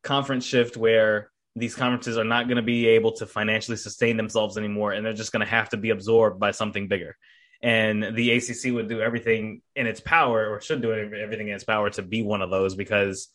conference 0.03 0.45
shift 0.45 0.77
where 0.77 1.31
these 1.55 1.75
conferences 1.75 2.17
are 2.17 2.23
not 2.23 2.47
going 2.47 2.57
to 2.57 2.61
be 2.61 2.87
able 2.87 3.13
to 3.13 3.25
financially 3.25 3.77
sustain 3.77 4.17
themselves 4.17 4.57
anymore, 4.57 4.91
and 4.91 5.05
they're 5.05 5.13
just 5.13 5.31
going 5.31 5.45
to 5.45 5.51
have 5.51 5.69
to 5.69 5.77
be 5.77 5.89
absorbed 5.89 6.39
by 6.39 6.51
something 6.51 6.87
bigger. 6.87 7.15
And 7.61 8.15
the 8.15 8.31
ACC 8.31 8.71
would 8.73 8.87
do 8.87 9.01
everything 9.01 9.61
in 9.75 9.87
its 9.87 9.99
power, 9.99 10.47
or 10.47 10.61
should 10.61 10.81
do 10.81 10.93
everything 10.93 11.47
in 11.47 11.55
its 11.55 11.63
power, 11.63 11.89
to 11.91 12.01
be 12.03 12.21
one 12.21 12.41
of 12.41 12.51
those 12.51 12.75
because 12.75 13.29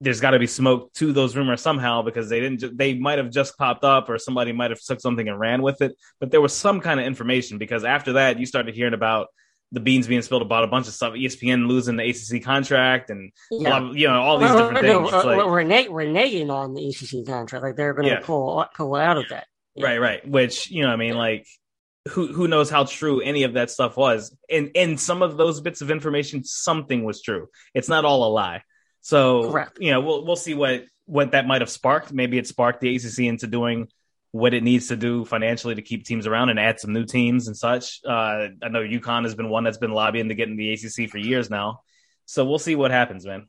there's 0.00 0.20
got 0.20 0.30
to 0.30 0.38
be 0.38 0.46
smoke 0.46 0.92
to 0.94 1.12
those 1.12 1.36
rumors 1.36 1.60
somehow 1.60 2.02
because 2.02 2.28
they 2.28 2.40
didn't. 2.40 2.60
Ju- 2.60 2.72
they 2.74 2.94
might 2.94 3.18
have 3.18 3.30
just 3.30 3.58
popped 3.58 3.84
up, 3.84 4.08
or 4.08 4.18
somebody 4.18 4.52
might 4.52 4.70
have 4.70 4.80
took 4.80 5.00
something 5.00 5.28
and 5.28 5.38
ran 5.38 5.62
with 5.62 5.82
it. 5.82 5.96
But 6.20 6.30
there 6.30 6.40
was 6.40 6.56
some 6.56 6.80
kind 6.80 7.00
of 7.00 7.06
information 7.06 7.58
because 7.58 7.84
after 7.84 8.14
that, 8.14 8.38
you 8.38 8.46
started 8.46 8.74
hearing 8.74 8.94
about 8.94 9.28
the 9.72 9.80
beans 9.80 10.06
being 10.06 10.22
spilled 10.22 10.42
about 10.42 10.64
a 10.64 10.66
bunch 10.66 10.88
of 10.88 10.94
stuff. 10.94 11.14
ESPN 11.14 11.68
losing 11.68 11.96
the 11.96 12.08
ACC 12.08 12.42
contract 12.42 13.10
and 13.10 13.32
blah, 13.50 13.90
you 13.92 14.08
know 14.08 14.20
all 14.20 14.38
these 14.38 14.50
Well, 14.50 14.70
different 14.70 14.86
no, 14.86 15.00
things. 15.02 15.12
uh, 15.12 15.16
It's 15.18 15.26
like- 15.26 15.36
well, 15.36 15.46
reneg- 15.48 15.88
reneging 15.88 16.50
on 16.50 16.74
the 16.74 16.88
ACC 16.88 17.24
contract, 17.26 17.64
like 17.64 17.76
they're 17.76 17.94
going 17.94 18.08
to 18.08 18.14
Yeah. 18.14 18.20
pull 18.22 18.64
pull 18.76 18.94
out 18.96 19.16
of 19.18 19.28
that. 19.30 19.46
Right, 19.80 19.98
right. 20.00 20.26
Which 20.28 20.70
you 20.70 20.82
know, 20.82 20.90
I 20.90 20.96
mean, 20.96 21.14
like 21.14 21.46
who 22.08 22.26
who 22.32 22.48
knows 22.48 22.68
how 22.70 22.84
true 22.84 23.20
any 23.20 23.44
of 23.44 23.52
that 23.54 23.70
stuff 23.70 23.96
was. 23.96 24.36
And 24.50 24.70
and 24.74 24.98
some 24.98 25.22
of 25.22 25.36
those 25.36 25.60
bits 25.60 25.80
of 25.82 25.90
information, 25.90 26.42
something 26.44 27.04
was 27.04 27.22
true. 27.22 27.48
It's 27.74 27.88
not 27.88 28.04
all 28.04 28.24
a 28.24 28.30
lie. 28.32 28.62
So 29.02 29.50
Correct. 29.50 29.78
you 29.80 29.92
know, 29.92 30.00
we'll 30.00 30.24
we'll 30.26 30.36
see 30.36 30.54
what 30.54 30.84
what 31.06 31.32
that 31.32 31.46
might 31.46 31.60
have 31.60 31.70
sparked. 31.70 32.12
Maybe 32.12 32.38
it 32.38 32.46
sparked 32.46 32.80
the 32.80 32.94
ACC 32.96 33.26
into 33.28 33.46
doing 33.46 33.88
what 34.32 34.54
it 34.54 34.62
needs 34.62 34.88
to 34.88 34.96
do 34.96 35.24
financially 35.24 35.74
to 35.74 35.82
keep 35.82 36.04
teams 36.04 36.26
around 36.26 36.50
and 36.50 36.60
add 36.60 36.78
some 36.78 36.92
new 36.92 37.04
teams 37.04 37.48
and 37.48 37.56
such. 37.56 38.00
Uh, 38.06 38.48
I 38.62 38.68
know 38.70 38.80
UConn 38.80 39.24
has 39.24 39.34
been 39.34 39.48
one 39.48 39.64
that's 39.64 39.78
been 39.78 39.92
lobbying 39.92 40.28
to 40.28 40.34
get 40.34 40.48
in 40.48 40.56
the 40.56 40.72
ACC 40.72 41.10
for 41.10 41.18
years 41.18 41.50
now. 41.50 41.80
So 42.26 42.44
we'll 42.44 42.60
see 42.60 42.76
what 42.76 42.92
happens, 42.92 43.26
man. 43.26 43.48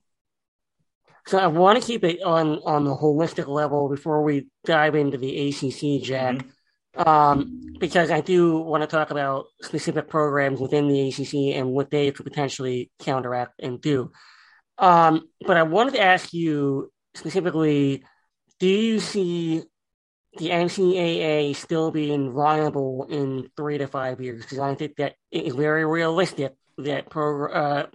So 1.27 1.37
I 1.37 1.47
want 1.47 1.79
to 1.79 1.85
keep 1.85 2.03
it 2.03 2.23
on 2.23 2.59
on 2.65 2.83
the 2.83 2.95
holistic 2.95 3.47
level 3.47 3.89
before 3.89 4.23
we 4.23 4.47
dive 4.65 4.95
into 4.95 5.17
the 5.19 5.49
ACC, 5.49 6.01
Jack, 6.01 6.43
um, 6.95 7.61
because 7.79 8.09
I 8.09 8.21
do 8.21 8.57
want 8.57 8.81
to 8.81 8.87
talk 8.87 9.11
about 9.11 9.45
specific 9.61 10.09
programs 10.09 10.59
within 10.59 10.87
the 10.87 11.09
ACC 11.09 11.55
and 11.55 11.71
what 11.71 11.91
they 11.91 12.09
could 12.09 12.25
potentially 12.25 12.89
counteract 12.99 13.59
and 13.59 13.79
do. 13.79 14.11
Um, 14.79 15.27
but 15.45 15.57
I 15.57 15.63
wanted 15.63 15.93
to 15.93 16.01
ask 16.01 16.33
you 16.33 16.91
specifically: 17.13 18.03
Do 18.59 18.67
you 18.67 18.99
see 18.99 19.61
the 20.37 20.49
NCAA 20.49 21.55
still 21.55 21.91
being 21.91 22.31
viable 22.33 23.07
in 23.09 23.49
three 23.57 23.77
to 23.77 23.87
five 23.87 24.21
years? 24.21 24.41
Because 24.41 24.59
I 24.59 24.75
think 24.75 24.95
that 24.97 25.15
it 25.31 25.45
is 25.45 25.55
very 25.55 25.85
realistic 25.85 26.53
that 26.77 27.09
pro, 27.09 27.51
uh, 27.51 27.87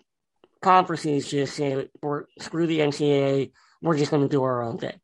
conferences 0.62 1.30
just 1.30 1.56
say, 1.56 1.88
we're, 2.02 2.24
screw 2.38 2.66
the 2.66 2.80
NCAA, 2.80 3.52
we're 3.82 3.96
just 3.96 4.10
going 4.10 4.22
to 4.22 4.28
do 4.28 4.42
our 4.42 4.62
own 4.62 4.78
thing. 4.78 4.98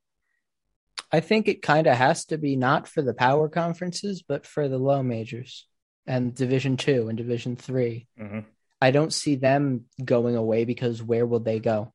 I 1.11 1.21
think 1.21 1.47
it 1.47 1.62
kind 1.62 1.87
of 1.87 1.97
has 1.97 2.25
to 2.27 2.38
be 2.38 2.57
not 2.57 2.88
for 2.88 3.03
the 3.03 3.14
power 3.14 3.49
conferences, 3.49 4.23
but 4.27 4.47
for 4.47 4.68
the 4.68 4.79
low 4.79 5.03
majors 5.03 5.66
and 6.07 6.35
Division 6.35 6.77
two 6.77 7.09
and 7.09 7.18
Division 7.18 7.57
3 7.57 8.07
Mm-hmm. 8.21 8.40
I 8.81 8.90
don't 8.90 9.12
see 9.12 9.37
them 9.37 9.85
going 10.05 10.35
away 10.35 10.64
because 10.64 11.01
where 11.01 11.25
will 11.25 11.38
they 11.38 11.61
go? 11.61 11.92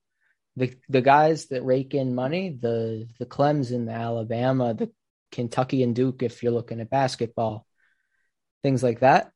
The 0.56 0.74
the 0.88 1.02
guys 1.02 1.48
that 1.48 1.66
rake 1.66 1.94
in 1.94 2.16
money, 2.16 2.58
the 2.62 3.10
the 3.20 3.26
Clemson, 3.26 3.88
the 3.88 3.92
Alabama, 3.92 4.74
the 4.74 4.90
Kentucky 5.32 5.84
and 5.84 5.96
Duke, 5.96 6.24
if 6.24 6.44
you're 6.44 6.52
looking 6.52 6.80
at 6.80 6.90
basketball, 6.90 7.66
things 8.64 8.84
like 8.84 9.02
that. 9.02 9.32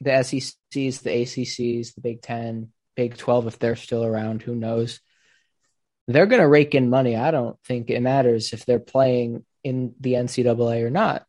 The 0.00 0.22
SECs, 0.22 1.02
the 1.02 1.10
ACCs, 1.10 1.94
the 1.94 2.00
Big 2.00 2.22
Ten, 2.22 2.72
Big 2.96 3.16
Twelve, 3.16 3.46
if 3.46 3.58
they're 3.58 3.76
still 3.76 4.04
around, 4.04 4.42
who 4.42 4.54
knows? 4.54 5.00
They're 6.06 6.26
going 6.26 6.42
to 6.42 6.48
rake 6.48 6.74
in 6.74 6.90
money. 6.90 7.16
I 7.16 7.30
don't 7.30 7.56
think 7.64 7.90
it 7.90 8.00
matters 8.00 8.52
if 8.52 8.66
they're 8.66 8.78
playing 8.78 9.44
in 9.62 9.94
the 10.00 10.14
NCAA 10.14 10.82
or 10.82 10.90
not. 10.90 11.24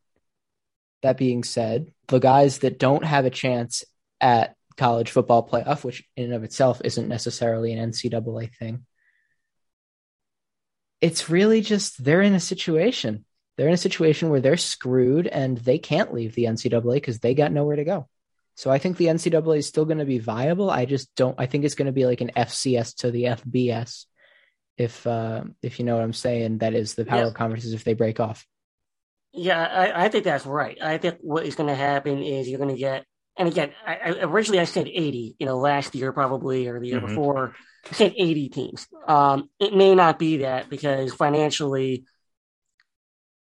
That 1.02 1.16
being 1.16 1.44
said, 1.44 1.92
the 2.08 2.18
guys 2.18 2.58
that 2.58 2.78
don't 2.78 3.04
have 3.04 3.24
a 3.24 3.30
chance 3.30 3.84
at 4.20 4.54
college 4.76 5.10
football 5.10 5.48
playoff, 5.48 5.84
which 5.84 6.04
in 6.16 6.24
and 6.24 6.34
of 6.34 6.44
itself 6.44 6.80
isn't 6.84 7.08
necessarily 7.08 7.72
an 7.72 7.90
NCAA 7.90 8.54
thing, 8.54 8.84
it's 11.00 11.28
really 11.28 11.60
just 11.60 12.02
they're 12.02 12.22
in 12.22 12.34
a 12.34 12.40
situation. 12.40 13.25
They're 13.56 13.68
in 13.68 13.74
a 13.74 13.78
situation 13.78 14.28
where 14.28 14.40
they're 14.40 14.56
screwed 14.56 15.26
and 15.26 15.56
they 15.58 15.78
can't 15.78 16.12
leave 16.12 16.34
the 16.34 16.44
NCAA 16.44 16.94
because 16.94 17.20
they 17.20 17.34
got 17.34 17.52
nowhere 17.52 17.76
to 17.76 17.84
go. 17.84 18.08
So 18.54 18.70
I 18.70 18.78
think 18.78 18.96
the 18.96 19.06
NCAA 19.06 19.58
is 19.58 19.66
still 19.66 19.84
going 19.84 19.98
to 19.98 20.04
be 20.04 20.18
viable. 20.18 20.70
I 20.70 20.84
just 20.84 21.14
don't. 21.14 21.34
I 21.38 21.46
think 21.46 21.64
it's 21.64 21.74
going 21.74 21.86
to 21.86 21.92
be 21.92 22.06
like 22.06 22.20
an 22.20 22.32
FCS 22.36 22.96
to 22.98 23.10
the 23.10 23.24
FBS, 23.24 24.04
if 24.78 25.06
uh, 25.06 25.44
if 25.62 25.78
you 25.78 25.84
know 25.84 25.94
what 25.96 26.04
I'm 26.04 26.12
saying. 26.12 26.58
That 26.58 26.74
is 26.74 26.94
the 26.94 27.04
power 27.04 27.26
Yeah. 27.26 27.32
conferences 27.32 27.72
if 27.74 27.84
they 27.84 27.94
break 27.94 28.18
off. 28.20 28.46
Yeah, 29.32 29.62
I, 29.62 30.04
I 30.06 30.08
think 30.08 30.24
that's 30.24 30.46
right. 30.46 30.78
I 30.80 30.96
think 30.96 31.18
what 31.20 31.44
is 31.44 31.54
going 31.54 31.68
to 31.68 31.74
happen 31.74 32.22
is 32.22 32.48
you're 32.48 32.58
going 32.58 32.74
to 32.74 32.80
get, 32.80 33.04
and 33.38 33.46
again, 33.48 33.72
I, 33.86 33.96
I, 33.96 34.08
originally 34.22 34.60
I 34.60 34.64
said 34.64 34.86
80, 34.88 35.36
you 35.38 35.44
know, 35.44 35.58
last 35.58 35.94
year 35.94 36.10
probably 36.12 36.68
or 36.68 36.80
the 36.80 36.86
year 36.86 37.00
Mhm. 37.02 37.08
before, 37.08 37.54
I 37.90 37.92
said 37.94 38.14
80 38.16 38.48
teams. 38.48 38.86
Um, 39.06 39.50
it 39.60 39.74
may 39.74 39.94
not 39.94 40.18
be 40.18 40.38
that 40.38 40.70
because 40.70 41.12
financially, 41.12 42.04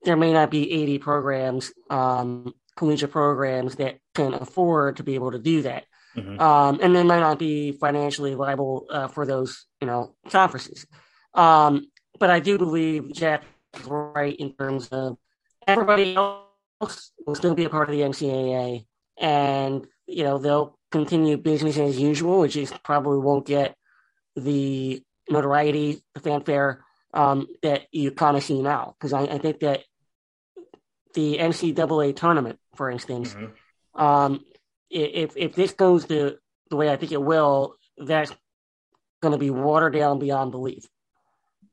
there 0.02 0.16
may 0.16 0.32
not 0.32 0.50
be 0.50 0.70
80 0.72 0.98
programs, 0.98 1.72
um, 1.90 2.54
collegiate 2.76 3.10
programs 3.10 3.76
that 3.76 3.98
can 4.14 4.34
afford 4.34 4.96
to 4.96 5.02
be 5.02 5.14
able 5.14 5.32
to 5.32 5.38
do 5.38 5.62
that. 5.62 5.84
Mhm. 6.16 6.40
Um, 6.40 6.78
and 6.82 6.94
they 6.94 7.02
might 7.02 7.20
not 7.20 7.38
be 7.38 7.72
financially 7.72 8.34
viable 8.34 8.86
uh, 8.90 9.08
for 9.08 9.26
those, 9.26 9.66
you 9.80 9.86
know, 9.86 10.14
conferences. 10.28 10.86
Um, 11.34 11.86
but 12.18 12.30
I 12.30 12.40
do 12.40 12.58
believe 12.58 13.12
Jack 13.12 13.44
is 13.78 13.84
right 13.86 14.34
in 14.36 14.52
terms 14.54 14.88
of 14.88 15.16
everybody 15.66 16.16
else 16.16 17.12
will 17.26 17.34
still 17.34 17.54
be 17.54 17.64
a 17.64 17.70
part 17.70 17.88
of 17.88 17.94
the 17.94 18.02
NCAA, 18.02 18.86
and 19.18 19.86
you 20.06 20.24
know 20.24 20.38
they'll 20.38 20.78
continue 20.90 21.36
business 21.36 21.78
as 21.78 21.98
usual, 21.98 22.40
which 22.40 22.56
is 22.56 22.72
probably 22.84 23.18
won't 23.18 23.46
get 23.46 23.76
the 24.36 25.02
notoriety, 25.28 26.02
the 26.14 26.20
fanfare 26.20 26.84
um, 27.14 27.46
that 27.62 27.82
you 27.92 28.10
kind 28.10 28.36
of 28.36 28.42
see 28.42 28.60
now. 28.60 28.94
Because 28.98 29.12
I, 29.12 29.22
I 29.22 29.38
think 29.38 29.60
that 29.60 29.84
the 31.14 31.38
NCAA 31.38 32.14
tournament, 32.16 32.58
for 32.76 32.90
instance, 32.90 33.34
Mhm. 33.34 33.50
um, 34.00 34.44
if 34.90 35.36
if 35.36 35.54
this 35.54 35.72
goes 35.72 36.06
the 36.06 36.38
the 36.70 36.76
way 36.76 36.90
I 36.90 36.96
think 36.96 37.12
it 37.12 37.20
will, 37.22 37.74
that's 37.98 38.32
going 39.22 39.32
to 39.32 39.38
be 39.38 39.50
watered 39.50 39.92
down 39.92 40.18
beyond 40.18 40.50
belief. 40.52 40.84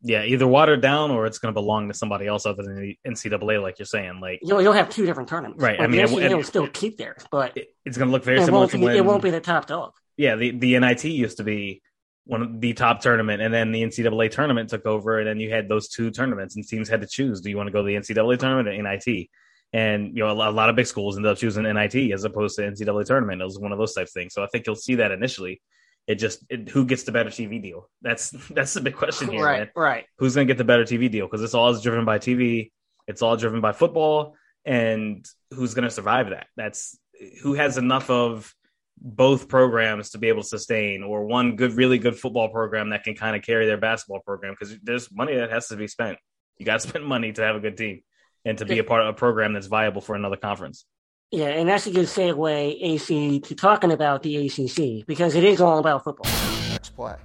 Yeah, 0.02 0.24
either 0.24 0.46
watered 0.48 0.82
down 0.82 1.12
or 1.12 1.26
it's 1.26 1.40
going 1.40 1.52
to 1.54 1.60
belong 1.60 1.88
to 1.88 1.94
somebody 1.94 2.28
else 2.28 2.46
other 2.46 2.62
than 2.64 2.76
the 2.80 2.98
NCAA, 3.06 3.62
like 3.62 3.80
you're 3.80 3.86
saying. 3.86 4.20
Like 4.22 4.40
You'll 4.44 4.62
you'll 4.62 4.74
have 4.74 4.90
two 4.90 5.06
different 5.06 5.30
tournaments, 5.30 5.62
Right, 5.64 5.80
I 5.80 5.88
mean, 5.88 5.98
the 5.98 6.04
it- 6.04 6.32
NCAA 6.32 6.36
will 6.36 6.44
still 6.44 6.68
keep 6.68 6.98
theirs, 6.98 7.26
but 7.32 7.56
it- 7.58 7.70
it's 7.86 7.98
going 7.98 8.08
to 8.10 8.12
look 8.12 8.24
very 8.24 8.40
similar 8.44 8.62
won't, 8.62 8.72
to 8.72 8.78
when 8.80 8.96
it 8.96 9.06
won't 9.06 9.24
be 9.24 9.30
the 9.32 9.40
top 9.42 9.66
dog. 9.68 9.94
yeah, 10.18 10.36
the, 10.36 10.52
the 10.52 10.76
NIT 10.80 11.06
used 11.06 11.38
to 11.38 11.44
be 11.44 11.82
one 12.28 12.42
of 12.42 12.62
the 12.62 12.74
top 12.74 13.02
tournament, 13.02 13.42
and 13.42 13.54
then 13.54 13.72
the 13.72 13.82
NCAA 13.82 14.30
tournament 14.32 14.70
took 14.70 14.86
over, 14.86 15.20
and 15.20 15.28
then 15.28 15.40
you 15.40 15.50
had 15.50 15.68
those 15.68 15.88
two 15.88 16.12
tournaments, 16.12 16.56
and 16.56 16.68
teams 16.68 16.90
had 16.90 17.02
to 17.02 17.08
choose: 17.08 17.42
do 17.42 17.50
you 17.50 17.58
want 17.58 17.68
to 17.68 17.72
go 17.72 17.82
to 17.82 17.88
the 17.88 17.96
NCAA 17.96 18.38
tournament 18.38 18.68
or 18.68 18.82
NIT? 18.82 19.30
And 19.74 20.16
you 20.16 20.24
know, 20.24 20.32
a 20.32 20.34
lot, 20.34 20.50
a 20.50 20.52
lot 20.52 20.70
of 20.70 20.76
big 20.76 20.88
schools 20.88 21.18
ended 21.18 21.32
up 21.32 21.38
choosing 21.38 21.64
NIT 21.64 22.12
as 22.12 22.24
opposed 22.24 22.56
to 22.58 22.64
NCAA 22.64 23.06
tournament. 23.06 23.42
It 23.42 23.46
was 23.46 23.60
one 23.60 23.72
of 23.72 23.78
those 23.78 23.94
type 23.94 24.10
things. 24.10 24.34
So 24.34 24.44
I 24.44 24.48
think 24.48 24.66
you'll 24.66 24.76
see 24.76 24.96
that 24.96 25.12
initially. 25.12 25.62
It 26.06 26.16
just 26.16 26.44
it, 26.50 26.70
who 26.70 26.86
gets 26.86 27.04
the 27.04 27.12
better 27.12 27.30
TV 27.30 27.62
deal? 27.62 27.90
That's 28.02 28.30
that's 28.50 28.74
the 28.74 28.82
big 28.82 28.96
question 28.96 29.30
here, 29.30 29.44
right, 29.44 29.60
man. 29.60 29.70
right. 29.76 30.06
Who's 30.18 30.36
going 30.36 30.48
to 30.48 30.54
get 30.54 30.58
the 30.58 30.64
better 30.64 30.84
TV 30.84 31.10
deal? 31.10 31.26
Because 31.26 31.44
it's 31.44 31.54
all 31.54 31.70
is 31.70 31.82
driven 31.82 32.06
by 32.06 32.20
TV. 32.20 32.72
It's 33.08 33.22
all 33.22 33.38
driven 33.38 33.62
by 33.62 33.72
football, 33.72 34.36
and 34.66 35.26
who's 35.52 35.74
going 35.74 35.88
to 35.88 35.92
survive 35.92 36.32
that? 36.32 36.48
That's 36.58 36.98
who 37.42 37.54
has 37.54 37.78
enough 37.78 38.10
of 38.10 38.54
both 39.00 39.48
programs 39.48 40.12
to 40.12 40.18
be 40.18 40.30
able 40.30 40.42
to 40.42 40.48
sustain, 40.48 41.04
or 41.04 41.26
one 41.26 41.56
good, 41.56 41.74
really 41.74 41.98
good 41.98 42.18
football 42.18 42.50
program 42.50 42.90
that 42.90 43.04
can 43.04 43.16
kind 43.16 43.36
of 43.36 43.44
carry 43.44 43.66
their 43.66 43.78
basketball 43.78 44.22
program. 44.22 44.56
Because 44.58 44.78
there's 44.82 45.12
money 45.12 45.36
that 45.36 45.52
has 45.52 45.68
to 45.68 45.76
be 45.76 45.88
spent. 45.88 46.18
You 46.58 46.66
got 46.66 46.82
to 46.82 46.88
spend 46.90 47.06
money 47.06 47.32
to 47.34 47.42
have 47.44 47.56
a 47.56 47.60
good 47.60 47.78
team 47.78 48.02
and 48.46 48.58
to 48.58 48.66
be 48.66 48.80
a 48.80 48.84
part 48.84 49.02
of 49.02 49.08
a 49.08 49.14
program 49.14 49.54
that's 49.54 49.68
viable 49.68 50.02
for 50.02 50.16
another 50.16 50.38
conference. 50.38 50.86
Yeah, 51.32 51.48
and 51.48 51.68
that's 51.68 51.86
a 51.88 51.92
good 51.92 52.06
segue, 52.06 52.78
AC, 52.82 53.42
to 53.42 53.56
talking 53.56 53.92
about 53.92 54.24
the 54.24 54.48
ACC 54.48 55.06
because 55.06 55.36
it 55.36 55.44
is 55.44 55.60
all 55.60 55.78
about 55.78 56.06
football. 56.06 56.32
Next 56.72 56.96
play. 56.96 57.16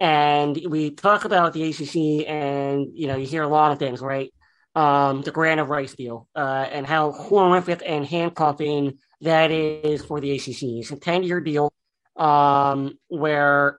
And 0.00 0.60
we 0.68 0.90
talk 0.90 1.24
about 1.24 1.52
the 1.52 1.70
ACC, 1.70 2.28
and 2.28 2.88
you 2.92 3.06
know, 3.06 3.16
you 3.16 3.26
hear 3.26 3.44
a 3.44 3.48
lot 3.48 3.70
of 3.70 3.78
things, 3.78 4.00
right? 4.00 4.34
Um, 4.74 5.22
the 5.22 5.30
grant 5.30 5.60
of 5.60 5.68
rights 5.68 5.94
deal, 5.94 6.26
uh, 6.34 6.66
and 6.70 6.86
how 6.86 7.12
horrific 7.12 7.82
and 7.86 8.04
handcuffing 8.04 8.98
that 9.22 9.50
is 9.50 10.04
for 10.04 10.20
the 10.20 10.32
ACC. 10.32 10.80
It's 10.80 10.90
a 10.90 10.96
ten-year 10.96 11.40
deal, 11.40 11.72
um, 12.16 12.98
where 13.08 13.78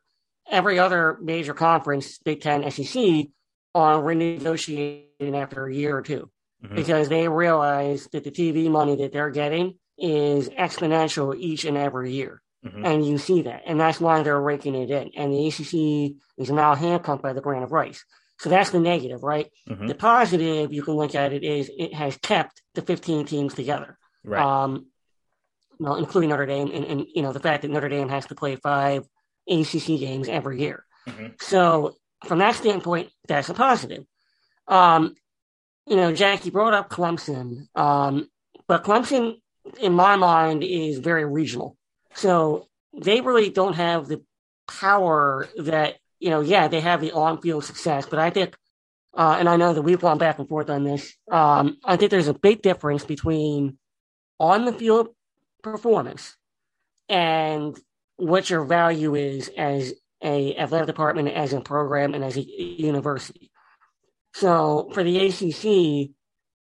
every 0.50 0.80
other 0.80 1.18
major 1.22 1.54
conference, 1.54 2.18
Big 2.20 2.42
Ten, 2.42 2.70
SEC, 2.70 3.28
are 3.76 4.02
renegotiating 4.02 5.36
after 5.36 5.66
a 5.66 5.74
year 5.74 5.98
or 5.98 6.02
two 6.02 6.30
Mhm. 6.64 6.76
because 6.76 7.10
they 7.10 7.28
realize 7.28 8.08
that 8.12 8.24
the 8.24 8.32
TV 8.32 8.70
money 8.70 8.96
that 8.98 9.12
they're 9.12 9.32
getting 9.32 9.76
is 9.98 10.50
exponential 10.50 11.36
each 11.38 11.66
and 11.66 11.78
every 11.78 12.12
year. 12.12 12.42
Mhm. 12.66 12.86
And 12.86 13.06
you 13.06 13.18
see 13.18 13.44
that. 13.44 13.64
And 13.66 13.80
that's 13.80 14.00
why 14.00 14.22
they're 14.24 14.40
raking 14.40 14.76
it 14.76 14.90
in. 14.90 15.12
And 15.16 15.34
the 15.34 15.48
ACC 15.48 16.16
is 16.38 16.50
now 16.50 16.76
handcuffed 16.76 17.22
by 17.22 17.34
the 17.34 17.42
grant 17.42 17.64
of 17.64 17.72
rights. 17.72 18.06
So 18.40 18.50
that's 18.50 18.72
the 18.72 18.80
negative, 18.80 19.24
right? 19.24 19.52
Mhm. 19.70 19.88
The 19.88 19.96
positive, 19.96 20.74
you 20.74 20.84
can 20.84 20.96
look 20.96 21.16
at 21.16 21.34
it, 21.34 21.44
is 21.44 21.70
it 21.78 21.94
has 21.94 22.18
kept 22.18 22.62
the 22.74 22.82
15 22.82 23.26
teams 23.26 23.54
together. 23.54 23.98
Right. 24.24 24.42
Um, 24.42 24.88
well, 25.80 25.96
including 25.96 26.30
Notre 26.30 26.46
Dame, 26.46 26.72
and, 26.74 26.86
and 26.86 27.06
you 27.14 27.22
know 27.22 27.34
the 27.34 27.40
fact 27.40 27.62
that 27.62 27.72
Notre 27.72 27.90
Dame 27.90 28.10
has 28.10 28.26
to 28.28 28.36
play 28.36 28.56
five 28.56 29.08
ACC 29.50 30.00
games 30.00 30.28
every 30.30 30.62
year. 30.62 30.86
Mhm. 31.08 31.42
So 31.42 31.96
from 32.26 32.40
that 32.40 32.56
standpoint, 32.56 33.10
that's 33.28 33.50
a 33.50 33.54
positive. 33.54 34.06
Um, 34.68 35.16
you 35.86 35.96
know, 35.98 36.14
Jack, 36.14 36.46
you 36.46 36.52
brought 36.52 36.74
up 36.74 36.90
Clemson, 36.90 37.68
um, 37.76 38.30
but 38.68 38.84
Clemson, 38.84 39.42
in 39.80 39.94
my 39.94 40.16
mind, 40.16 40.64
is 40.64 41.00
very 41.00 41.26
regional. 41.26 41.76
So 42.14 42.68
they 42.94 43.22
really 43.22 43.50
don't 43.50 43.74
have 43.74 44.08
the 44.08 44.24
power 44.68 45.48
that 45.58 45.96
you 46.20 46.30
know. 46.30 46.40
Yeah, 46.42 46.68
they 46.68 46.80
have 46.80 47.02
the 47.02 47.12
on-field 47.12 47.66
success, 47.66 48.06
but 48.10 48.20
I 48.20 48.30
think, 48.30 48.56
uh, 49.14 49.36
and 49.40 49.50
I 49.50 49.58
know 49.58 49.74
that 49.74 49.82
we've 49.82 50.00
gone 50.00 50.18
back 50.18 50.40
and 50.40 50.48
forth 50.48 50.70
on 50.70 50.86
this. 50.86 51.14
Um, 51.30 51.78
I 51.84 51.98
think 51.98 52.12
there's 52.12 52.30
a 52.30 52.34
big 52.34 52.62
difference 52.62 53.04
between 53.04 53.78
on 54.40 54.66
the 54.66 54.74
field 54.74 55.10
performance 55.64 56.36
and 57.10 57.78
what 58.18 58.50
your 58.50 58.64
value 58.64 59.16
is 59.16 59.50
as 59.58 59.94
a 60.24 60.56
athletic 60.56 60.88
department, 60.88 61.30
as 61.30 61.54
a 61.54 61.62
program, 61.62 62.14
and 62.14 62.24
as 62.24 62.38
a 62.38 62.42
university. 62.42 63.52
So 64.34 64.90
for 64.94 65.04
the 65.04 65.28
ACC, 65.28 66.12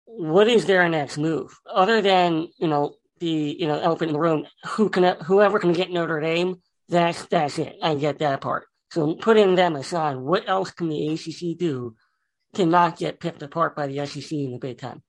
what 0.05 0.48
is 0.48 0.66
their 0.66 0.88
next 0.88 1.18
move 1.18 1.59
other 1.70 2.03
than 2.03 2.48
you 2.59 2.68
know 2.68 2.94
the 3.20 3.57
you 3.59 3.66
know 3.66 3.78
elephant 3.78 4.11
in 4.11 4.14
the 4.14 4.20
room? 4.20 4.46
Who 4.66 4.88
can 4.88 5.16
whoever 5.24 5.59
can 5.59 5.72
get 5.72 5.90
Notre 5.90 6.20
Dame? 6.20 6.57
That's 6.88 7.24
that's 7.26 7.59
it. 7.59 7.76
I 7.82 7.94
get 7.94 8.18
that 8.18 8.40
part. 8.40 8.66
So 8.90 9.14
putting 9.14 9.55
them 9.55 9.76
aside, 9.76 10.16
what 10.16 10.48
else 10.48 10.70
can 10.70 10.88
the 10.88 11.09
ACC 11.09 11.57
do 11.59 11.94
to 12.55 12.66
not 12.66 12.98
get 12.98 13.20
picked 13.20 13.42
apart 13.42 13.74
by 13.74 13.86
the 13.86 14.05
SEC 14.07 14.30
and 14.32 14.55
the 14.55 14.59
Big 14.59 14.78
Ten? 14.78 15.03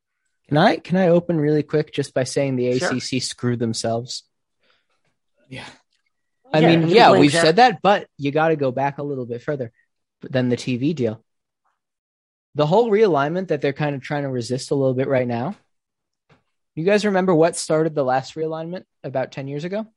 Can 0.49 0.57
I 0.57 0.77
can 0.77 0.97
I 0.97 1.07
open 1.07 1.39
really 1.39 1.63
quick 1.63 1.93
just 1.93 2.13
by 2.13 2.23
saying 2.25 2.55
the 2.55 2.77
Sure. 2.79 2.89
ACC 2.95 3.21
screwed 3.21 3.59
themselves? 3.59 4.23
Yeah. 5.47 5.65
I 6.51 6.59
Yeah, 6.59 6.75
mean, 6.75 6.87
yeah, 6.89 7.11
we've 7.17 7.31
Jack- 7.31 7.43
said 7.45 7.55
that, 7.55 7.81
but 7.81 8.07
you 8.17 8.31
got 8.31 8.49
to 8.49 8.55
go 8.55 8.71
back 8.71 8.97
a 8.97 9.03
little 9.03 9.25
bit 9.25 9.41
further 9.41 9.71
than 10.21 10.49
the 10.49 10.57
TV 10.57 10.93
deal. 10.93 11.23
The 12.55 12.67
whole 12.67 12.89
realignment 12.91 13.47
that 13.47 13.61
they're 13.61 13.73
kind 13.73 13.95
of 13.95 14.01
trying 14.03 14.23
to 14.23 14.29
resist 14.29 14.69
a 14.69 14.75
little 14.75 14.93
bit 14.93 15.07
right 15.07 15.27
now. 15.27 15.55
You 16.75 16.83
guys 16.83 17.05
remember 17.05 17.33
what 17.33 17.55
started 17.55 17.95
the 17.95 18.03
last 18.03 18.35
realignment 18.35 18.83
about 19.03 19.31
10 19.31 19.47
years 19.47 19.63
ago? 19.63 19.87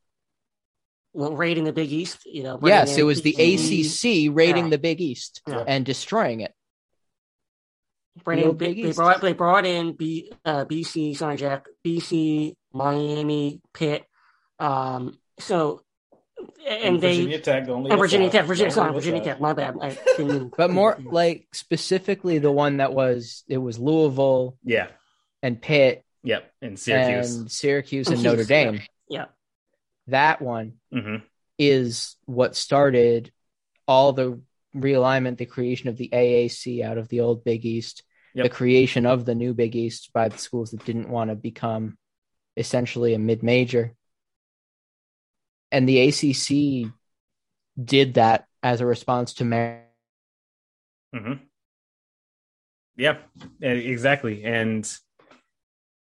Well, 1.12 1.32
raiding 1.34 1.64
the 1.64 1.72
Big 1.72 1.90
East, 1.92 2.24
you 2.26 2.42
know. 2.42 2.58
Yes, 2.62 2.96
it 2.98 3.02
was 3.02 3.22
the 3.22 3.32
PG, 3.32 3.82
ACC 4.28 4.34
raiding 4.34 4.64
Yeah. 4.66 4.70
the 4.70 4.78
Big 4.78 5.00
East 5.00 5.42
Yeah. 5.46 5.64
and 5.66 5.84
destroying 5.84 6.40
it. 6.40 6.54
Bringing 8.24 8.44
The 8.44 8.48
old 8.48 8.58
big, 8.58 8.76
Big 8.76 8.84
they 8.86 8.92
brought 8.92 9.20
they 9.20 9.32
brought 9.32 9.66
in 9.66 9.92
B, 9.92 10.32
uh, 10.44 10.64
BC, 10.64 11.16
sorry 11.16 11.36
Jack, 11.36 11.66
BC, 11.86 12.54
Miami, 12.72 13.60
Pitt. 13.74 14.04
Um, 14.58 15.18
so 15.38 15.82
and 16.68 17.00
they 17.00 17.16
Virginia 17.16 17.38
Tech, 17.40 17.66
the 17.66 17.72
only 17.72 17.90
and 17.90 17.98
Virginia 18.00 18.30
Tech, 18.30 18.44
Virginia, 18.46 18.70
the 18.70 18.74
sorry, 18.74 18.92
Virginia 18.92 19.22
Tech. 19.22 19.40
My 19.40 19.52
bad. 19.52 19.76
I 19.80 19.90
didn't 20.16 20.28
mean- 20.28 20.52
But 20.56 20.70
more 20.70 20.98
like 21.04 21.46
specifically 21.52 22.38
the 22.38 22.50
one 22.52 22.78
that 22.78 22.92
was 22.92 23.44
it 23.48 23.58
was 23.58 23.78
Louisville 23.78 24.56
Yeah. 24.64 24.88
and 25.42 25.60
Pitt 25.60 26.04
Yep. 26.24 26.50
In 26.60 26.76
Syracuse. 26.76 27.36
and 27.36 27.50
Syracuse 27.50 28.08
and 28.08 28.22
Notre. 28.22 28.44
Dame. 28.44 28.80
yeah, 29.08 29.26
That 30.08 30.40
one 30.42 30.74
hmm 30.92 31.16
is 31.58 32.16
what 32.26 32.54
started 32.56 33.32
all 33.88 34.12
the 34.12 34.40
realignment, 34.74 35.38
the 35.38 35.46
creation 35.46 35.88
of 35.88 35.96
the 35.96 36.10
AAC 36.12 36.82
out 36.84 36.98
of 36.98 37.08
the 37.08 37.20
old 37.20 37.44
Big 37.44 37.64
East, 37.64 38.02
Yep. 38.36 38.44
the 38.44 38.50
creation 38.50 39.06
of 39.06 39.24
the 39.24 39.34
new 39.34 39.54
Big 39.54 39.74
East 39.74 40.10
by 40.12 40.28
the 40.28 40.36
schools 40.38 40.70
that 40.72 40.84
didn't 40.84 41.08
want 41.08 41.30
to 41.30 41.34
become 41.34 41.96
essentially 42.56 43.14
a 43.14 43.18
mid 43.18 43.42
major. 43.42 43.94
And 45.72 45.88
the 45.88 46.00
ACC 46.08 46.92
did 47.82 48.14
that 48.14 48.44
as 48.62 48.80
a 48.80 48.86
response 48.86 49.34
to 49.34 49.44
Mar- 49.44 49.82
hmm 51.14 51.32
Yeah. 52.96 53.18
Exactly. 53.60 54.44
And 54.44 54.84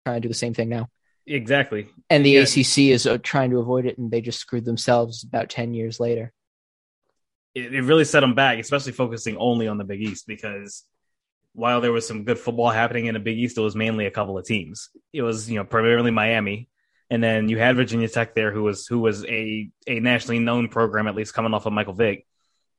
trying 0.06 0.18
to 0.18 0.20
do 0.22 0.28
the 0.30 0.34
same 0.34 0.54
thing 0.54 0.70
now. 0.70 0.88
exactly. 1.28 1.90
And 2.10 2.26
the 2.26 2.32
Yeah. 2.32 2.42
ACC 2.44 2.92
is 2.92 3.06
uh, 3.06 3.18
trying 3.18 3.52
to 3.52 3.60
avoid 3.60 3.86
it, 3.86 3.98
and 3.98 4.12
they 4.12 4.22
just 4.22 4.40
screwed 4.40 4.66
themselves 4.66 5.24
about 5.24 5.50
10 5.50 5.74
years 5.74 6.00
later. 6.00 6.32
it, 7.56 7.74
it 7.76 7.82
really 7.84 8.06
set 8.06 8.22
them 8.22 8.34
back, 8.34 8.60
especially 8.60 8.94
focusing 8.94 9.38
only 9.38 9.68
on 9.68 9.78
the 9.78 9.84
Big 9.84 10.02
East 10.02 10.26
because 10.26 10.84
while 11.54 11.82
there 11.82 11.92
was 11.92 12.08
some 12.08 12.24
good 12.24 12.40
football 12.40 12.70
happening 12.70 13.06
in 13.06 13.14
the 13.14 13.20
Big 13.20 13.38
East, 13.38 13.58
it 13.58 13.62
was 13.62 13.76
mainly 13.76 14.06
a 14.06 14.12
couple 14.12 14.38
of 14.38 14.46
teams. 14.46 14.90
It 15.12 15.22
was 15.22 15.50
you 15.50 15.58
know 15.58 15.64
primarily 15.64 16.12
Miami, 16.12 16.70
and 17.10 17.24
then 17.24 17.50
you 17.50 17.58
had 17.58 17.76
Virginia 17.76 18.08
Tech 18.10 18.36
there, 18.36 18.52
who 18.52 18.64
was 18.64 18.88
who 18.88 19.00
was 19.00 19.24
a 19.26 19.70
a 19.88 20.00
nationally 20.00 20.40
known 20.40 20.68
program 20.70 21.08
at 21.08 21.16
least 21.16 21.34
coming 21.34 21.54
off 21.54 21.66
of 21.66 21.74
Michael 21.74 21.94
Vick. 21.94 22.26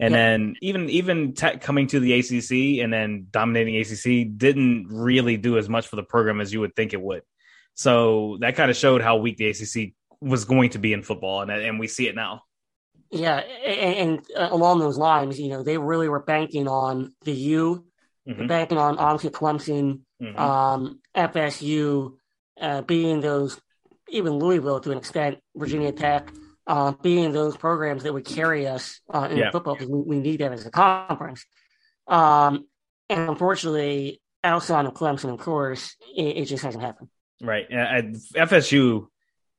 And 0.01 0.11
Yeah. 0.13 0.19
then 0.19 0.57
even 0.61 0.91
even 0.91 1.35
Tech 1.35 1.61
coming 1.61 1.87
to 1.89 2.01
the 2.01 2.15
ACC 2.15 2.83
and 2.83 2.93
then 2.93 3.29
dominating 3.31 3.77
ACC 3.77 4.25
didn't 4.37 4.89
really 4.91 5.37
do 5.37 5.57
as 5.57 5.69
much 5.69 5.87
for 5.87 5.95
the 5.97 6.03
program 6.03 6.41
as 6.41 6.53
you 6.53 6.61
would 6.61 6.75
think 6.75 6.93
it 6.95 7.01
would. 7.01 7.23
So 7.75 8.39
that 8.41 8.57
kind 8.57 8.71
of 8.71 8.77
showed 8.77 9.03
how 9.03 9.17
weak 9.19 9.37
the 9.37 9.47
ACC 9.49 9.95
was 10.21 10.45
going 10.45 10.71
to 10.71 10.79
be 10.79 10.93
in 10.93 11.03
football, 11.03 11.43
and 11.43 11.51
and 11.51 11.79
we 11.79 11.87
see 11.87 12.09
it 12.09 12.15
now. 12.17 12.43
yeah, 13.11 13.37
and, 13.39 13.95
and 13.97 14.27
uh, 14.37 14.49
along 14.51 14.81
those 14.81 14.99
lines, 14.99 15.39
you 15.39 15.49
know, 15.49 15.63
they 15.63 15.79
really 15.79 16.09
were 16.09 16.23
banking 16.23 16.67
on 16.67 17.15
the 17.25 17.33
U, 17.33 17.85
Mhm. 18.29 18.49
banking 18.49 18.79
on 18.79 18.97
obviously 18.99 19.31
Clemson, 19.31 20.01
Mhm. 20.23 20.39
um, 20.39 21.01
FSU, 21.15 22.17
uh, 22.61 22.83
being 22.83 23.21
those, 23.21 23.61
even 24.09 24.33
Louisville 24.35 24.81
to 24.81 24.91
an 24.93 24.99
extent, 24.99 25.39
Virginia 25.55 25.93
Tech, 25.93 26.33
uh, 26.67 26.93
being 27.03 27.33
those 27.33 27.57
programs 27.57 28.05
that 28.05 28.13
would 28.15 28.25
carry 28.25 28.67
us 28.67 29.01
uh, 29.13 29.29
in 29.31 29.37
Yeah. 29.39 29.51
football 29.51 29.75
because 29.75 29.89
we, 29.89 30.01
we 30.01 30.21
need 30.21 30.41
that 30.41 30.53
as 30.53 30.65
a 30.65 30.71
conference. 30.71 31.45
Um, 32.07 32.67
and 33.11 33.29
unfortunately, 33.29 34.21
outside 34.43 34.87
of 34.87 34.95
Clemson, 34.95 35.33
of 35.33 35.41
course, 35.41 35.97
it, 36.17 36.37
it 36.39 36.45
just 36.47 36.65
hasn't 36.65 36.83
happened. 36.85 37.09
Right. 37.43 37.67
I- 37.71 38.13
FSU 38.35 39.09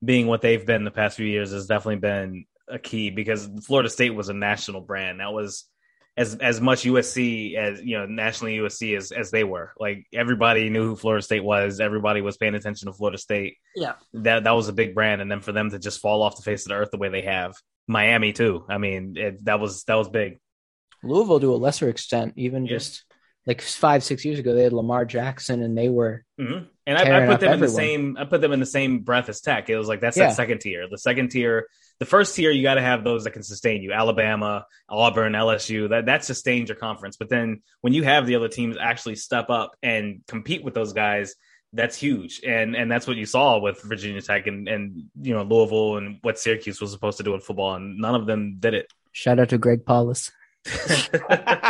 being 0.04 0.28
what 0.28 0.42
they've 0.42 0.66
been 0.66 0.84
the 0.84 0.92
past 0.92 1.18
few 1.18 1.26
years 1.28 1.52
has 1.52 1.68
definitely 1.68 1.98
been 2.00 2.46
a 2.68 2.80
key 2.80 3.12
because 3.12 3.48
Florida 3.66 3.90
State 3.90 4.16
was 4.16 4.30
a 4.30 4.34
national 4.34 4.82
brand. 4.82 5.20
That 5.20 5.34
was 5.34 5.66
as 6.18 6.36
as 6.36 6.62
much 6.62 6.84
USC 6.84 7.56
as 7.56 7.82
you 7.82 7.98
know 7.98 8.06
nationally 8.06 8.58
USC 8.58 8.96
as 8.98 9.12
as 9.12 9.32
they 9.32 9.44
were. 9.44 9.74
Like 9.80 10.06
everybody 10.14 10.70
knew 10.70 10.88
who 10.90 10.96
Florida 10.96 11.22
State 11.22 11.44
was. 11.44 11.80
Everybody 11.80 12.22
was 12.22 12.38
paying 12.38 12.56
attention 12.56 12.88
to 12.88 12.94
Florida 12.94 13.18
State. 13.18 13.58
Yeah. 13.76 13.94
That 14.14 14.46
that 14.46 14.52
was 14.52 14.68
a 14.70 14.74
big 14.74 14.96
brand, 14.96 15.22
and 15.22 15.30
then 15.30 15.42
for 15.42 15.52
them 15.52 15.70
to 15.72 15.80
just 15.80 16.00
fall 16.02 16.24
off 16.24 16.38
the 16.38 16.44
face 16.44 16.66
of 16.66 16.70
the 16.70 16.76
earth 16.76 16.92
the 16.92 16.98
way 16.98 17.10
they 17.10 17.24
have, 17.24 17.54
Miami 17.88 18.32
too. 18.34 18.66
I 18.70 18.78
mean, 18.78 19.16
it, 19.18 19.44
that 19.46 19.60
was 19.60 19.84
that 19.86 19.96
was 19.96 20.10
big. 20.10 20.40
Louisville, 21.04 21.40
to 21.40 21.54
a 21.54 21.56
lesser 21.58 21.90
extent, 21.90 22.34
even 22.38 22.66
Yeah. 22.66 22.70
just 22.78 23.04
like 23.46 23.62
five, 23.62 24.04
six 24.04 24.26
years 24.26 24.40
ago, 24.40 24.56
they 24.56 24.64
had 24.64 24.74
Lamar 24.74 25.06
Jackson, 25.06 25.62
and 25.62 25.78
they 25.78 25.90
were 25.90 26.24
hmm 26.40 26.60
And 26.88 26.98
I, 26.98 27.24
I 27.24 27.26
put 27.28 27.34
up 27.36 27.40
them 27.42 27.54
in 27.54 27.60
the 27.60 27.68
same. 27.70 28.18
I 28.18 28.26
put 28.26 28.42
them 28.42 28.54
in 28.54 28.60
the 28.60 28.66
same 28.66 29.00
breath 29.02 29.30
as 29.30 29.42
Tech. 29.42 29.70
It 29.70 29.78
was 29.78 29.88
like 29.88 30.00
that's 30.02 30.18
Yeah. 30.18 30.28
that 30.28 30.36
second 30.36 30.62
tier. 30.62 30.88
The 30.90 30.98
second 30.98 31.30
tier, 31.30 31.68
the 32.00 32.06
first 32.06 32.36
tier, 32.36 32.52
you 32.52 32.62
got 32.64 32.76
to 32.76 32.82
have 32.82 33.04
those 33.04 33.24
that 33.24 33.32
can 33.32 33.44
sustain 33.44 33.82
you. 33.82 33.94
Alabama, 33.94 34.66
Auburn, 34.90 35.34
LSU. 35.34 35.90
That 35.90 36.08
that 36.08 36.26
sustains 36.26 36.70
your 36.70 36.76
conference. 36.78 37.18
But 37.18 37.30
then 37.30 37.62
when 37.82 37.94
you 37.94 38.04
have 38.04 38.26
the 38.28 38.36
other 38.36 38.50
teams 38.50 38.76
actually 38.80 39.16
step 39.16 39.50
up 39.50 39.76
and 39.82 40.22
compete 40.28 40.64
with 40.64 40.74
those 40.74 40.94
guys, 40.94 41.36
that's 41.74 41.98
huge. 41.98 42.42
And 42.46 42.76
and 42.76 42.92
that's 42.92 43.08
what 43.08 43.18
you 43.18 43.26
saw 43.26 43.60
with 43.60 43.82
Virginia 43.82 44.22
Tech 44.22 44.48
and 44.48 44.68
and 44.68 45.04
you 45.22 45.34
know 45.34 45.44
Louisville 45.44 45.98
and 45.98 46.20
what 46.22 46.38
Syracuse 46.40 46.82
was 46.82 46.92
supposed 46.92 47.18
to 47.18 47.24
do 47.24 47.34
in 47.34 47.40
football, 47.42 47.76
and 47.76 47.98
none 47.98 48.16
of 48.16 48.26
them 48.28 48.58
did 48.60 48.74
it. 48.74 48.88
shout 49.12 49.40
out 49.40 49.50
to 49.50 49.58
Greg 49.58 49.86
Paulus. 49.86 50.32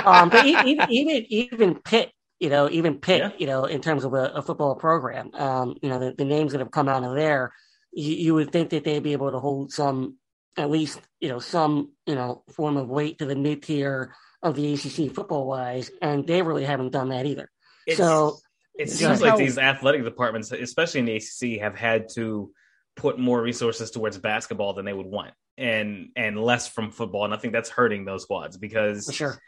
um, 0.06 0.30
but 0.30 0.46
even 0.46 0.90
even 0.90 1.26
even 1.30 1.76
Pitt, 1.76 2.12
you 2.40 2.50
know, 2.50 2.70
even 2.70 2.96
Pitt, 3.00 3.20
Yeah. 3.20 3.32
you 3.38 3.48
know, 3.48 3.66
in 3.66 3.82
terms 3.82 4.04
of 4.06 4.14
a, 4.14 4.32
a 4.36 4.42
football 4.42 4.76
program, 4.76 5.32
um, 5.34 5.76
you 5.82 5.90
know, 5.90 6.00
the, 6.00 6.14
the 6.18 6.26
names 6.26 6.52
that 6.54 6.60
have 6.60 6.72
come 6.72 6.88
out 6.88 7.04
of 7.04 7.16
there, 7.16 7.52
you, 7.96 8.14
you 8.16 8.34
would 8.36 8.52
think 8.52 8.70
that 8.70 8.84
they'd 8.84 9.02
be 9.02 9.14
able 9.14 9.32
to 9.32 9.40
hold 9.40 9.72
some, 9.72 10.18
at 10.58 10.70
least, 10.70 11.00
you 11.20 11.30
know, 11.30 11.40
some, 11.40 11.94
you 12.06 12.14
know, 12.16 12.44
form 12.54 12.78
of 12.78 12.90
weight 12.90 13.18
to 13.20 13.26
the 13.26 13.36
mid 13.36 13.64
tier 13.64 14.14
of 14.44 14.56
the 14.56 14.74
ACC 14.74 15.14
football 15.14 15.48
wise, 15.48 15.90
and 16.02 16.28
they 16.28 16.42
really 16.42 16.66
haven't 16.66 16.92
done 16.92 17.10
that 17.10 17.26
either. 17.26 17.50
It's- 17.88 17.98
so 17.98 18.38
It 18.78 18.92
seems 18.92 19.22
like 19.22 19.32
How- 19.32 19.38
these 19.38 19.58
athletic 19.58 20.04
departments, 20.04 20.52
especially 20.52 21.00
in 21.00 21.06
the 21.06 21.16
ACC, 21.16 21.60
have 21.60 21.76
had 21.78 22.10
to 22.16 22.52
put 22.98 23.18
more 23.18 23.42
resources 23.42 23.90
towards 23.90 24.18
basketball 24.18 24.74
than 24.74 24.84
they 24.84 24.92
would 24.92 25.06
want, 25.06 25.34
and 25.58 26.10
and 26.18 26.38
less 26.38 26.68
from 26.68 26.92
football. 26.92 27.24
And 27.24 27.34
I 27.34 27.38
think 27.38 27.54
that's 27.54 27.70
hurting 27.70 28.04
those 28.04 28.24
squads 28.24 28.58
because 28.58 29.10
sure, 29.14 29.40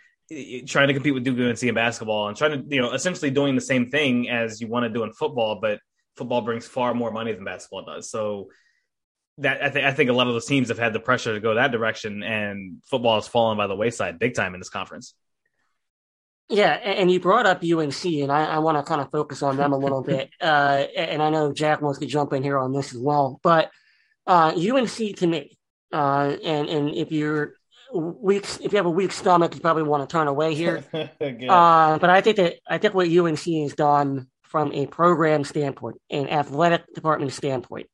trying 0.66 0.88
to 0.88 0.94
compete 0.94 1.14
with 1.14 1.26
Duke 1.26 1.38
and 1.38 1.48
UNC 1.48 1.64
in 1.64 1.76
basketball 1.76 2.30
and 2.30 2.38
trying 2.38 2.52
to 2.52 2.76
you 2.76 2.82
know 2.82 2.94
essentially 2.94 3.30
doing 3.30 3.56
the 3.56 3.62
same 3.62 3.90
thing 3.90 4.30
as 4.30 4.62
you 4.62 4.68
want 4.70 4.86
to 4.86 4.90
do 4.90 5.04
in 5.04 5.12
football, 5.12 5.60
but 5.62 5.82
football 6.18 6.42
brings 6.42 6.68
far 6.68 6.94
more 6.94 7.12
money 7.12 7.32
than 7.34 7.44
basketball 7.44 7.86
does. 7.86 8.10
So 8.10 8.50
that 9.40 9.64
I 9.64 9.70
think 9.70 9.86
I 9.86 9.94
think 9.94 10.10
a 10.10 10.14
lot 10.14 10.28
of 10.28 10.34
those 10.34 10.46
teams 10.46 10.70
have 10.70 10.80
had 10.80 10.94
the 10.94 11.00
pressure 11.00 11.34
to 11.34 11.40
go 11.40 11.56
that 11.56 11.72
direction, 11.72 12.24
and 12.24 12.82
football 12.86 13.16
has 13.16 13.28
fallen 13.28 13.58
by 13.58 13.68
the 13.68 13.76
wayside 13.76 14.20
big 14.20 14.36
time 14.36 14.54
in 14.54 14.60
this 14.60 14.70
conference. 14.70 15.14
yeah. 16.50 16.74
And, 16.74 17.00
and 17.00 17.12
you 17.12 17.20
brought 17.20 17.46
up 17.46 17.64
UNC, 17.64 18.06
and 18.06 18.32
I, 18.32 18.46
I 18.46 18.60
want 18.60 18.78
to 18.78 18.84
kind 18.84 19.02
of 19.02 19.12
focus 19.12 19.44
on 19.44 19.58
them 19.58 19.74
a 19.74 19.78
little 19.78 20.02
bit. 20.02 20.30
Uh, 20.42 20.86
and 20.96 21.22
I 21.22 21.30
know 21.30 21.52
Jack 21.52 21.82
wants 21.82 22.00
to 22.00 22.06
jump 22.06 22.32
in 22.34 22.44
here 22.44 22.58
on 22.58 22.72
this 22.72 22.94
as 22.94 23.00
well, 23.00 23.40
but 23.44 23.70
uh, 24.26 24.54
UNC 24.56 25.18
to 25.18 25.28
me, 25.28 25.58
uh, 25.92 26.36
and 26.44 26.70
and 26.70 26.96
if 26.96 27.12
you're 27.12 27.54
weak, 27.94 28.46
if 28.62 28.72
you 28.72 28.78
have 28.78 28.86
a 28.86 28.90
weak 28.92 29.12
stomach, 29.12 29.56
you 29.56 29.62
probably 29.62 29.84
want 29.84 30.08
to 30.08 30.12
turn 30.12 30.28
away 30.28 30.56
here. 30.56 30.84
Uh, 31.22 31.98
but 32.00 32.10
I 32.10 32.22
think 32.22 32.38
that 32.38 32.56
I 32.68 32.78
think 32.78 32.94
what 32.94 33.08
UNC 33.08 33.40
has 33.40 33.74
done 33.74 34.28
from 34.48 34.72
a 34.74 34.86
program 34.88 35.44
standpoint, 35.44 35.98
an 36.10 36.28
athletic 36.30 36.94
department 36.94 37.34
standpoint, 37.34 37.88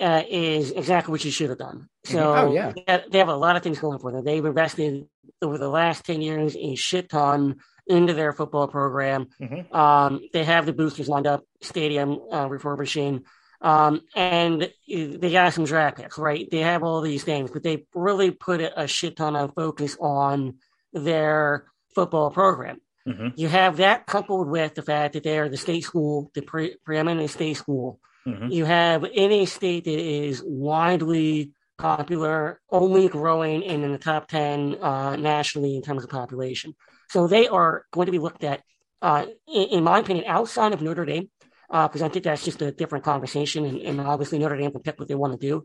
uh, 0.00 0.22
is 0.28 0.70
exactly 0.72 1.12
what 1.12 1.24
you 1.24 1.30
should 1.30 1.50
have 1.50 1.58
done. 1.58 1.88
So 2.04 2.34
Oh, 2.34 2.52
yeah. 2.52 2.72
they 3.10 3.18
have- 3.18 3.28
a 3.28 3.36
lot 3.36 3.56
of 3.56 3.62
things 3.62 3.78
going 3.78 3.98
for 3.98 4.10
them. 4.12 4.24
They've 4.24 4.44
invested 4.44 5.06
over 5.40 5.58
the 5.58 5.68
last 5.68 6.04
ten 6.04 6.20
years 6.22 6.56
a 6.56 6.74
shit 6.74 7.08
ton 7.10 7.56
into 7.86 8.14
their 8.14 8.32
football 8.32 8.66
program. 8.66 9.26
Mhm. 9.40 9.72
Um, 9.74 10.20
they 10.32 10.42
have 10.44 10.66
the 10.66 10.72
boosters 10.72 11.08
lined 11.08 11.26
up, 11.26 11.42
stadium 11.60 12.18
uh, 12.32 12.48
refurbishing. 12.48 13.24
Um, 13.60 14.00
and 14.14 14.70
they 14.88 15.30
got 15.32 15.52
some 15.54 15.64
draft 15.64 15.96
picks, 15.96 16.18
right? 16.18 16.46
They 16.50 16.58
have 16.58 16.82
all 16.82 17.00
these 17.00 17.24
things, 17.24 17.50
but 17.50 17.62
they 17.62 17.86
really 17.94 18.30
put 18.30 18.60
a 18.60 18.86
shit 18.86 19.16
ton 19.16 19.36
of 19.36 19.54
focus 19.54 19.96
on 20.00 20.58
their 20.92 21.66
football 21.94 22.30
program. 22.30 22.80
Mm-hmm. 23.06 23.28
You 23.36 23.48
have 23.48 23.76
that 23.78 24.06
coupled 24.06 24.48
with 24.48 24.74
the 24.74 24.82
fact 24.82 25.14
that 25.14 25.22
they 25.22 25.38
are 25.38 25.48
the 25.48 25.56
state 25.56 25.84
school, 25.84 26.30
the 26.34 26.42
pre- 26.42 26.76
preeminent 26.84 27.30
state 27.30 27.54
school. 27.54 28.00
Mm-hmm. 28.26 28.48
You 28.48 28.64
have 28.64 29.04
in 29.04 29.32
a 29.32 29.44
state 29.44 29.84
that 29.84 29.98
is 29.98 30.42
widely 30.44 31.52
popular, 31.76 32.60
only 32.70 33.08
growing 33.08 33.64
and 33.64 33.84
in 33.84 33.92
the 33.92 33.98
top 33.98 34.28
10 34.28 34.76
uh, 34.80 35.16
nationally 35.16 35.76
in 35.76 35.82
terms 35.82 36.04
of 36.04 36.10
population. 36.10 36.74
So 37.10 37.26
they 37.26 37.46
are 37.48 37.84
going 37.92 38.06
to 38.06 38.12
be 38.12 38.18
looked 38.18 38.44
at, 38.44 38.62
uh, 39.02 39.26
in, 39.46 39.62
in, 39.64 39.84
my 39.84 39.98
opinion, 39.98 40.24
outside 40.26 40.72
of 40.72 40.80
Notre 40.80 41.04
Dame, 41.04 41.28
because 41.68 42.00
uh, 42.00 42.06
I 42.06 42.08
think 42.08 42.24
that's 42.24 42.44
just 42.44 42.62
a 42.62 42.72
different 42.72 43.04
conversation. 43.04 43.66
And, 43.66 43.80
and, 43.80 44.00
obviously, 44.00 44.38
Notre 44.38 44.56
Dame 44.56 44.70
can 44.70 44.80
pick 44.80 44.98
what 44.98 45.08
they 45.08 45.14
want 45.14 45.38
to 45.38 45.46
do. 45.46 45.64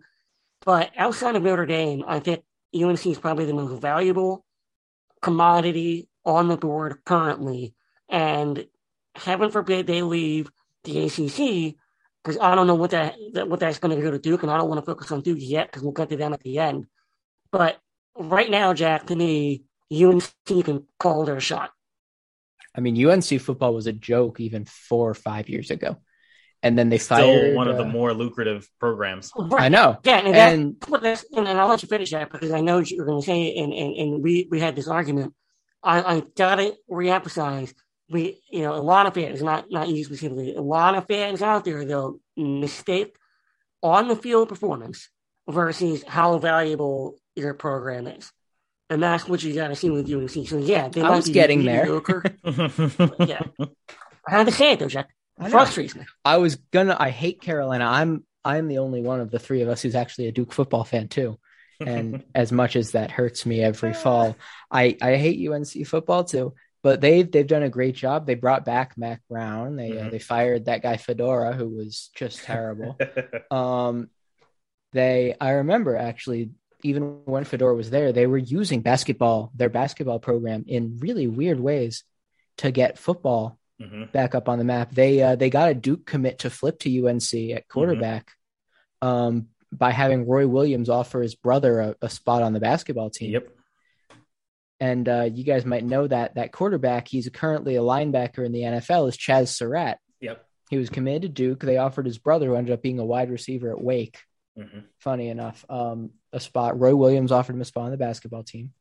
But 0.66 0.92
outside 0.98 1.38
of 1.38 1.44
Notre 1.44 1.66
Dame, 1.66 2.04
I 2.06 2.20
think 2.20 2.44
UNC 2.76 3.06
is 3.06 3.20
probably 3.20 3.46
the 3.46 3.54
most 3.54 3.80
valuable 3.82 4.46
commodity 5.22 6.09
on 6.26 6.48
the 6.48 6.58
board 6.58 6.98
currently. 7.06 7.74
And 8.10 8.66
heaven 9.16 9.52
forbid 9.52 9.88
they 9.88 10.02
leave 10.02 10.50
the 10.84 11.06
ACC 11.06 11.76
because 12.24 12.40
I 12.40 12.56
don't 12.56 12.68
know 12.68 12.76
what 12.76 12.92
that, 12.92 13.16
what 13.48 13.60
that's 13.60 13.80
going 13.80 13.96
to 13.96 14.02
do 14.02 14.12
to 14.12 14.20
Duke, 14.20 14.44
and 14.44 14.52
I 14.52 14.58
don't 14.58 14.70
want 14.70 14.80
to 14.80 14.86
focus 14.86 15.12
on 15.12 15.22
Duke 15.22 15.38
yet 15.40 15.68
because 15.68 15.84
we'll 15.84 15.94
get 15.94 16.10
to 16.10 16.18
them 16.18 16.34
at 16.34 16.42
the 16.42 16.60
end. 16.60 16.86
But 17.52 17.80
right 18.18 18.50
now, 18.50 18.74
Jack, 18.74 19.08
to 19.08 19.16
me, 19.16 19.64
UNC 19.92 20.32
can 20.46 20.86
call 21.00 21.26
their 21.26 21.40
shot. 21.40 21.72
I 22.76 22.82
mean, 22.82 23.04
UNC 23.04 23.42
football 23.42 23.74
was 23.74 23.88
a 23.88 23.94
joke 23.94 24.40
even 24.40 24.66
four 24.66 25.10
or 25.10 25.16
five 25.16 25.50
years 25.50 25.72
ago, 25.72 25.98
and 26.62 26.78
then 26.78 26.90
they 26.90 26.98
Still 26.98 27.18
fired 27.18 27.56
one 27.56 27.68
of 27.68 27.76
uh, 27.76 27.80
the 27.80 27.86
more 27.86 28.14
lucrative 28.14 28.70
programs. 28.80 29.32
Right. 29.36 29.64
I 29.64 29.70
know. 29.70 29.98
Yeah, 30.04 30.20
and, 30.20 30.36
And- 30.36 31.02
that's 31.02 31.26
and 31.36 31.48
I'll 31.48 31.68
let 31.68 31.82
you 31.82 31.90
finish 31.90 32.12
that 32.12 32.32
because 32.32 32.52
I 32.52 32.62
know 32.62 32.80
you're 32.80 33.06
going 33.06 33.22
to 33.22 33.26
say 33.26 33.48
it, 33.48 33.64
and, 33.64 33.74
and, 33.74 33.96
and 33.96 34.24
we, 34.24 34.48
we 34.52 34.60
had 34.60 34.76
this 34.76 34.88
argument. 34.88 35.34
I, 35.84 36.02
I 36.02 36.24
got 36.36 36.56
to 36.56 36.76
reemphasize 36.90 37.74
we, 38.10 38.42
you 38.50 38.62
know, 38.62 38.74
a 38.74 38.82
lot 38.82 39.06
of 39.06 39.14
fans, 39.14 39.42
not 39.42 39.70
not 39.70 39.88
you 39.88 40.04
specifically, 40.04 40.56
a 40.56 40.62
lot 40.62 40.96
of 40.96 41.08
fans 41.08 41.42
out 41.42 41.64
there 41.64 41.86
they'll 41.86 42.20
mistake 42.36 43.16
on 43.84 44.08
the 44.08 44.16
field 44.16 44.50
performance 44.50 45.10
versus 45.48 46.04
how 46.08 46.38
valuable 46.40 47.16
your 47.36 47.54
program 47.54 48.08
is, 48.08 48.32
and 48.90 49.02
that's 49.02 49.28
what 49.28 49.44
you 49.44 49.54
got 49.54 49.68
to 49.68 49.76
see 49.76 49.90
with 49.90 50.12
UNC. 50.12 50.48
So 50.48 50.58
yeah, 50.58 50.88
they 50.90 51.02
I 51.02 51.10
might 51.10 51.16
was 51.18 51.28
be 51.28 51.34
getting 51.34 51.64
there. 51.66 51.86
yeah, 53.20 53.44
I 54.28 54.32
had 54.32 54.48
to 54.48 54.52
say 54.52 54.72
it 54.72 54.80
though, 54.80 54.88
Jack. 54.88 55.10
I. 55.38 55.50
Frustrates 55.50 55.96
me. 55.96 56.06
I 56.26 56.38
was 56.38 56.56
gonna. 56.56 56.98
I 57.00 57.12
hate 57.12 57.42
Carolina. 57.42 57.86
I'm. 57.86 58.26
I'm 58.44 58.68
the 58.68 58.80
only 58.80 59.02
one 59.02 59.20
of 59.20 59.32
the 59.32 59.40
three 59.40 59.62
of 59.62 59.70
us 59.70 59.82
who's 59.82 59.96
actually 59.96 60.28
a 60.28 60.32
Duke 60.32 60.54
football 60.54 60.84
fan 60.84 61.10
too. 61.10 61.38
And 61.80 62.24
as 62.36 62.52
much 62.52 62.76
as 62.76 62.92
that 62.92 63.12
hurts 63.12 63.46
me 63.46 63.62
every 63.64 63.94
fall, 63.94 64.36
I 64.72 64.98
I 65.02 65.16
hate 65.16 65.48
UNC 65.50 65.86
football 65.88 66.24
too. 66.24 66.54
But 66.82 67.02
they've 67.02 67.30
they've 67.30 67.46
done 67.48 67.64
a 67.64 67.70
great 67.70 67.96
job. 67.96 68.26
They 68.26 68.36
brought 68.36 68.64
back 68.66 68.98
Mack 68.98 69.22
Brown. 69.30 69.76
They 69.76 69.98
uh, 69.98 70.06
Mhm. 70.06 70.12
they 70.12 70.20
fired 70.20 70.66
that 70.66 70.82
guy 70.82 70.98
Fedora, 70.98 71.54
who 71.54 71.68
was 71.70 72.10
just 72.16 72.44
terrible. 72.44 72.98
um, 73.52 74.10
they 74.94 75.36
I 75.40 75.52
remember 75.52 75.96
actually 75.96 76.52
even 76.82 77.22
when 77.26 77.44
Fedora 77.44 77.76
was 77.76 77.90
there, 77.90 78.14
they 78.14 78.26
were 78.26 78.38
using 78.38 78.82
basketball, 78.82 79.52
their 79.54 79.68
basketball 79.70 80.20
program, 80.20 80.64
in 80.68 80.98
really 81.00 81.28
weird 81.28 81.60
ways 81.60 82.04
to 82.58 82.72
get 82.72 82.98
football 82.98 83.58
Mhm. 83.82 84.12
back 84.14 84.34
up 84.36 84.48
on 84.50 84.58
the 84.58 84.64
map. 84.66 84.92
They 84.92 85.22
uh, 85.22 85.36
they 85.36 85.50
got 85.50 85.70
a 85.72 85.74
Duke 85.74 86.06
commit 86.06 86.40
to 86.40 86.50
flip 86.50 86.80
to 86.80 86.90
UNC 86.90 87.52
at 87.54 87.68
quarterback 87.68 88.32
um, 89.02 89.48
by 89.72 89.92
having 89.92 90.28
Roy 90.28 90.48
Williams 90.48 90.90
offer 90.90 91.22
his 91.22 91.36
brother 91.36 91.80
a, 91.80 91.96
a 92.02 92.10
spot 92.10 92.42
on 92.42 92.54
the 92.54 92.60
basketball 92.60 93.10
team. 93.10 93.32
Yep. 93.32 93.50
And 94.80 95.10
uh, 95.10 95.30
you 95.34 95.44
guys 95.44 95.66
might 95.66 95.84
know 95.84 96.08
that 96.08 96.36
that 96.36 96.52
quarterback, 96.52 97.08
he's 97.08 97.30
currently 97.30 97.76
a 97.76 97.82
linebacker 97.82 98.46
in 98.46 98.52
the 98.52 98.62
NFL, 98.62 99.10
is 99.10 99.18
Chazz 99.18 99.50
Surratt. 99.50 100.00
Yep. 100.22 100.46
He 100.70 100.78
was 100.78 100.90
committed 100.90 101.24
to 101.24 101.30
Duke. 101.30 101.62
They 101.62 101.78
offered 101.78 102.06
his 102.06 102.18
brother, 102.18 102.48
who 102.48 102.56
ended 102.56 102.74
up 102.74 102.82
being 102.82 103.00
a 103.00 103.06
wide 103.06 103.30
receiver 103.30 103.72
at 103.72 103.82
Wake. 103.82 104.20
Mhm. 104.58 104.84
Funny 105.00 105.30
enough, 105.30 105.66
um, 105.70 106.12
a 106.32 106.40
spot. 106.40 106.80
Roy 106.80 106.96
Williams 106.96 107.32
offered 107.32 107.56
him 107.56 107.62
a 107.62 107.66
spot 107.66 107.86
on 107.86 107.92
the 107.92 107.98
basketball 107.98 108.44
team. 108.44 108.74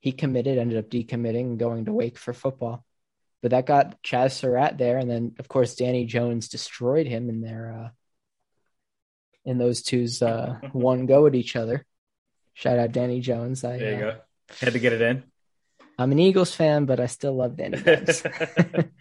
He 0.00 0.12
committed, 0.12 0.58
ended 0.58 0.78
up 0.78 0.90
decommitting 0.90 1.40
and 1.40 1.58
going 1.58 1.86
to 1.86 1.92
Wake 1.92 2.18
for 2.18 2.32
football. 2.32 2.84
But 3.42 3.50
that 3.50 3.66
got 3.66 4.02
Chazz 4.02 4.32
Surratt 4.32 4.78
there, 4.78 4.98
and 4.98 5.10
then 5.10 5.34
of 5.38 5.48
course 5.48 5.74
Danny 5.74 6.06
Jones 6.06 6.48
destroyed 6.48 7.06
him 7.06 7.28
in 7.28 7.40
their 7.40 7.72
uh, 7.72 7.88
in 9.44 9.58
those 9.58 9.82
two's 9.82 10.22
uh, 10.22 10.58
one 10.72 11.06
go 11.06 11.26
at 11.26 11.34
each 11.34 11.56
other. 11.56 11.84
Shout 12.54 12.78
out 12.78 12.92
Danny 12.92 13.20
Jones. 13.20 13.64
I, 13.64 13.78
There 13.78 13.98
you 13.98 14.06
uh, 14.06 14.12
go. 14.12 14.20
Had 14.60 14.72
to 14.74 14.78
get 14.78 14.92
it 14.92 15.02
in. 15.02 15.22
I'm 15.98 16.12
an 16.12 16.18
Eagles 16.18 16.54
fan, 16.54 16.86
but 16.86 17.00
I 17.00 17.06
still 17.06 17.34
love 17.36 17.56
Danny 17.56 17.76
Jones. 17.82 18.22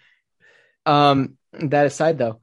um, 0.85 1.37
that 1.53 1.85
aside, 1.85 2.17
though, 2.17 2.39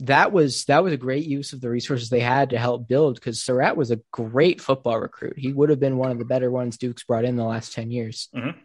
that 0.00 0.32
was 0.32 0.64
that 0.64 0.82
was 0.82 0.92
a 0.92 0.96
great 0.96 1.24
use 1.24 1.52
of 1.52 1.60
the 1.60 1.70
resources 1.70 2.10
they 2.10 2.20
had 2.20 2.50
to 2.50 2.58
help 2.58 2.88
build 2.88 3.14
because 3.14 3.42
Surratt 3.42 3.76
was 3.76 3.90
a 3.92 4.00
great 4.10 4.60
football 4.60 4.98
recruit. 4.98 5.38
He 5.38 5.52
would 5.52 5.70
have 5.70 5.78
been 5.78 5.96
one 5.98 6.10
of 6.10 6.18
the 6.18 6.24
better 6.24 6.50
ones 6.50 6.78
Duke's 6.78 7.04
brought 7.04 7.24
in 7.24 7.36
the 7.36 7.44
last 7.44 7.72
ten 7.72 7.90
years. 7.92 8.28
Mhm. 8.34 8.56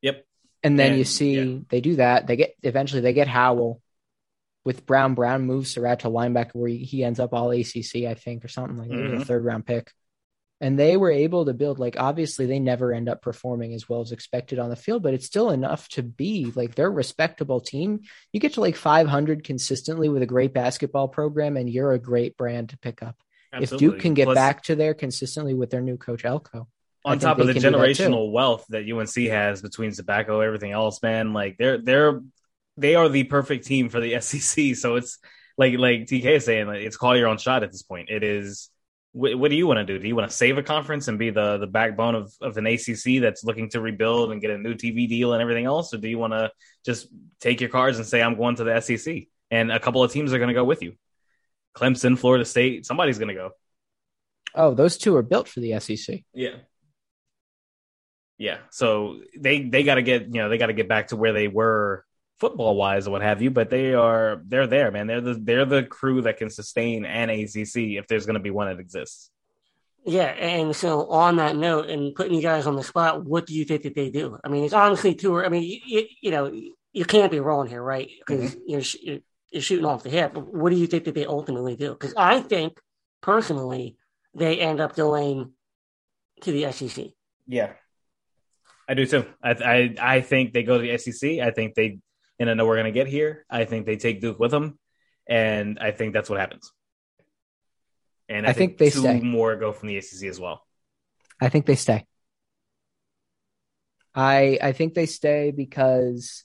Yep. 0.00 0.24
And 0.62 0.78
then 0.78 0.90
And- 0.90 0.98
you 0.98 1.04
see 1.04 1.34
yeah. 1.40 1.58
they 1.68 1.80
do 1.82 1.96
that. 1.96 2.26
They 2.26 2.36
get 2.36 2.54
eventually 2.62 3.02
they 3.02 3.12
get 3.12 3.28
Howell 3.28 3.82
with 4.68 4.84
Brown. 4.84 5.14
Brown 5.14 5.46
moves 5.46 5.70
Surratt 5.70 6.00
to 6.00 6.08
linebacker 6.08 6.52
where 6.52 6.68
he, 6.68 7.02
ends 7.02 7.18
up 7.18 7.32
all 7.32 7.50
ACC, 7.52 8.04
I 8.06 8.12
think, 8.12 8.44
or 8.44 8.48
something 8.48 8.76
like 8.76 8.90
that. 8.90 8.96
He 8.96 9.02
was 9.02 9.20
Mhm. 9.20 9.22
a 9.22 9.24
third 9.24 9.44
round 9.46 9.64
pick. 9.64 9.90
And 10.60 10.78
they 10.78 10.98
were 10.98 11.10
able 11.10 11.46
to 11.46 11.54
build 11.54 11.78
like 11.78 11.96
obviously 11.98 12.44
they 12.44 12.58
never 12.58 12.92
end 12.92 13.08
up 13.08 13.22
performing 13.22 13.72
as 13.72 13.88
well 13.88 14.02
as 14.02 14.12
expected 14.12 14.58
on 14.58 14.68
the 14.68 14.76
field, 14.76 15.02
but 15.02 15.14
it's 15.14 15.24
still 15.24 15.48
enough 15.52 15.88
to 15.90 16.02
be 16.02 16.52
like 16.54 16.74
they're 16.74 16.88
a 16.88 16.90
respectable 16.90 17.60
team. 17.60 18.00
You 18.30 18.40
get 18.40 18.52
to 18.54 18.60
like 18.60 18.76
500 18.76 19.42
consistently 19.42 20.10
with 20.10 20.20
a 20.20 20.26
great 20.26 20.52
basketball 20.52 21.08
program, 21.08 21.56
and 21.56 21.70
you're 21.70 21.92
a 21.92 21.98
great 21.98 22.36
brand 22.36 22.68
to 22.68 22.78
pick 22.78 23.02
up. 23.02 23.16
If 23.58 23.74
Duke 23.74 24.00
can 24.00 24.12
get 24.12 24.24
Plus, 24.26 24.34
back 24.34 24.64
to 24.64 24.76
there 24.76 24.92
consistently 24.92 25.54
with 25.54 25.70
their 25.70 25.80
new 25.80 25.96
coach 25.96 26.26
Elko, 26.26 26.68
on 27.06 27.18
top 27.18 27.38
of 27.38 27.46
the 27.46 27.54
do 27.54 27.60
that 27.60 27.72
generational 27.72 28.30
wealth 28.32 28.66
that 28.68 28.84
UNC 28.84 29.28
has 29.28 29.62
between 29.62 29.92
tobacco, 29.92 30.40
everything 30.40 30.72
else, 30.72 31.02
man, 31.02 31.32
like 31.32 31.56
they're 31.56 31.78
they're 31.78 32.20
they 32.78 32.94
are 32.94 33.08
the 33.08 33.24
perfect 33.24 33.66
team 33.66 33.88
for 33.88 34.00
the 34.00 34.20
SEC. 34.20 34.76
So 34.76 34.96
it's 34.96 35.18
like 35.56 35.76
like 35.78 36.06
TK 36.06 36.24
is 36.24 36.44
saying, 36.44 36.66
like, 36.66 36.82
it's 36.82 36.96
call 36.96 37.16
your 37.16 37.28
own 37.28 37.38
shot 37.38 37.62
at 37.62 37.72
this 37.72 37.82
point. 37.82 38.08
It 38.10 38.22
is. 38.22 38.70
What, 39.12 39.36
what 39.38 39.50
do 39.50 39.56
you 39.56 39.66
want 39.66 39.78
to 39.78 39.84
do? 39.84 39.98
Do 39.98 40.06
you 40.06 40.14
want 40.14 40.30
to 40.30 40.36
save 40.36 40.58
a 40.58 40.62
conference 40.62 41.08
and 41.08 41.18
be 41.18 41.30
the 41.30 41.56
the 41.56 41.66
backbone 41.66 42.14
of 42.14 42.32
of 42.40 42.56
an 42.58 42.66
ACC 42.66 43.20
that's 43.20 43.42
looking 43.42 43.70
to 43.70 43.80
rebuild 43.80 44.30
and 44.30 44.40
get 44.40 44.50
a 44.50 44.58
new 44.58 44.74
TV 44.74 45.08
deal 45.08 45.32
and 45.32 45.42
everything 45.42 45.64
else, 45.64 45.92
or 45.94 45.96
do 45.96 46.08
you 46.08 46.18
want 46.18 46.34
to 46.34 46.52
just 46.84 47.08
take 47.40 47.60
your 47.60 47.70
cards 47.70 47.96
and 47.98 48.06
say 48.06 48.22
I'm 48.22 48.36
going 48.36 48.56
to 48.56 48.64
the 48.64 48.80
SEC 48.80 49.24
and 49.50 49.72
a 49.72 49.80
couple 49.80 50.04
of 50.04 50.12
teams 50.12 50.32
are 50.32 50.38
going 50.38 50.48
to 50.48 50.54
go 50.54 50.62
with 50.62 50.82
you? 50.82 50.92
Clemson, 51.74 52.18
Florida 52.18 52.44
State, 52.44 52.84
somebody's 52.86 53.18
going 53.18 53.28
to 53.28 53.34
go. 53.34 53.50
oh, 54.54 54.74
those 54.74 54.98
two 54.98 55.16
are 55.16 55.22
built 55.22 55.48
for 55.48 55.60
the 55.60 55.80
SEC. 55.80 56.20
Yeah. 56.34 56.56
Yeah. 58.36 58.58
So 58.70 59.20
they 59.36 59.62
they 59.62 59.82
got 59.82 59.96
to 59.96 60.02
get 60.02 60.26
you 60.26 60.42
know 60.42 60.48
they 60.48 60.58
got 60.58 60.66
to 60.66 60.74
get 60.74 60.88
back 60.88 61.08
to 61.08 61.16
where 61.16 61.32
they 61.32 61.48
were 61.48 62.04
football 62.38 62.76
wise 62.76 63.06
or 63.06 63.10
what 63.10 63.22
have 63.22 63.42
you, 63.42 63.50
but 63.50 63.70
they 63.70 63.94
are 63.94 64.42
they're 64.46 64.66
there, 64.66 64.90
man. 64.90 65.06
They're 65.06 65.20
the 65.20 65.34
they're 65.34 65.64
the 65.64 65.82
crew 65.82 66.22
that 66.22 66.36
can 66.36 66.50
sustain 66.50 67.04
an 67.04 67.30
ACC 67.30 67.98
if 67.98 68.06
there's 68.06 68.26
going 68.26 68.34
to 68.34 68.40
be 68.40 68.50
one 68.50 68.68
that 68.68 68.80
exists. 68.80 69.30
Yeah, 70.04 70.26
and 70.26 70.74
so 70.74 71.08
on 71.10 71.36
that 71.36 71.56
note, 71.56 71.90
and 71.90 72.14
putting 72.14 72.34
you 72.34 72.40
guys 72.40 72.66
on 72.66 72.76
the 72.76 72.82
spot, 72.82 73.24
what 73.24 73.46
do 73.46 73.54
you 73.54 73.64
think 73.64 73.82
that 73.82 73.94
they 73.94 74.10
do? 74.10 74.38
I 74.42 74.48
mean, 74.48 74.64
it's 74.64 74.72
honestly 74.72 75.14
too. 75.14 75.38
I 75.44 75.48
mean, 75.48 75.80
you, 75.84 76.06
you, 76.22 76.30
know, 76.30 76.50
you 76.92 77.04
can't 77.04 77.30
be 77.30 77.40
wrong 77.40 77.66
here, 77.66 77.82
right? 77.82 78.08
Mm-hmm. 78.08 78.36
Because 78.36 78.56
you're, 78.66 78.80
sh- 78.80 78.96
you're 79.02 79.18
you're 79.50 79.62
shooting 79.62 79.84
off 79.84 80.02
the 80.02 80.10
hip. 80.10 80.34
But 80.34 80.46
what 80.46 80.70
do 80.70 80.76
you 80.76 80.86
think 80.86 81.04
that 81.04 81.14
they 81.14 81.26
ultimately 81.26 81.76
do? 81.76 81.90
Because 81.90 82.14
I 82.16 82.40
think 82.40 82.78
personally, 83.20 83.96
they 84.34 84.60
end 84.60 84.80
up 84.80 84.94
going 84.94 85.52
to 86.42 86.52
the 86.52 86.70
SEC. 86.72 87.06
Yeah. 87.46 87.72
I 88.88 88.94
do 88.94 89.04
too. 89.04 89.26
I 89.42 89.50
I 89.50 89.94
I 90.16 90.20
think 90.22 90.52
they 90.52 90.62
go 90.62 90.80
to 90.80 90.82
the 90.82 90.96
SEC. 90.96 91.40
I 91.40 91.50
think 91.50 91.74
they 91.74 91.98
and 92.38 92.50
I 92.50 92.54
know 92.54 92.66
we're 92.66 92.76
going 92.76 92.92
to 92.92 92.92
get 92.92 93.06
here. 93.06 93.44
I 93.50 93.64
think 93.64 93.86
they 93.86 93.96
take 93.96 94.20
Duke 94.20 94.38
with 94.38 94.50
them, 94.50 94.78
and 95.26 95.78
I 95.78 95.90
think 95.90 96.12
that's 96.12 96.30
what 96.30 96.40
happens. 96.40 96.72
And 98.28 98.46
I, 98.46 98.50
I 98.50 98.52
think 98.52 98.78
they 98.78 98.90
two 98.90 99.00
stay. 99.00 99.20
more 99.20 99.56
go 99.56 99.72
from 99.72 99.88
the 99.88 99.96
ACC 99.96 100.24
as 100.24 100.38
well. 100.38 100.62
I 101.40 101.48
think 101.48 101.66
they 101.66 101.76
stay. 101.76 102.04
I 104.14 104.58
I 104.60 104.72
think 104.72 104.94
they 104.94 105.06
stay 105.06 105.50
because 105.50 106.44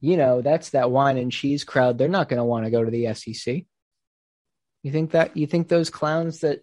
you 0.00 0.16
know 0.16 0.42
that's 0.42 0.70
that 0.70 0.90
wine 0.90 1.18
and 1.18 1.32
cheese 1.32 1.64
crowd. 1.64 1.98
They're 1.98 2.08
not 2.08 2.28
going 2.28 2.38
to 2.38 2.44
want 2.44 2.64
to 2.64 2.70
go 2.70 2.84
to 2.84 2.90
the 2.90 3.12
SEC. 3.14 3.64
You 4.82 4.92
think 4.92 5.10
that? 5.10 5.36
You 5.36 5.46
think 5.46 5.68
those 5.68 5.90
clowns 5.90 6.40
that? 6.40 6.60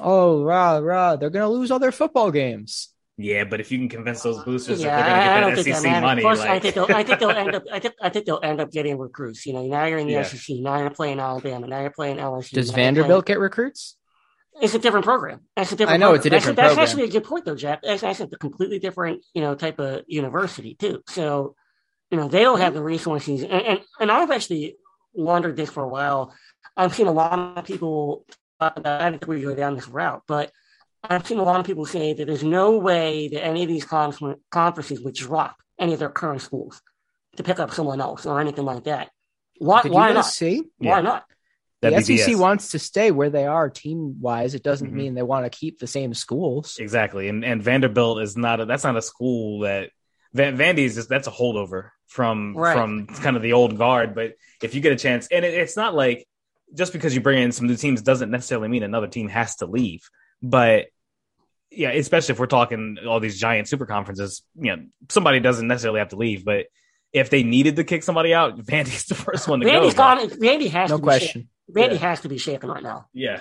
Oh 0.00 0.42
rah 0.42 0.78
rah! 0.78 1.16
They're 1.16 1.30
going 1.30 1.44
to 1.44 1.48
lose 1.48 1.70
all 1.70 1.78
their 1.78 1.92
football 1.92 2.30
games. 2.30 2.91
Yeah, 3.18 3.44
but 3.44 3.60
if 3.60 3.70
you 3.70 3.78
can 3.78 3.88
convince 3.90 4.22
those 4.22 4.38
uh, 4.38 4.44
boosters 4.44 4.80
Yeah, 4.82 4.96
that 4.96 5.06
they're 5.06 5.14
I, 5.14 5.20
I 5.20 5.40
going 5.40 5.40
don't 5.42 5.50
to 5.50 5.56
think 5.62 5.66
get 5.66 5.74
that 5.74 5.82
that 5.82 5.82
SEC 5.82 5.90
matters. 5.92 6.02
money, 6.02 6.22
Plus, 6.22 6.40
I 6.40 6.48
like, 6.48 6.62
think 6.62 6.74
they'll, 6.74 6.86
I 6.96 7.02
think 7.04 7.18
they'll 7.20 7.30
end 7.30 7.54
up. 7.54 7.64
I 7.70 7.78
think 7.78 7.94
I 8.00 8.08
think 8.08 8.26
they'll 8.26 8.40
end 8.42 8.60
up 8.60 8.70
getting 8.72 8.98
recruits. 8.98 9.44
You 9.46 9.52
know, 9.52 9.66
now 9.66 9.84
you're 9.84 9.98
in 9.98 10.06
the 10.06 10.14
Yeah. 10.14 10.22
SEC. 10.22 10.56
Now 10.60 10.78
you're 10.78 10.90
playing 10.90 11.20
Alabama. 11.20 11.66
Now 11.66 11.80
you're 11.82 11.90
playing 11.90 12.16
LSU. 12.16 12.50
Does 12.52 12.70
now 12.72 12.76
you're 12.78 12.84
Vanderbilt 12.86 13.26
get 13.26 13.38
recruits? 13.38 13.96
It's 14.60 14.74
a 14.74 14.78
different 14.78 15.04
program. 15.04 15.40
That's 15.56 15.72
a 15.72 15.76
different. 15.76 15.94
I 15.94 15.96
know, 15.98 16.12
program. 16.12 16.16
it's 16.18 16.26
a 16.26 16.30
That's- 16.30 16.42
different 16.42 16.56
that's, 16.56 16.68
program. 16.74 16.88
actually 16.88 17.04
a 17.04 17.20
good 17.20 17.24
point, 17.28 17.44
though, 17.44 17.54
Jack. 17.54 17.80
That's, 17.82 18.00
that's 18.02 18.20
a 18.20 18.26
completely 18.28 18.78
different, 18.78 19.24
you 19.34 19.40
know, 19.42 19.54
type 19.54 19.78
of 19.78 20.02
university 20.06 20.74
too. 20.74 21.02
So, 21.08 21.54
you 22.10 22.16
know, 22.18 22.28
they 22.28 22.40
don't 22.42 22.60
have 22.60 22.74
the 22.74 22.82
resources, 22.82 23.42
and 23.42 23.52
and, 23.52 23.80
and 24.00 24.10
I've 24.10 24.30
actually 24.30 24.76
wondered 25.14 25.56
this 25.56 25.70
for 25.70 25.82
a 25.82 25.88
while. 25.88 26.34
I've 26.76 26.94
seen 26.94 27.06
a 27.06 27.12
lot 27.12 27.58
of 27.58 27.64
people. 27.66 28.24
talk 28.60 28.76
about- 28.76 29.00
I 29.02 29.10
didn't 29.10 29.20
think 29.22 29.28
we 29.30 29.42
go 29.42 29.54
down 29.54 29.74
this 29.74 29.88
route, 29.88 30.22
but 30.26 30.50
I've 31.04 31.26
seen 31.26 31.38
a 31.38 31.42
lot 31.42 31.58
of 31.60 31.66
people 31.66 31.84
say 31.84 32.12
that 32.12 32.26
there's 32.26 32.44
no 32.44 32.78
way 32.78 33.28
that 33.28 33.44
any 33.44 33.62
of 33.62 33.68
these 33.68 33.84
confer- 33.84 34.36
conferences 34.50 35.00
would 35.00 35.14
drop 35.14 35.56
any 35.78 35.92
of 35.94 35.98
their 35.98 36.10
current 36.10 36.40
schools 36.42 36.80
to 37.36 37.42
pick 37.42 37.58
up 37.58 37.72
someone 37.72 38.00
else 38.00 38.24
or 38.24 38.40
anything 38.40 38.64
like 38.64 38.84
that. 38.84 39.10
Why? 39.58 39.82
Did 39.82 39.92
Why 39.92 40.08
you 40.08 40.14
not? 40.14 40.26
see? 40.26 40.62
Why 40.78 40.96
Yeah. 40.96 41.00
not? 41.00 41.24
The 41.80 41.90
that'd 41.90 42.06
SEC 42.06 42.36
wants 42.36 42.70
to 42.70 42.78
stay 42.78 43.10
where 43.10 43.30
they 43.30 43.44
are 43.46 43.68
team 43.68 44.20
wise. 44.20 44.54
It 44.54 44.62
doesn't 44.62 44.90
Mhm. 44.90 44.94
mean 44.94 45.14
they 45.14 45.22
want 45.24 45.44
to 45.50 45.50
keep 45.50 45.80
the 45.80 45.88
same 45.88 46.14
schools. 46.14 46.76
Exactly, 46.78 47.28
and 47.28 47.44
and 47.44 47.60
Vanderbilt 47.60 48.20
is 48.20 48.36
not 48.36 48.60
a, 48.60 48.66
that's 48.66 48.84
not 48.84 48.96
a 48.96 49.02
school 49.02 49.60
that 49.60 49.90
Van, 50.32 50.56
Vandy's 50.56 50.96
is 50.96 51.08
that's 51.08 51.26
a 51.26 51.32
holdover 51.32 51.90
from 52.06 52.56
Right. 52.56 52.74
from 52.76 53.08
kind 53.08 53.34
of 53.36 53.42
the 53.42 53.54
old 53.54 53.76
guard. 53.76 54.14
But 54.14 54.34
if 54.62 54.76
you 54.76 54.80
get 54.80 54.92
a 54.92 54.96
chance, 54.96 55.26
and 55.32 55.44
it, 55.44 55.54
it's 55.54 55.76
not 55.76 55.94
like 55.94 56.24
just 56.72 56.92
because 56.92 57.14
you 57.16 57.20
bring 57.20 57.42
in 57.42 57.50
some 57.50 57.66
new 57.66 57.76
teams 57.76 58.00
doesn't 58.00 58.30
necessarily 58.30 58.68
mean 58.68 58.84
another 58.84 59.08
team 59.08 59.28
has 59.28 59.56
to 59.56 59.66
leave. 59.66 60.08
But 60.42 60.86
yeah, 61.70 61.90
especially 61.90 62.32
if 62.34 62.38
we're 62.38 62.46
talking 62.46 62.98
all 63.06 63.20
these 63.20 63.38
giant 63.40 63.68
super 63.68 63.86
conferences, 63.86 64.42
you 64.56 64.76
know, 64.76 64.84
somebody 65.08 65.40
doesn't 65.40 65.66
necessarily 65.68 66.00
have 66.00 66.08
to 66.08 66.16
leave. 66.16 66.44
But 66.44 66.66
if 67.12 67.30
they 67.30 67.42
needed 67.42 67.76
to 67.76 67.84
kick 67.84 68.02
somebody 68.02 68.34
out, 68.34 68.58
Vandy's 68.64 69.04
the 69.06 69.14
first 69.14 69.48
one 69.48 69.60
to 69.60 69.66
Vandy's 69.66 69.94
go. 69.94 69.98
gone. 69.98 70.28
Vandy 70.30 70.70
has 70.70 70.90
No 70.90 70.96
to 70.96 71.02
Be 71.02 71.04
question. 71.04 71.48
shaken. 71.68 71.90
Vandy 71.90 72.00
Yeah. 72.00 72.08
has 72.08 72.20
to 72.22 72.28
be 72.28 72.38
shaken 72.38 72.68
right 72.70 72.82
now. 72.82 73.06
Yeah, 73.14 73.40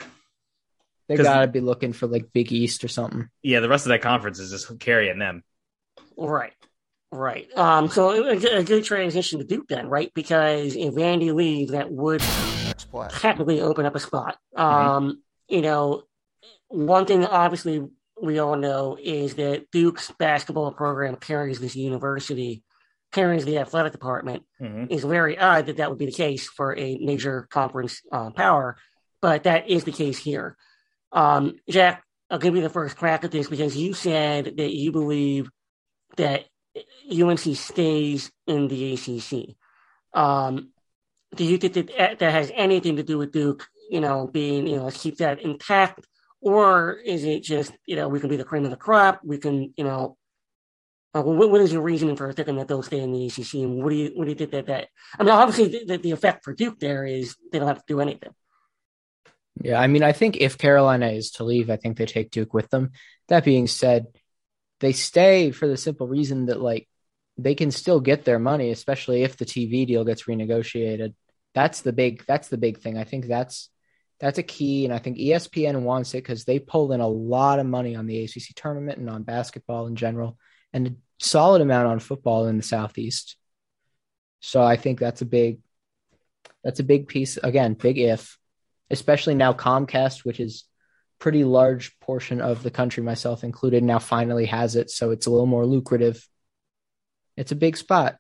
They 1.10 1.18
got 1.18 1.42
to 1.42 1.48
be 1.48 1.60
looking 1.60 1.92
for 1.94 2.08
like 2.08 2.32
Big 2.32 2.52
East 2.54 2.84
or 2.84 2.88
something. 2.88 3.28
yeah. 3.42 3.60
The 3.60 3.68
rest 3.70 3.86
of 3.86 3.90
that 3.90 4.02
conference 4.02 4.40
is 4.40 4.52
just 4.52 4.80
carrying 4.80 5.20
them. 5.20 5.44
Right. 6.18 6.54
Right. 7.12 7.48
Um, 7.58 7.90
so 7.90 8.12
a, 8.30 8.36
good- 8.38 8.54
a 8.54 8.64
good 8.64 8.86
transition 8.86 9.40
to 9.40 9.46
Duke 9.46 9.68
then, 9.68 9.90
right? 9.90 10.12
Because 10.14 10.76
if 10.78 10.96
Randy 10.96 11.32
leaves, 11.34 11.72
that 11.72 11.92
would 11.92 12.22
Next 12.22 12.88
technically 13.20 13.60
open 13.60 13.86
up 13.86 13.96
a 13.96 14.00
spot. 14.00 14.38
Mm-hmm. 14.58 14.88
Um, 14.90 15.22
you 15.50 15.62
know, 15.62 16.04
one 16.72 17.06
thing 17.06 17.26
obviously 17.26 17.88
we 18.22 18.40
all 18.40 18.56
know 18.56 18.98
is 19.02 19.36
that 19.36 19.72
Duke's 19.72 20.12
basketball 20.18 20.72
program 20.72 21.16
carries 21.16 21.60
this 21.60 21.76
university, 21.76 22.64
carries 23.12 23.46
the 23.46 23.58
athletic 23.58 23.92
department. 23.92 24.44
Mhm. 24.62 24.88
It's 24.90 25.04
very 25.04 25.38
odd 25.38 25.66
that 25.66 25.78
that 25.78 25.90
would 25.90 26.00
be 26.00 26.06
the 26.06 26.12
case 26.12 26.48
for 26.48 26.78
a 26.78 26.98
major 27.00 27.48
conference 27.50 28.02
uh, 28.12 28.30
power, 28.32 28.78
but 29.22 29.44
that 29.44 29.70
is 29.70 29.84
the 29.84 29.92
case 29.92 30.18
here. 30.18 30.56
Um, 31.12 31.56
Jack, 31.70 32.04
I'll 32.30 32.40
give 32.40 32.56
you 32.56 32.62
the 32.62 32.70
first 32.70 32.96
crack 32.96 33.24
at 33.24 33.32
this 33.32 33.50
because 33.50 33.76
you 33.76 33.94
said 33.94 34.58
that 34.58 34.74
you 34.74 34.92
believe 34.92 35.50
that 36.16 36.46
UNC 37.12 37.56
stays 37.56 38.32
in 38.48 38.70
the 38.70 38.94
ACC. 38.94 39.58
Um, 40.14 40.70
do 41.36 41.44
you 41.44 41.58
think 41.58 41.74
that 41.74 42.20
that 42.20 42.32
has 42.32 42.52
anything 42.54 42.98
to 42.98 43.04
do 43.04 43.18
with 43.18 43.32
Duke, 43.32 43.68
you 43.90 44.00
know, 44.00 44.28
being, 44.28 44.68
you 44.68 44.78
know, 44.78 44.86
let's 44.86 45.02
keep 45.02 45.18
that 45.18 45.42
intact? 45.42 46.08
Or 46.42 46.94
is 46.94 47.24
it 47.24 47.44
just, 47.44 47.72
you 47.86 47.96
know, 47.96 48.08
we 48.08 48.20
can 48.20 48.30
be 48.30 48.36
the 48.36 48.44
cream 48.44 48.66
of 48.66 48.72
the 48.72 48.78
crop? 48.78 49.22
We 49.24 49.38
can, 49.38 49.74
you 49.78 49.84
know, 49.84 50.18
uh, 51.14 51.22
what, 51.22 51.52
what 51.52 51.62
is 51.62 51.72
your 51.72 51.82
reasoning 51.82 52.16
for 52.16 52.32
thinking 52.34 52.56
that 52.56 52.68
they'll 52.68 52.82
stay 52.82 53.00
in 53.00 53.12
the 53.12 53.28
ACC? 53.28 53.56
And 53.56 53.84
what 53.84 53.90
do 53.90 53.96
you, 53.96 54.12
what 54.16 54.26
do 54.26 54.32
you 54.32 54.36
think 54.36 54.52
that 54.52 54.66
that, 54.68 54.88
I 55.20 55.24
mean, 55.24 55.32
obviously 55.32 55.86
the, 55.86 55.98
the, 55.98 56.12
effect 56.12 56.44
for 56.44 56.54
Duke 56.54 56.80
there 56.80 57.06
is 57.06 57.36
they 57.52 57.60
don't 57.60 57.68
have 57.68 57.78
to 57.78 57.84
do 57.88 58.00
anything. 58.00 58.34
Yeah, 59.62 59.80
I 59.80 59.88
mean, 59.88 60.02
I 60.02 60.14
think 60.14 60.38
if 60.38 60.58
Carolina 60.58 61.10
is 61.10 61.32
to 61.32 61.44
leave, 61.44 61.70
I 61.70 61.76
think 61.76 61.98
they 61.98 62.06
take 62.06 62.32
Duke 62.32 62.54
with 62.54 62.70
them. 62.70 62.92
That 63.28 63.44
being 63.44 63.68
said, 63.68 64.08
they 64.80 64.94
stay 64.94 65.52
for 65.52 65.68
the 65.68 65.78
simple 65.78 66.08
reason 66.08 66.48
that 66.48 66.60
like 66.60 66.88
they 67.38 67.56
can 67.56 67.72
still 67.72 68.00
get 68.00 68.26
their 68.26 68.40
money, 68.40 68.72
especially 68.72 69.24
if 69.24 69.38
the 69.38 69.46
TV 69.46 69.86
deal 69.86 70.04
gets 70.04 70.24
renegotiated. 70.24 71.14
That's 71.54 71.82
the 71.82 71.94
big 71.94 72.26
that's 72.26 72.48
the 72.48 72.58
big 72.58 72.80
thing. 72.80 72.98
I 72.98 73.04
think 73.04 73.26
that's 73.26 73.70
that's 74.22 74.38
a 74.38 74.44
key, 74.44 74.86
and 74.86 74.94
I 74.94 75.00
think 75.00 75.18
ESPN 75.18 75.82
wants 75.82 76.14
it 76.14 76.20
because 76.20 76.46
they 76.46 76.60
pulled 76.60 76.92
in 76.92 77.02
a 77.02 77.08
lot 77.08 77.58
of 77.58 77.66
money 77.66 77.96
on 77.96 78.06
the 78.06 78.24
ACC 78.24 78.56
tournament 78.56 79.00
and 79.00 79.10
on 79.10 79.24
basketball 79.24 79.88
in 79.88 79.96
general, 79.96 80.38
and 80.72 80.88
a 80.88 80.92
solid 81.20 81.62
amount 81.62 81.88
on 81.88 82.00
football 82.00 82.46
in 82.48 82.58
the 82.58 82.64
Southeast. 82.64 83.36
So 84.40 84.62
I 84.62 84.78
think 84.78 85.00
that's 85.00 85.22
a 85.22 85.26
big 85.26 85.60
that's 86.64 86.80
a 86.80 86.84
big 86.84 87.08
piece. 87.08 87.38
Again, 87.38 87.74
big 87.74 87.98
if, 87.98 88.38
especially 88.92 89.34
now 89.34 89.54
Comcast, 89.54 90.24
which 90.24 90.40
is 90.40 90.66
pretty 91.18 91.44
large 91.44 92.00
portion 92.00 92.42
of 92.42 92.62
the 92.62 92.72
country, 92.72 93.02
myself 93.02 93.44
included, 93.44 93.84
now 93.84 93.98
finally 93.98 94.46
has 94.46 94.76
it, 94.76 94.92
so 94.92 95.10
it's 95.10 95.26
a 95.26 95.32
little 95.32 95.48
more 95.48 95.66
lucrative. 95.66 96.28
It's 97.38 97.52
a 97.52 97.56
big 97.56 97.76
spot. 97.76 98.18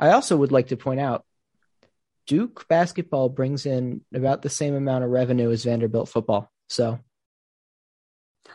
I 0.00 0.10
also 0.10 0.36
would 0.36 0.52
like 0.52 0.68
to 0.68 0.78
point 0.78 1.00
out 1.00 1.26
Duke 2.26 2.66
basketball 2.68 3.28
brings 3.28 3.66
in 3.66 4.02
about 4.14 4.42
the 4.42 4.48
same 4.50 4.74
amount 4.74 5.04
of 5.04 5.10
revenue 5.10 5.50
as 5.50 5.64
Vanderbilt 5.64 6.08
football. 6.08 6.50
So 6.68 6.98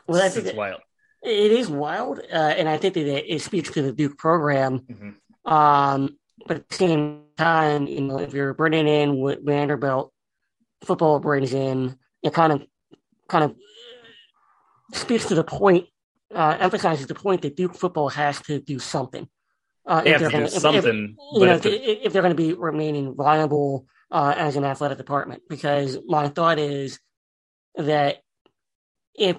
Well, 0.08 0.22
I 0.22 0.26
It's 0.26 0.36
think 0.36 0.48
that 0.48 0.56
wild. 0.56 0.82
it 1.24 1.52
is 1.52 1.70
wild. 1.70 2.20
Uh, 2.20 2.36
and 2.58 2.68
I 2.68 2.78
think 2.78 2.96
that 2.96 3.06
it, 3.06 3.26
it 3.28 3.42
speaks 3.42 3.72
to 3.72 3.82
the 3.82 3.92
Duke 3.92 4.18
program. 4.18 4.80
Mhm. 4.80 5.16
Um, 5.52 6.18
but 6.48 6.58
at 6.58 6.70
the 6.70 6.76
same 6.76 7.24
time, 7.38 7.88
you 7.88 8.02
know, 8.02 8.20
if 8.20 8.34
you're 8.34 8.54
bringing 8.54 8.88
in 8.88 9.18
what 9.18 9.42
Vanderbilt 9.44 10.12
football 10.84 11.20
brings 11.20 11.54
in, 11.54 11.98
it 12.24 12.34
kind 12.34 12.54
of, 12.54 12.64
kind 13.28 13.44
of 13.44 13.56
speaks 14.94 15.26
to 15.28 15.36
the 15.36 15.44
point, 15.44 15.88
uh, 16.34 16.58
emphasizes 16.60 17.08
the 17.08 17.16
point 17.16 17.42
that 17.44 17.56
Duke 17.56 17.76
football 17.76 18.10
has 18.10 18.42
to 18.44 18.60
do 18.60 18.80
something. 18.80 19.28
Uh, 19.90 20.02
They 20.04 20.12
if 20.14 20.22
have 20.22 20.22
they're 20.22 20.30
to 20.30 20.32
do 20.32 20.38
gonna- 20.38 20.46
if- 20.46 20.54
if- 20.56 20.62
something, 20.62 21.18
but 21.40 21.46
know, 21.48 21.56
if 21.56 21.62
the- 21.64 21.92
if, 21.92 22.00
if 22.06 22.14
they're 22.14 22.22
going 22.22 22.36
to 22.38 22.44
be 22.44 22.54
remaining 22.54 23.16
viable 23.16 23.88
uh, 24.12 24.34
as 24.38 24.56
an 24.56 24.64
athletic 24.64 24.98
department. 25.00 25.44
Because 25.50 25.98
my 26.08 26.30
thought 26.30 26.60
is 26.60 27.00
that 27.76 28.18
if 29.16 29.38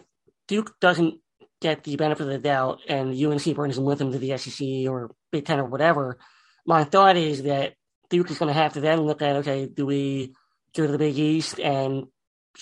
Duke 0.49 0.75
doesn't 0.81 1.21
get 1.61 1.85
the 1.85 1.97
benefit 1.97 2.23
of 2.25 2.29
the 2.29 2.39
doubt 2.39 2.81
and 2.89 3.15
UNC 3.15 3.55
brings 3.55 3.77
them 3.77 3.85
with 3.85 3.99
them 3.99 4.13
to 4.13 4.19
the 4.19 4.37
SEC 4.37 4.89
or 4.89 5.11
Big 5.33 5.45
Ten 5.45 5.61
or 5.61 5.67
whatever, 5.67 6.19
my 6.67 6.85
thought 6.85 7.17
is 7.17 7.45
that 7.45 7.75
Duke 8.11 8.31
is 8.31 8.39
going 8.39 8.53
to 8.53 8.61
have 8.61 8.73
to 8.75 8.81
then 8.81 9.01
look 9.03 9.23
at 9.23 9.37
okay, 9.37 9.67
do 9.67 9.87
we 9.87 10.35
go 10.77 10.87
to 10.87 10.93
the 10.93 10.99
Big 10.99 11.17
East 11.19 11.61
and 11.61 12.07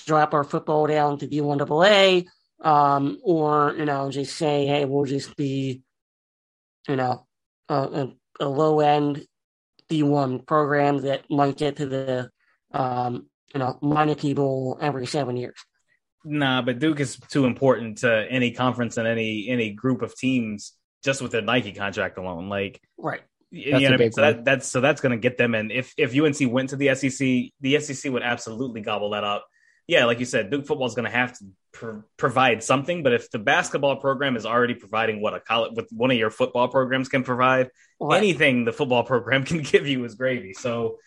drop 0.07 0.35
our 0.35 0.45
football 0.45 0.87
down 0.87 1.19
to 1.19 1.27
D1 1.29 1.61
AA, 1.63 2.25
um, 2.63 3.19
or 3.23 3.75
you 3.79 3.87
know 3.87 4.11
just 4.11 4.37
say 4.37 4.67
hey, 4.67 4.85
we'll 4.85 5.05
just 5.07 5.35
be, 5.37 5.83
you 6.89 6.97
know, 6.97 7.27
a, 7.69 7.75
a, 7.75 8.13
a 8.41 8.49
low 8.49 8.81
end 8.81 9.27
D1 9.91 10.47
program 10.47 10.99
that 11.03 11.31
might 11.31 11.57
get 11.57 11.77
to 11.77 11.87
the 11.87 12.31
um, 12.73 13.27
you 13.55 13.61
know 13.61 13.79
minor 13.81 14.15
key 14.15 14.35
bowl 14.35 14.79
every 14.81 15.07
seven 15.07 15.37
years. 15.37 15.57
Nah, 16.25 16.63
but 16.63 16.79
Duke 16.79 17.01
is 17.01 17.17
too 17.17 17.47
important 17.47 17.99
to 17.99 18.27
any 18.29 18.51
conference 18.51 18.97
and 18.97 19.07
any 19.07 19.49
any 19.49 19.71
group 19.71 20.03
of 20.03 20.15
teams 20.17 20.75
just 21.05 21.23
with 21.23 21.33
their 21.33 21.43
Nike 21.43 21.73
contract 21.73 22.19
alone. 22.19 22.49
Like, 22.49 22.81
Right. 22.99 23.23
you 23.51 23.71
That's 23.73 23.83
know 23.83 23.91
what 23.91 23.95
I 23.95 23.97
mean? 23.99 24.13
So 24.13 24.21
that, 24.21 24.45
that's 24.45 24.67
so 24.67 24.81
that's 24.81 25.01
going 25.01 25.13
to 25.13 25.19
get 25.19 25.39
them. 25.39 25.55
And 25.55 25.71
if 25.73 25.95
if 25.97 26.15
UNC 26.15 26.53
went 26.53 26.71
to 26.71 26.77
the 26.77 26.95
SEC, 26.95 27.53
the 27.61 27.81
SEC 27.81 28.13
would 28.13 28.23
absolutely 28.23 28.81
gobble 28.83 29.11
that 29.11 29.25
up. 29.25 29.47
Yeah, 29.87 30.05
like 30.05 30.19
you 30.19 30.27
said, 30.27 30.51
Duke 30.51 30.67
football 30.67 30.87
is 30.87 30.95
going 30.95 31.11
to 31.11 31.17
have 31.17 31.39
to 31.39 31.45
pr- 31.79 32.01
provide 32.17 32.63
something. 32.63 33.03
But 33.03 33.13
if 33.13 33.31
the 33.31 33.39
basketball 33.39 33.97
program 33.97 34.37
is 34.37 34.45
already 34.45 34.75
providing 34.75 35.21
what 35.21 35.35
a 35.35 35.41
college, 35.41 35.73
what 35.75 35.87
one 35.91 36.11
of 36.11 36.17
your 36.19 36.31
football 36.31 36.69
programs 36.69 37.09
can 37.09 37.23
provide, 37.23 37.71
Right. 38.01 38.19
anything 38.19 38.65
the 38.65 38.73
football 38.73 39.03
program 39.13 39.45
can 39.45 39.63
give 39.63 39.87
you 39.87 40.05
is 40.05 40.15
gravy. 40.15 40.53
So, 40.53 40.99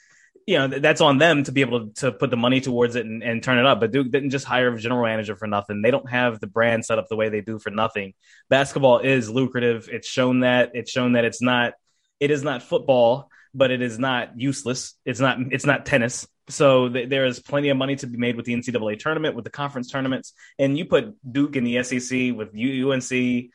you 0.47 0.57
know, 0.57 0.67
th- 0.67 0.81
that's 0.81 1.01
on 1.01 1.17
them 1.19 1.43
to 1.43 1.51
be 1.51 1.61
able 1.61 1.87
to, 1.87 1.93
to 2.01 2.11
put 2.11 2.29
the 2.31 2.37
money 2.37 2.61
towards 2.61 2.95
it 2.95 3.05
and, 3.05 3.21
and 3.23 3.43
turn 3.43 3.59
it 3.59 3.65
up. 3.65 3.79
But 3.79 3.91
Duke 3.91 4.09
didn't 4.11 4.31
just 4.31 4.45
hire 4.45 4.73
a 4.73 4.79
general 4.79 5.03
manager 5.03 5.35
for 5.35 5.47
nothing. 5.47 5.81
They 5.81 5.91
don't 5.91 6.09
have 6.09 6.39
the 6.39 6.47
brand 6.47 6.83
set 6.85 6.97
up 6.97 7.07
the 7.09 7.15
way 7.15 7.29
they 7.29 7.41
do 7.41 7.59
for 7.59 7.69
nothing. 7.69 8.13
Basketball 8.49 8.99
is 8.99 9.29
lucrative. 9.29 9.87
It's 9.91 10.07
shown 10.07 10.41
that. 10.41 10.71
It's 10.73 10.91
shown 10.91 11.13
that 11.13 11.25
it's 11.25 11.41
not. 11.41 11.73
It 12.19 12.31
is 12.31 12.43
not 12.43 12.61
football, 12.63 13.29
but 13.53 13.71
it 13.71 13.81
is 13.81 13.97
not 13.99 14.39
useless. 14.39 14.95
It's 15.05 15.19
not. 15.19 15.37
It's 15.51 15.65
not 15.65 15.85
tennis. 15.85 16.27
So 16.49 16.89
th- 16.89 17.09
there 17.09 17.25
is 17.25 17.39
plenty 17.39 17.69
of 17.69 17.77
money 17.77 17.95
to 17.97 18.07
be 18.07 18.17
made 18.17 18.35
with 18.35 18.45
the 18.45 18.53
NCAA 18.53 18.99
tournament, 18.99 19.35
with 19.35 19.45
the 19.45 19.51
conference 19.51 19.89
tournaments, 19.89 20.33
and 20.59 20.77
you 20.77 20.85
put 20.85 21.15
Duke 21.29 21.55
in 21.55 21.63
the 21.63 21.81
SEC 21.83 22.35
with 22.35 22.49
UNC, 22.55 23.51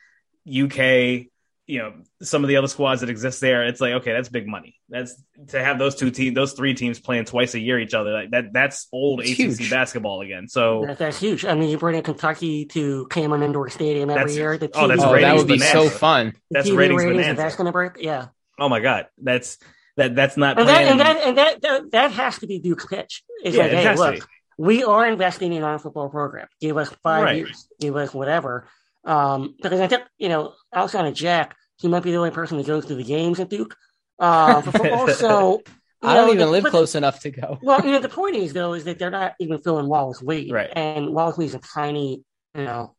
UK, 0.47 1.27
you 1.69 1.79
know 1.79 1.93
some 2.21 2.45
of 2.45 2.47
the 2.47 2.55
other 2.55 2.69
squads 2.69 3.01
that 3.01 3.09
exist 3.09 3.41
there. 3.41 3.65
It's 3.65 3.81
like 3.81 3.91
okay, 3.95 4.13
that's 4.13 4.29
big 4.29 4.47
money. 4.47 4.79
That's 4.87 5.21
to 5.49 5.61
have 5.61 5.77
those 5.77 5.95
two 5.95 6.11
teams, 6.11 6.33
those 6.33 6.53
three 6.53 6.73
teams 6.73 6.97
playing 6.97 7.25
twice 7.25 7.55
a 7.55 7.59
year 7.59 7.77
each 7.77 7.93
other. 7.93 8.13
Like 8.13 8.31
that, 8.31 8.53
that's 8.53 8.87
old 8.93 9.19
It's 9.21 9.31
ACC 9.31 9.59
huge. 9.59 9.69
basketball 9.69 10.21
again. 10.21 10.47
So 10.47 10.85
That, 10.87 10.97
that's 10.97 11.19
huge. 11.19 11.43
I 11.43 11.55
mean, 11.55 11.69
you 11.69 11.77
bring 11.77 11.97
in 11.97 12.03
Kentucky 12.03 12.65
to 12.67 13.05
Cameron 13.07 13.43
Indoor 13.43 13.69
Stadium 13.69 14.09
every 14.09 14.33
year. 14.33 14.57
The 14.57 14.71
oh, 14.75 14.87
that's 14.87 15.03
Oh, 15.03 15.19
that 15.19 15.35
would 15.35 15.47
be 15.47 15.59
so 15.59 15.89
fun. 15.89 16.33
that's 16.49 16.71
ratings 16.71 17.03
ratings, 17.03 17.21
bonanza. 17.21 17.41
That's 17.41 17.55
going 17.57 17.65
to 17.65 17.73
break. 17.73 17.97
Yeah. 17.99 18.27
oh 18.57 18.69
my 18.69 18.79
god, 18.79 19.07
that's 19.21 19.57
that 19.97 20.15
that's 20.15 20.37
not 20.37 20.57
And 20.59 20.67
that, 20.69 20.83
and 20.83 20.99
that, 20.99 21.17
and 21.27 21.37
that, 21.37 21.61
that, 21.61 21.91
that 21.91 22.11
has 22.11 22.39
to 22.39 22.47
be 22.47 22.59
Duke's 22.59 22.85
pitch. 22.85 23.23
It's 23.43 23.55
yeah, 23.55 23.63
like, 23.63 23.71
hey, 23.71 23.83
has 23.83 23.99
look, 23.99 24.27
we 24.57 24.83
are 24.83 25.05
investing 25.07 25.53
in 25.53 25.63
our 25.63 25.77
football 25.79 26.09
program. 26.09 26.47
Give 26.61 26.77
us 26.77 26.89
five 27.03 27.23
Right. 27.23 27.37
years. 27.37 27.67
Give 27.79 27.95
us 27.95 28.13
whatever. 28.13 28.67
Um, 29.03 29.55
because 29.61 29.79
I 29.79 29.87
think, 29.87 30.03
you 30.17 30.29
know, 30.29 30.53
outside 30.73 31.05
of 31.05 31.13
Jack, 31.13 31.55
he 31.79 31.87
might 31.87 32.03
be 32.03 32.11
the 32.11 32.17
only 32.17 32.31
person 32.31 32.57
that 32.57 32.65
goes 32.67 32.85
to 32.87 32.95
the 32.95 33.03
games 33.03 33.39
at 33.39 33.49
Duke 33.49 33.75
uh, 34.19 34.61
for 34.61 34.71
football. 34.71 35.07
so, 35.13 35.61
I 36.01 36.15
don't 36.15 36.27
know, 36.27 36.33
even 36.33 36.45
the- 36.45 36.51
live 36.51 36.63
but- 36.63 36.71
close 36.71 36.95
enough 36.95 37.19
to 37.21 37.31
go. 37.31 37.59
Well, 37.61 37.85
you 37.85 37.91
know, 37.91 37.99
the 37.99 38.09
point 38.09 38.35
is, 38.35 38.53
though, 38.53 38.73
is 38.73 38.83
that 38.85 38.99
they're 38.99 39.09
not 39.11 39.33
even 39.39 39.59
filling 39.59 39.87
Wallace 39.87 40.21
Wade. 40.21 40.51
Right. 40.51 40.69
And 40.75 41.13
Wallace 41.13 41.39
is 41.39 41.55
a 41.55 41.59
tiny, 41.59 42.23
you 42.55 42.63
know, 42.63 42.95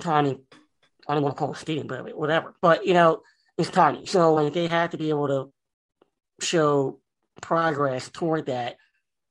tiny, 0.00 0.38
I 1.08 1.14
don't 1.14 1.22
want 1.22 1.36
to 1.36 1.38
call 1.38 1.52
it 1.52 1.56
stadium, 1.58 1.86
but 1.86 2.16
whatever. 2.16 2.54
But, 2.62 2.86
you 2.86 2.94
know, 2.94 3.22
it's 3.58 3.70
tiny. 3.70 4.06
So, 4.06 4.32
like, 4.34 4.52
they 4.54 4.68
have 4.68 4.90
to 4.90 4.96
be 4.98 5.10
able 5.10 5.28
to 5.28 5.52
show 6.42 6.98
progress 7.40 8.08
toward 8.10 8.46
that 8.46 8.76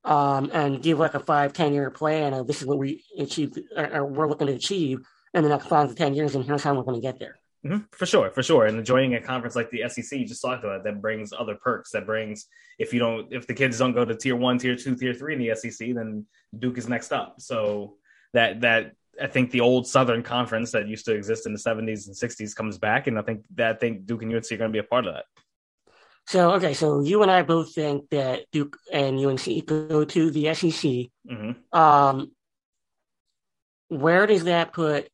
um, 0.03 0.49
and 0.53 0.81
give 0.81 0.99
like 0.99 1.13
a 1.13 1.19
five, 1.19 1.53
10 1.53 1.73
year 1.73 1.91
plan 1.91 2.33
of 2.33 2.47
this 2.47 2.61
is 2.61 2.67
what 2.67 2.77
we 2.77 3.03
achieved 3.17 3.59
or, 3.75 3.97
or 3.97 4.05
we're 4.05 4.27
looking 4.27 4.47
to 4.47 4.53
achieve 4.53 4.99
in 5.33 5.43
the 5.43 5.49
next 5.49 5.67
five 5.67 5.89
to 5.89 5.95
10 5.95 6.15
years, 6.15 6.35
and 6.35 6.43
here's 6.45 6.63
how 6.63 6.73
we're 6.73 6.83
going 6.83 6.99
to 6.99 7.01
get 7.01 7.19
there. 7.19 7.37
Mhm, 7.65 7.85
for 7.91 8.05
sure, 8.05 8.31
for 8.31 8.41
sure. 8.41 8.65
And 8.65 8.85
joining 8.85 9.15
a 9.15 9.21
conference 9.21 9.55
like 9.55 9.69
the 9.69 9.83
SEC, 9.89 10.17
you 10.17 10.25
just 10.25 10.41
talked 10.41 10.63
about 10.63 10.85
that 10.85 11.01
brings 11.01 11.33
other 11.33 11.55
perks. 11.55 11.91
That 11.91 12.05
brings 12.05 12.47
if 12.77 12.93
you 12.93 12.99
don't, 12.99 13.31
if 13.33 13.47
the 13.47 13.53
kids 13.53 13.77
don't 13.77 13.91
go 13.93 14.05
to 14.05 14.15
tier 14.15 14.37
one, 14.37 14.57
tier 14.57 14.77
two, 14.77 14.95
tier 14.95 15.13
three 15.13 15.33
in 15.33 15.39
the 15.39 15.53
SEC, 15.55 15.93
then 15.93 16.25
Duke 16.57 16.77
is 16.77 16.87
next 16.87 17.11
up. 17.11 17.35
So 17.39 17.97
that 18.33 18.61
that 18.61 18.93
I 19.21 19.27
think 19.27 19.51
the 19.51 19.59
old 19.59 19.87
Southern 19.87 20.23
Conference 20.23 20.71
that 20.71 20.87
used 20.87 21.03
to 21.05 21.13
exist 21.13 21.45
in 21.45 21.51
the 21.51 21.59
seventies 21.59 22.07
and 22.07 22.15
sixties 22.15 22.53
comes 22.53 22.77
back, 22.77 23.07
and 23.07 23.19
I 23.19 23.23
think 23.23 23.43
that 23.55 23.75
I 23.75 23.77
think 23.77 24.05
Duke 24.05 24.23
and 24.23 24.33
UNC 24.33 24.49
are 24.53 24.57
going 24.57 24.71
to 24.71 24.73
be 24.73 24.79
a 24.79 24.83
part 24.83 25.05
of 25.05 25.15
that. 25.15 25.25
So, 26.29 26.51
okay, 26.51 26.75
so 26.75 26.99
you 27.01 27.23
and 27.23 27.31
I 27.31 27.41
both 27.41 27.73
think 27.73 28.07
that 28.11 28.45
Duke 28.51 28.77
and 28.93 29.19
UNC 29.19 29.61
go 29.61 30.05
to 30.05 30.29
the 30.29 30.49
SEC. 30.49 31.09
hmm 31.27 31.53
Um, 31.73 32.33
where 33.87 34.27
does 34.27 34.43
that 34.43 34.71
put 34.71 35.09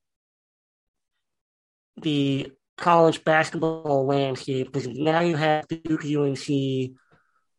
the 1.98 2.52
college 2.78 3.24
basketball 3.24 4.06
landscape? 4.06 4.68
Because 4.72 4.88
now 4.88 5.22
you 5.22 5.36
have 5.36 5.68
Duke, 5.68 6.04
UNC, 6.04 6.96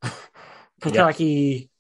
Kentucky, 0.81 1.71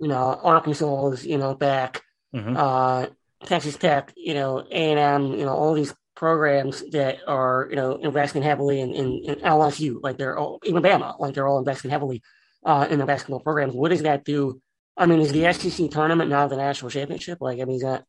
you 0.00 0.08
know, 0.08 0.40
Arkansas 0.42 1.08
is, 1.12 1.26
you 1.26 1.38
know, 1.38 1.54
back, 1.54 2.02
hmm 2.32 2.54
uh, 2.54 3.06
Texas 3.44 3.76
Tech, 3.76 4.12
you 4.16 4.34
know, 4.34 4.60
A&M, 4.70 5.32
you 5.34 5.44
know, 5.44 5.54
all 5.54 5.74
these 5.74 5.94
programs 6.22 6.88
that 6.92 7.18
are, 7.26 7.66
you 7.68 7.74
know, 7.74 7.96
investing 7.96 8.42
heavily 8.44 8.80
in, 8.80 8.94
in, 8.94 9.08
in 9.24 9.34
LSU, 9.40 9.98
like 10.04 10.16
they're 10.18 10.38
all, 10.38 10.60
even 10.62 10.80
Bama, 10.80 11.18
like 11.18 11.34
they're 11.34 11.48
all 11.48 11.58
investing 11.58 11.90
heavily 11.90 12.22
uh, 12.64 12.86
in 12.88 13.00
the 13.00 13.06
basketball 13.06 13.40
programs. 13.40 13.74
What 13.74 13.88
does 13.88 14.02
that 14.02 14.24
do? 14.24 14.62
I 14.96 15.06
mean, 15.06 15.18
is 15.18 15.32
the 15.32 15.52
SEC 15.52 15.90
tournament 15.90 16.30
now 16.30 16.46
the 16.46 16.56
national 16.56 16.92
championship? 16.92 17.38
Like, 17.40 17.58
I 17.58 17.64
mean, 17.64 17.74
is 17.74 17.82
that 17.82 18.04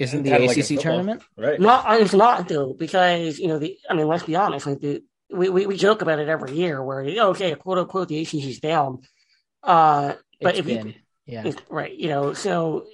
Isn't 0.00 0.24
the 0.24 0.30
Kinda 0.30 0.46
like 0.48 0.56
ACC 0.56 0.80
tournament? 0.80 1.22
Right. 1.36 1.60
no, 1.60 1.80
it's 1.90 2.12
not 2.12 2.48
though, 2.48 2.72
because 2.72 3.38
you 3.38 3.46
know 3.46 3.60
the. 3.60 3.78
I 3.88 3.94
mean, 3.94 4.08
let's 4.08 4.24
be 4.24 4.34
honest. 4.34 4.66
Like 4.66 4.80
the 4.80 5.04
we, 5.30 5.48
we, 5.48 5.66
we 5.66 5.76
joke 5.76 6.02
about 6.02 6.18
it 6.18 6.28
every 6.28 6.54
year, 6.54 6.82
where 6.82 7.04
okay, 7.04 7.54
quote 7.54 7.78
unquote, 7.78 8.08
the 8.08 8.20
ACC 8.20 8.34
is 8.52 8.58
down. 8.58 9.02
Uh, 9.62 10.14
But 10.42 10.56
It's 10.56 10.58
if 10.58 10.66
you- 10.68 10.94
yeah. 11.26 11.52
right, 11.70 11.94
you 11.94 12.08
know, 12.08 12.32
so 12.34 12.86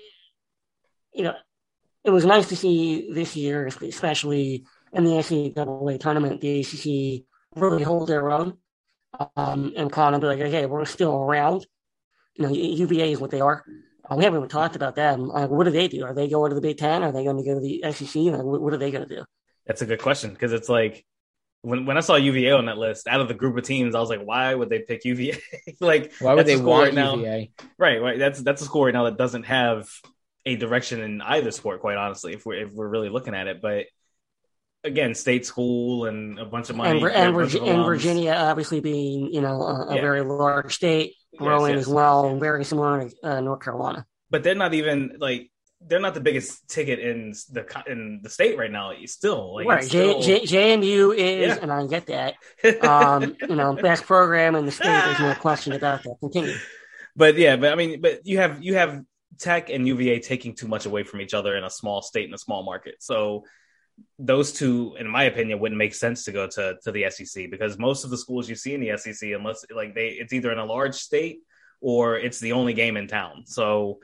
you 1.14 1.24
know, 1.24 1.34
it 2.05 2.11
was 2.11 2.24
nice 2.24 2.48
to 2.48 2.57
see 2.57 3.12
this 3.12 3.36
year, 3.36 3.66
especially 3.66 4.64
in 4.92 5.05
the 5.05 5.11
NCAA 5.11 6.01
tournament, 6.01 6.40
the 6.40 6.61
ACC 6.61 7.24
really 7.57 7.82
hold 7.82 8.09
their 8.09 8.30
own 8.30 8.57
um, 9.36 9.72
and 9.76 9.92
kind 9.92 10.14
of 10.14 10.20
be 10.20 10.26
like, 10.26 10.40
okay, 10.40 10.66
we're 10.66 10.84
still 10.84 11.14
around. 11.14 11.66
You 12.34 12.46
know, 12.46 12.53
UVA 12.53 13.12
is 13.12 13.20
what 13.20 13.30
they 13.30 13.40
are. 13.40 13.64
Uh, 14.09 14.16
we 14.16 14.24
haven't 14.24 14.38
even 14.38 14.48
talked 14.48 14.76
about 14.76 14.96
them. 14.96 15.28
Like, 15.28 15.51
what 15.51 15.64
do 15.64 15.70
they 15.70 15.88
do? 15.88 16.05
Are 16.05 16.14
they 16.14 16.28
going 16.28 16.51
to 16.51 16.55
the 16.55 16.61
Big 16.61 16.78
Ten? 16.78 17.03
Are 17.03 17.12
they 17.12 17.24
going 17.24 17.36
to 17.36 17.44
go 17.44 17.55
to 17.55 17.61
the 17.61 17.82
SEC? 17.92 18.14
Like, 18.14 18.42
what, 18.42 18.62
what 18.62 18.72
are 18.72 18.78
they 18.78 18.90
going 18.90 19.07
to 19.07 19.16
do? 19.16 19.24
That's 19.66 19.82
a 19.82 19.86
good 19.86 20.01
question 20.01 20.30
because 20.30 20.53
it's 20.53 20.68
like 20.68 21.05
when 21.62 21.84
when 21.84 21.96
I 21.96 22.01
saw 22.01 22.16
UVA 22.16 22.53
on 22.53 22.66
that 22.66 22.78
list, 22.78 23.07
out 23.07 23.20
of 23.20 23.28
the 23.28 23.34
group 23.34 23.57
of 23.57 23.64
teams, 23.64 23.94
I 23.94 24.01
was 24.01 24.09
like, 24.09 24.22
why 24.22 24.55
would 24.55 24.70
they 24.70 24.80
pick 24.80 25.05
UVA? 25.05 25.38
like, 25.80 26.12
Why 26.18 26.34
would 26.34 26.46
they 26.46 26.57
want 26.57 26.86
right 26.86 26.94
now? 26.94 27.16
UVA? 27.16 27.53
Right, 27.78 28.01
right. 28.01 28.18
That's 28.18 28.40
that's 28.40 28.62
a 28.62 28.64
school 28.64 28.86
right 28.86 28.94
now 28.94 29.05
that 29.05 29.18
doesn't 29.18 29.44
have 29.44 29.88
a 30.47 30.57
direction 30.57 31.01
in 31.01 31.20
either 31.20 31.51
sport. 31.51 31.80
Quite 31.80 31.97
honestly, 31.97 32.32
if 32.32 32.45
we're 32.47 32.64
if 32.64 32.72
we're 32.72 32.88
really 32.88 33.09
looking 33.09 33.34
at 33.34 33.47
it, 33.47 33.61
but 33.61 33.86
again, 34.84 35.14
state 35.14 35.45
school 35.45 36.07
and 36.07 36.38
a 36.38 36.45
bunch 36.47 36.70
of 36.70 36.76
money, 36.76 37.01
and, 37.03 37.11
and, 37.11 37.34
Virgi- 37.34 37.68
and. 37.68 37.84
Virginia, 37.84 38.32
obviously 38.32 38.80
being 38.80 39.32
you 39.32 39.41
know 39.41 39.62
a, 39.62 39.86
a 39.88 39.95
Yeah. 39.97 40.01
very 40.01 40.22
large 40.22 40.74
state, 40.74 41.14
growing 41.36 41.74
yes. 41.74 41.82
as 41.86 41.88
well, 41.88 42.26
and 42.28 42.41
very 42.41 42.64
similar 42.64 43.09
to 43.09 43.14
uh, 43.22 43.41
North 43.41 43.61
Carolina. 43.62 44.07
but 44.30 44.43
they're 44.43 44.55
not 44.55 44.72
even 44.74 45.16
like 45.18 45.51
they're 45.82 45.99
not 46.01 46.12
the 46.14 46.20
biggest 46.20 46.68
ticket 46.68 46.99
in 46.99 47.32
the 47.53 47.64
in 47.86 48.20
the 48.22 48.28
state 48.30 48.57
right 48.59 48.70
now. 48.70 48.93
Still, 49.07 49.55
like 49.57 49.66
right, 49.66 49.82
J, 49.82 50.20
still- 50.20 50.22
J, 50.22 50.76
JMU 50.76 51.14
is, 51.16 51.49
Yeah. 51.49 51.59
and 51.62 51.72
I 51.72 51.86
get 51.86 52.07
that. 52.07 52.34
Um, 52.82 53.34
you 53.49 53.57
know, 53.57 53.74
best 53.74 54.05
program 54.05 54.55
in 54.57 54.66
the 54.66 54.72
state. 54.72 54.84
There's 54.86 55.20
no 55.20 55.34
question 55.41 55.72
about 55.72 56.03
that. 56.05 56.16
Continue. 56.20 56.55
but 57.16 57.36
yeah, 57.36 57.57
but 57.57 57.72
I 57.72 57.76
mean, 57.76 58.01
but 58.01 58.26
you 58.26 58.38
have 58.38 58.62
you 58.62 58.74
have 58.74 59.03
Tech 59.41 59.70
and 59.70 59.86
UVA 59.86 60.20
taking 60.20 60.55
too 60.55 60.68
much 60.68 60.86
away 60.86 61.03
from 61.03 61.20
each 61.20 61.34
other 61.34 61.57
in 61.57 61.64
a 61.64 61.70
small 61.70 62.03
state 62.03 62.26
and 62.26 62.34
a 62.34 62.38
small 62.38 62.62
market. 62.62 62.97
So 63.01 63.45
those 64.18 64.53
two, 64.53 64.97
in 64.99 65.09
my 65.09 65.24
opinion, 65.24 65.59
wouldn't 65.59 65.78
make 65.78 65.95
sense 65.95 66.24
to 66.24 66.32
go 66.32 66.47
to 66.47 66.76
to 66.82 66.93
the 66.93 67.11
SEC 67.11 67.51
because 67.51 67.78
most 67.78 68.05
of 68.05 68.11
the 68.11 68.18
schools 68.18 68.49
you 68.49 68.55
see 68.55 68.74
in 68.74 68.80
the 68.80 68.97
SEC, 68.97 69.30
unless 69.30 69.64
like 69.74 69.95
they, 69.95 70.09
it's 70.09 70.32
either 70.32 70.53
in 70.53 70.59
a 70.59 70.64
large 70.64 70.95
state 70.95 71.41
or 71.80 72.16
it's 72.16 72.41
the 72.41 72.53
only 72.53 72.74
game 72.74 72.97
in 72.97 73.09
town. 73.09 73.45
So 73.47 74.01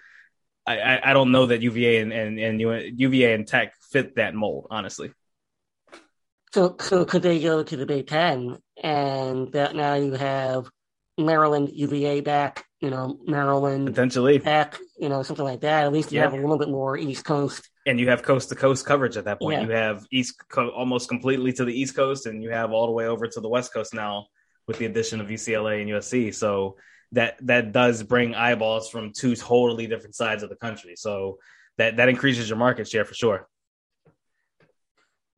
I, 0.67 0.79
I, 0.79 1.11
I 1.11 1.13
don't 1.13 1.33
know 1.33 1.47
that 1.47 1.63
UVA 1.63 1.99
and 1.99 2.13
and, 2.13 2.39
and 2.39 2.61
UVA 2.99 3.35
and 3.35 3.47
Tech 3.47 3.75
fit 3.91 4.17
that 4.17 4.35
mold, 4.35 4.67
honestly. 4.71 5.13
So, 6.53 6.77
so 6.81 7.05
could 7.05 7.23
they 7.23 7.41
go 7.41 7.63
to 7.63 7.77
the 7.77 7.87
Big 7.87 8.07
Ten, 8.07 8.57
and 8.83 9.53
that 9.53 9.77
now 9.77 9.95
you 9.95 10.13
have 10.13 10.71
Maryland, 11.19 11.71
UVA 11.73 12.21
back. 12.21 12.65
You 12.81 12.91
know, 12.91 13.19
Maryland, 13.27 13.87
Potentially, 13.87 14.37
back, 14.39 14.79
You 14.99 15.09
know, 15.09 15.23
something 15.23 15.45
like 15.45 15.61
that. 15.63 15.85
At 15.85 15.93
least 15.93 16.13
you 16.13 16.17
Yeah. 16.19 16.25
have 16.25 16.35
a 16.35 16.37
little 16.37 16.59
bit 16.59 16.69
more 16.69 16.97
East 16.99 17.25
Coast. 17.25 17.71
and 17.87 17.99
you 18.01 18.09
have 18.09 18.23
coast 18.23 18.49
to 18.51 18.55
coast 18.55 18.85
coverage 18.85 19.17
at 19.17 19.25
that 19.25 19.41
point. 19.41 19.61
Yeah. 19.61 19.67
You 19.67 19.73
have 19.73 20.05
east 20.11 20.43
co- 20.49 20.71
almost 20.71 21.09
completely 21.09 21.53
to 21.55 21.65
the 21.65 21.73
east 21.73 21.95
coast, 21.97 22.27
and 22.27 22.43
you 22.43 22.51
have 22.51 22.73
all 22.73 22.87
the 22.87 22.93
way 22.93 23.07
over 23.07 23.27
to 23.29 23.41
the 23.41 23.49
west 23.49 23.73
coast 23.73 23.95
now 23.95 24.27
with 24.67 24.79
the 24.79 24.85
addition 24.87 25.21
of 25.21 25.29
UCLA 25.31 25.81
and 25.81 25.89
USC. 25.89 26.33
So 26.35 26.77
that 27.13 27.37
that 27.47 27.73
does 27.73 28.03
bring 28.03 28.35
eyeballs 28.35 28.91
from 28.91 29.13
two 29.13 29.37
totally 29.37 29.87
different 29.87 30.17
sides 30.17 30.43
of 30.43 30.51
the 30.51 30.57
country. 30.57 30.95
So 30.97 31.39
that 31.79 31.97
that 31.97 32.09
increases 32.09 32.49
your 32.49 32.59
market 32.59 32.89
share 32.89 33.05
for 33.05 33.15
sure. 33.15 33.49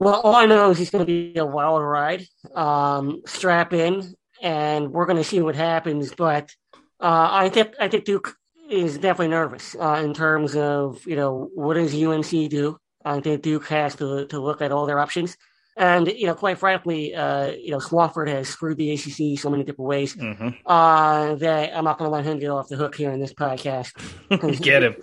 Well, 0.01 0.21
all 0.23 0.35
I 0.35 0.47
know 0.47 0.71
is 0.71 0.81
it's 0.81 0.91
going 0.91 1.05
to 1.05 1.33
be 1.33 1.39
a 1.39 1.45
wild 1.47 1.83
ride. 1.83 2.25
Um, 2.55 3.23
strap 3.27 3.73
in, 3.73 4.15
and 4.43 4.93
we're 4.93 5.07
going 5.07 5.19
to 5.19 5.25
see 5.25 5.41
what 5.41 5.57
happens. 5.57 6.13
But 6.15 6.55
uh, 7.01 7.29
I 7.31 7.49
think 7.49 7.75
I 7.81 7.89
think 7.89 8.05
Duke 8.05 8.37
is 8.71 8.99
definitely 8.99 9.29
nervous 9.29 9.75
uh, 9.79 10.01
in 10.05 10.15
terms 10.15 10.55
of 10.57 11.05
you 11.07 11.17
know 11.17 11.49
what 11.55 11.75
does 11.75 11.95
UNC 11.95 12.31
do. 12.51 12.79
I 13.05 13.21
think 13.21 13.43
Duke 13.43 13.67
has 13.69 13.95
to 13.97 14.27
to 14.27 14.41
look 14.41 14.61
at 14.63 14.73
all 14.73 14.87
their 14.87 14.99
options. 14.99 15.37
And 15.77 16.09
you 16.09 16.27
know, 16.27 16.35
quite 16.35 16.59
frankly, 16.59 17.15
uh, 17.15 17.53
you 17.53 17.71
know, 17.71 17.79
Swofford 17.79 18.27
has 18.29 18.49
screwed 18.49 18.79
the 18.79 18.91
ACC 18.91 19.39
so 19.39 19.49
many 19.49 19.63
different 19.63 19.89
ways 19.89 20.13
hmm 20.15 20.49
uh, 20.67 21.37
that 21.37 21.77
I'm 21.77 21.85
not 21.85 21.99
going 21.99 22.11
to 22.11 22.13
let 22.13 22.25
him 22.25 22.41
get 22.41 22.51
off 22.51 22.69
the 22.69 22.75
hook 22.75 22.97
here 22.97 23.13
in 23.13 23.21
this 23.21 23.33
podcast. 23.33 23.93
Get 24.61 24.83
him. 24.83 24.97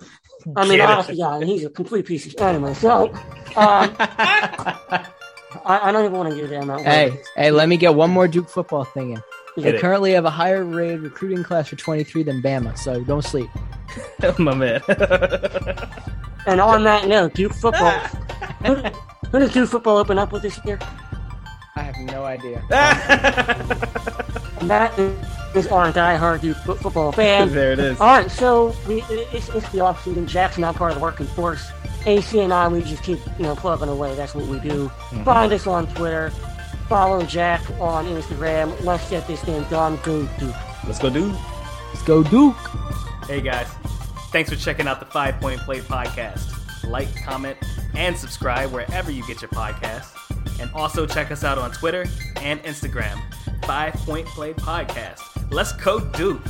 I 0.54 0.68
mean, 0.68 0.76
Get 0.76 1.06
him. 1.06 1.16
yeah, 1.16 1.40
he's 1.40 1.64
a 1.64 1.70
complete 1.70 2.04
piece 2.04 2.26
of 2.26 2.38
anyway. 2.42 2.74
So, 2.74 3.10
um, 3.56 3.96
I, 5.64 5.88
I 5.88 5.92
don't 5.92 6.04
even 6.04 6.16
want 6.16 6.30
to 6.30 6.40
get 6.40 6.50
down 6.50 6.66
that 6.68 6.78
way. 6.78 6.84
Hey, 6.84 7.20
hey, 7.36 7.50
let 7.50 7.68
me 7.68 7.76
get 7.76 7.94
one 7.94 8.10
more 8.10 8.28
Duke 8.28 8.48
football 8.48 8.84
thing 8.84 9.10
in. 9.12 9.16
Hit 9.56 9.62
They 9.62 9.74
it. 9.76 9.80
currently 9.80 10.12
have 10.12 10.24
a 10.24 10.30
higher 10.30 10.64
rated 10.64 11.00
recruiting 11.02 11.42
class 11.42 11.68
for 11.68 11.76
23 11.76 12.22
than 12.24 12.42
Bama, 12.42 12.76
so 12.76 13.02
don't 13.04 13.22
sleep. 13.24 13.48
My 14.38 14.54
man. 14.54 14.80
And 16.48 16.60
on 16.60 16.84
that 16.84 17.08
note, 17.08 17.34
Duke 17.34 17.52
football. 17.54 17.90
who, 18.64 18.74
who 18.76 19.38
does 19.40 19.52
Duke 19.52 19.68
football 19.68 19.96
open 19.96 20.16
up 20.16 20.30
with 20.30 20.42
this 20.42 20.60
year? 20.64 20.78
I 21.74 21.82
have 21.82 21.96
no 21.98 22.24
idea. 22.24 22.58
And 24.60 24.70
that 24.70 24.96
is 25.56 25.66
our 25.66 25.90
diehard 25.92 26.42
Duke 26.42 26.56
football 26.58 27.10
fan. 27.10 27.52
there 27.52 27.72
it 27.72 27.80
is. 27.80 28.00
All 28.00 28.06
right, 28.06 28.30
so 28.30 28.72
we 28.86 29.02
it's, 29.10 29.48
it's 29.50 29.68
the 29.70 29.80
off 29.80 30.04
season. 30.04 30.26
Jack's 30.28 30.56
not 30.56 30.76
part 30.76 30.92
of 30.92 30.98
the 30.98 31.02
working 31.02 31.26
force. 31.26 31.66
AC 32.06 32.40
and 32.40 32.52
I, 32.52 32.68
we 32.68 32.82
just 32.82 33.02
keep 33.02 33.18
you 33.38 33.42
know 33.44 33.56
plugging 33.56 33.88
away. 33.88 34.14
That's 34.14 34.34
what 34.34 34.46
we 34.46 34.58
do. 34.60 34.90
Mhm. 35.10 35.24
Find 35.24 35.52
us 35.52 35.66
on 35.66 35.86
Twitter 35.94 36.32
Follow 36.88 37.22
Jack 37.24 37.62
on 37.80 38.06
Instagram. 38.06 38.72
Let's 38.84 39.10
get 39.10 39.26
this 39.26 39.42
thing 39.42 39.64
done. 39.64 39.98
Go 40.04 40.24
Duke. 40.38 40.54
Let's 40.84 41.00
go, 41.00 41.10
dude. 41.10 41.34
Let's 41.88 42.02
go, 42.02 42.22
Duke. 42.22 42.54
Hey 43.26 43.40
guys, 43.40 43.66
thanks 44.30 44.50
for 44.50 44.56
checking 44.56 44.86
out 44.86 45.00
the 45.00 45.06
Five 45.06 45.40
Point 45.40 45.60
Play 45.62 45.80
podcast. 45.80 46.52
Like, 46.88 47.08
comment, 47.24 47.56
and 47.96 48.16
subscribe 48.16 48.70
wherever 48.70 49.10
you 49.10 49.26
get 49.26 49.42
your 49.42 49.48
podcasts. 49.48 50.12
And 50.60 50.70
also 50.74 51.06
check 51.06 51.32
us 51.32 51.42
out 51.42 51.58
on 51.58 51.72
Twitter 51.72 52.06
and 52.40 52.62
Instagram. 52.62 53.20
Five 53.64 53.94
Point 53.94 54.28
Play 54.28 54.52
Podcast. 54.52 55.20
Let's 55.50 55.72
go 55.72 55.98
Duke. 55.98 56.40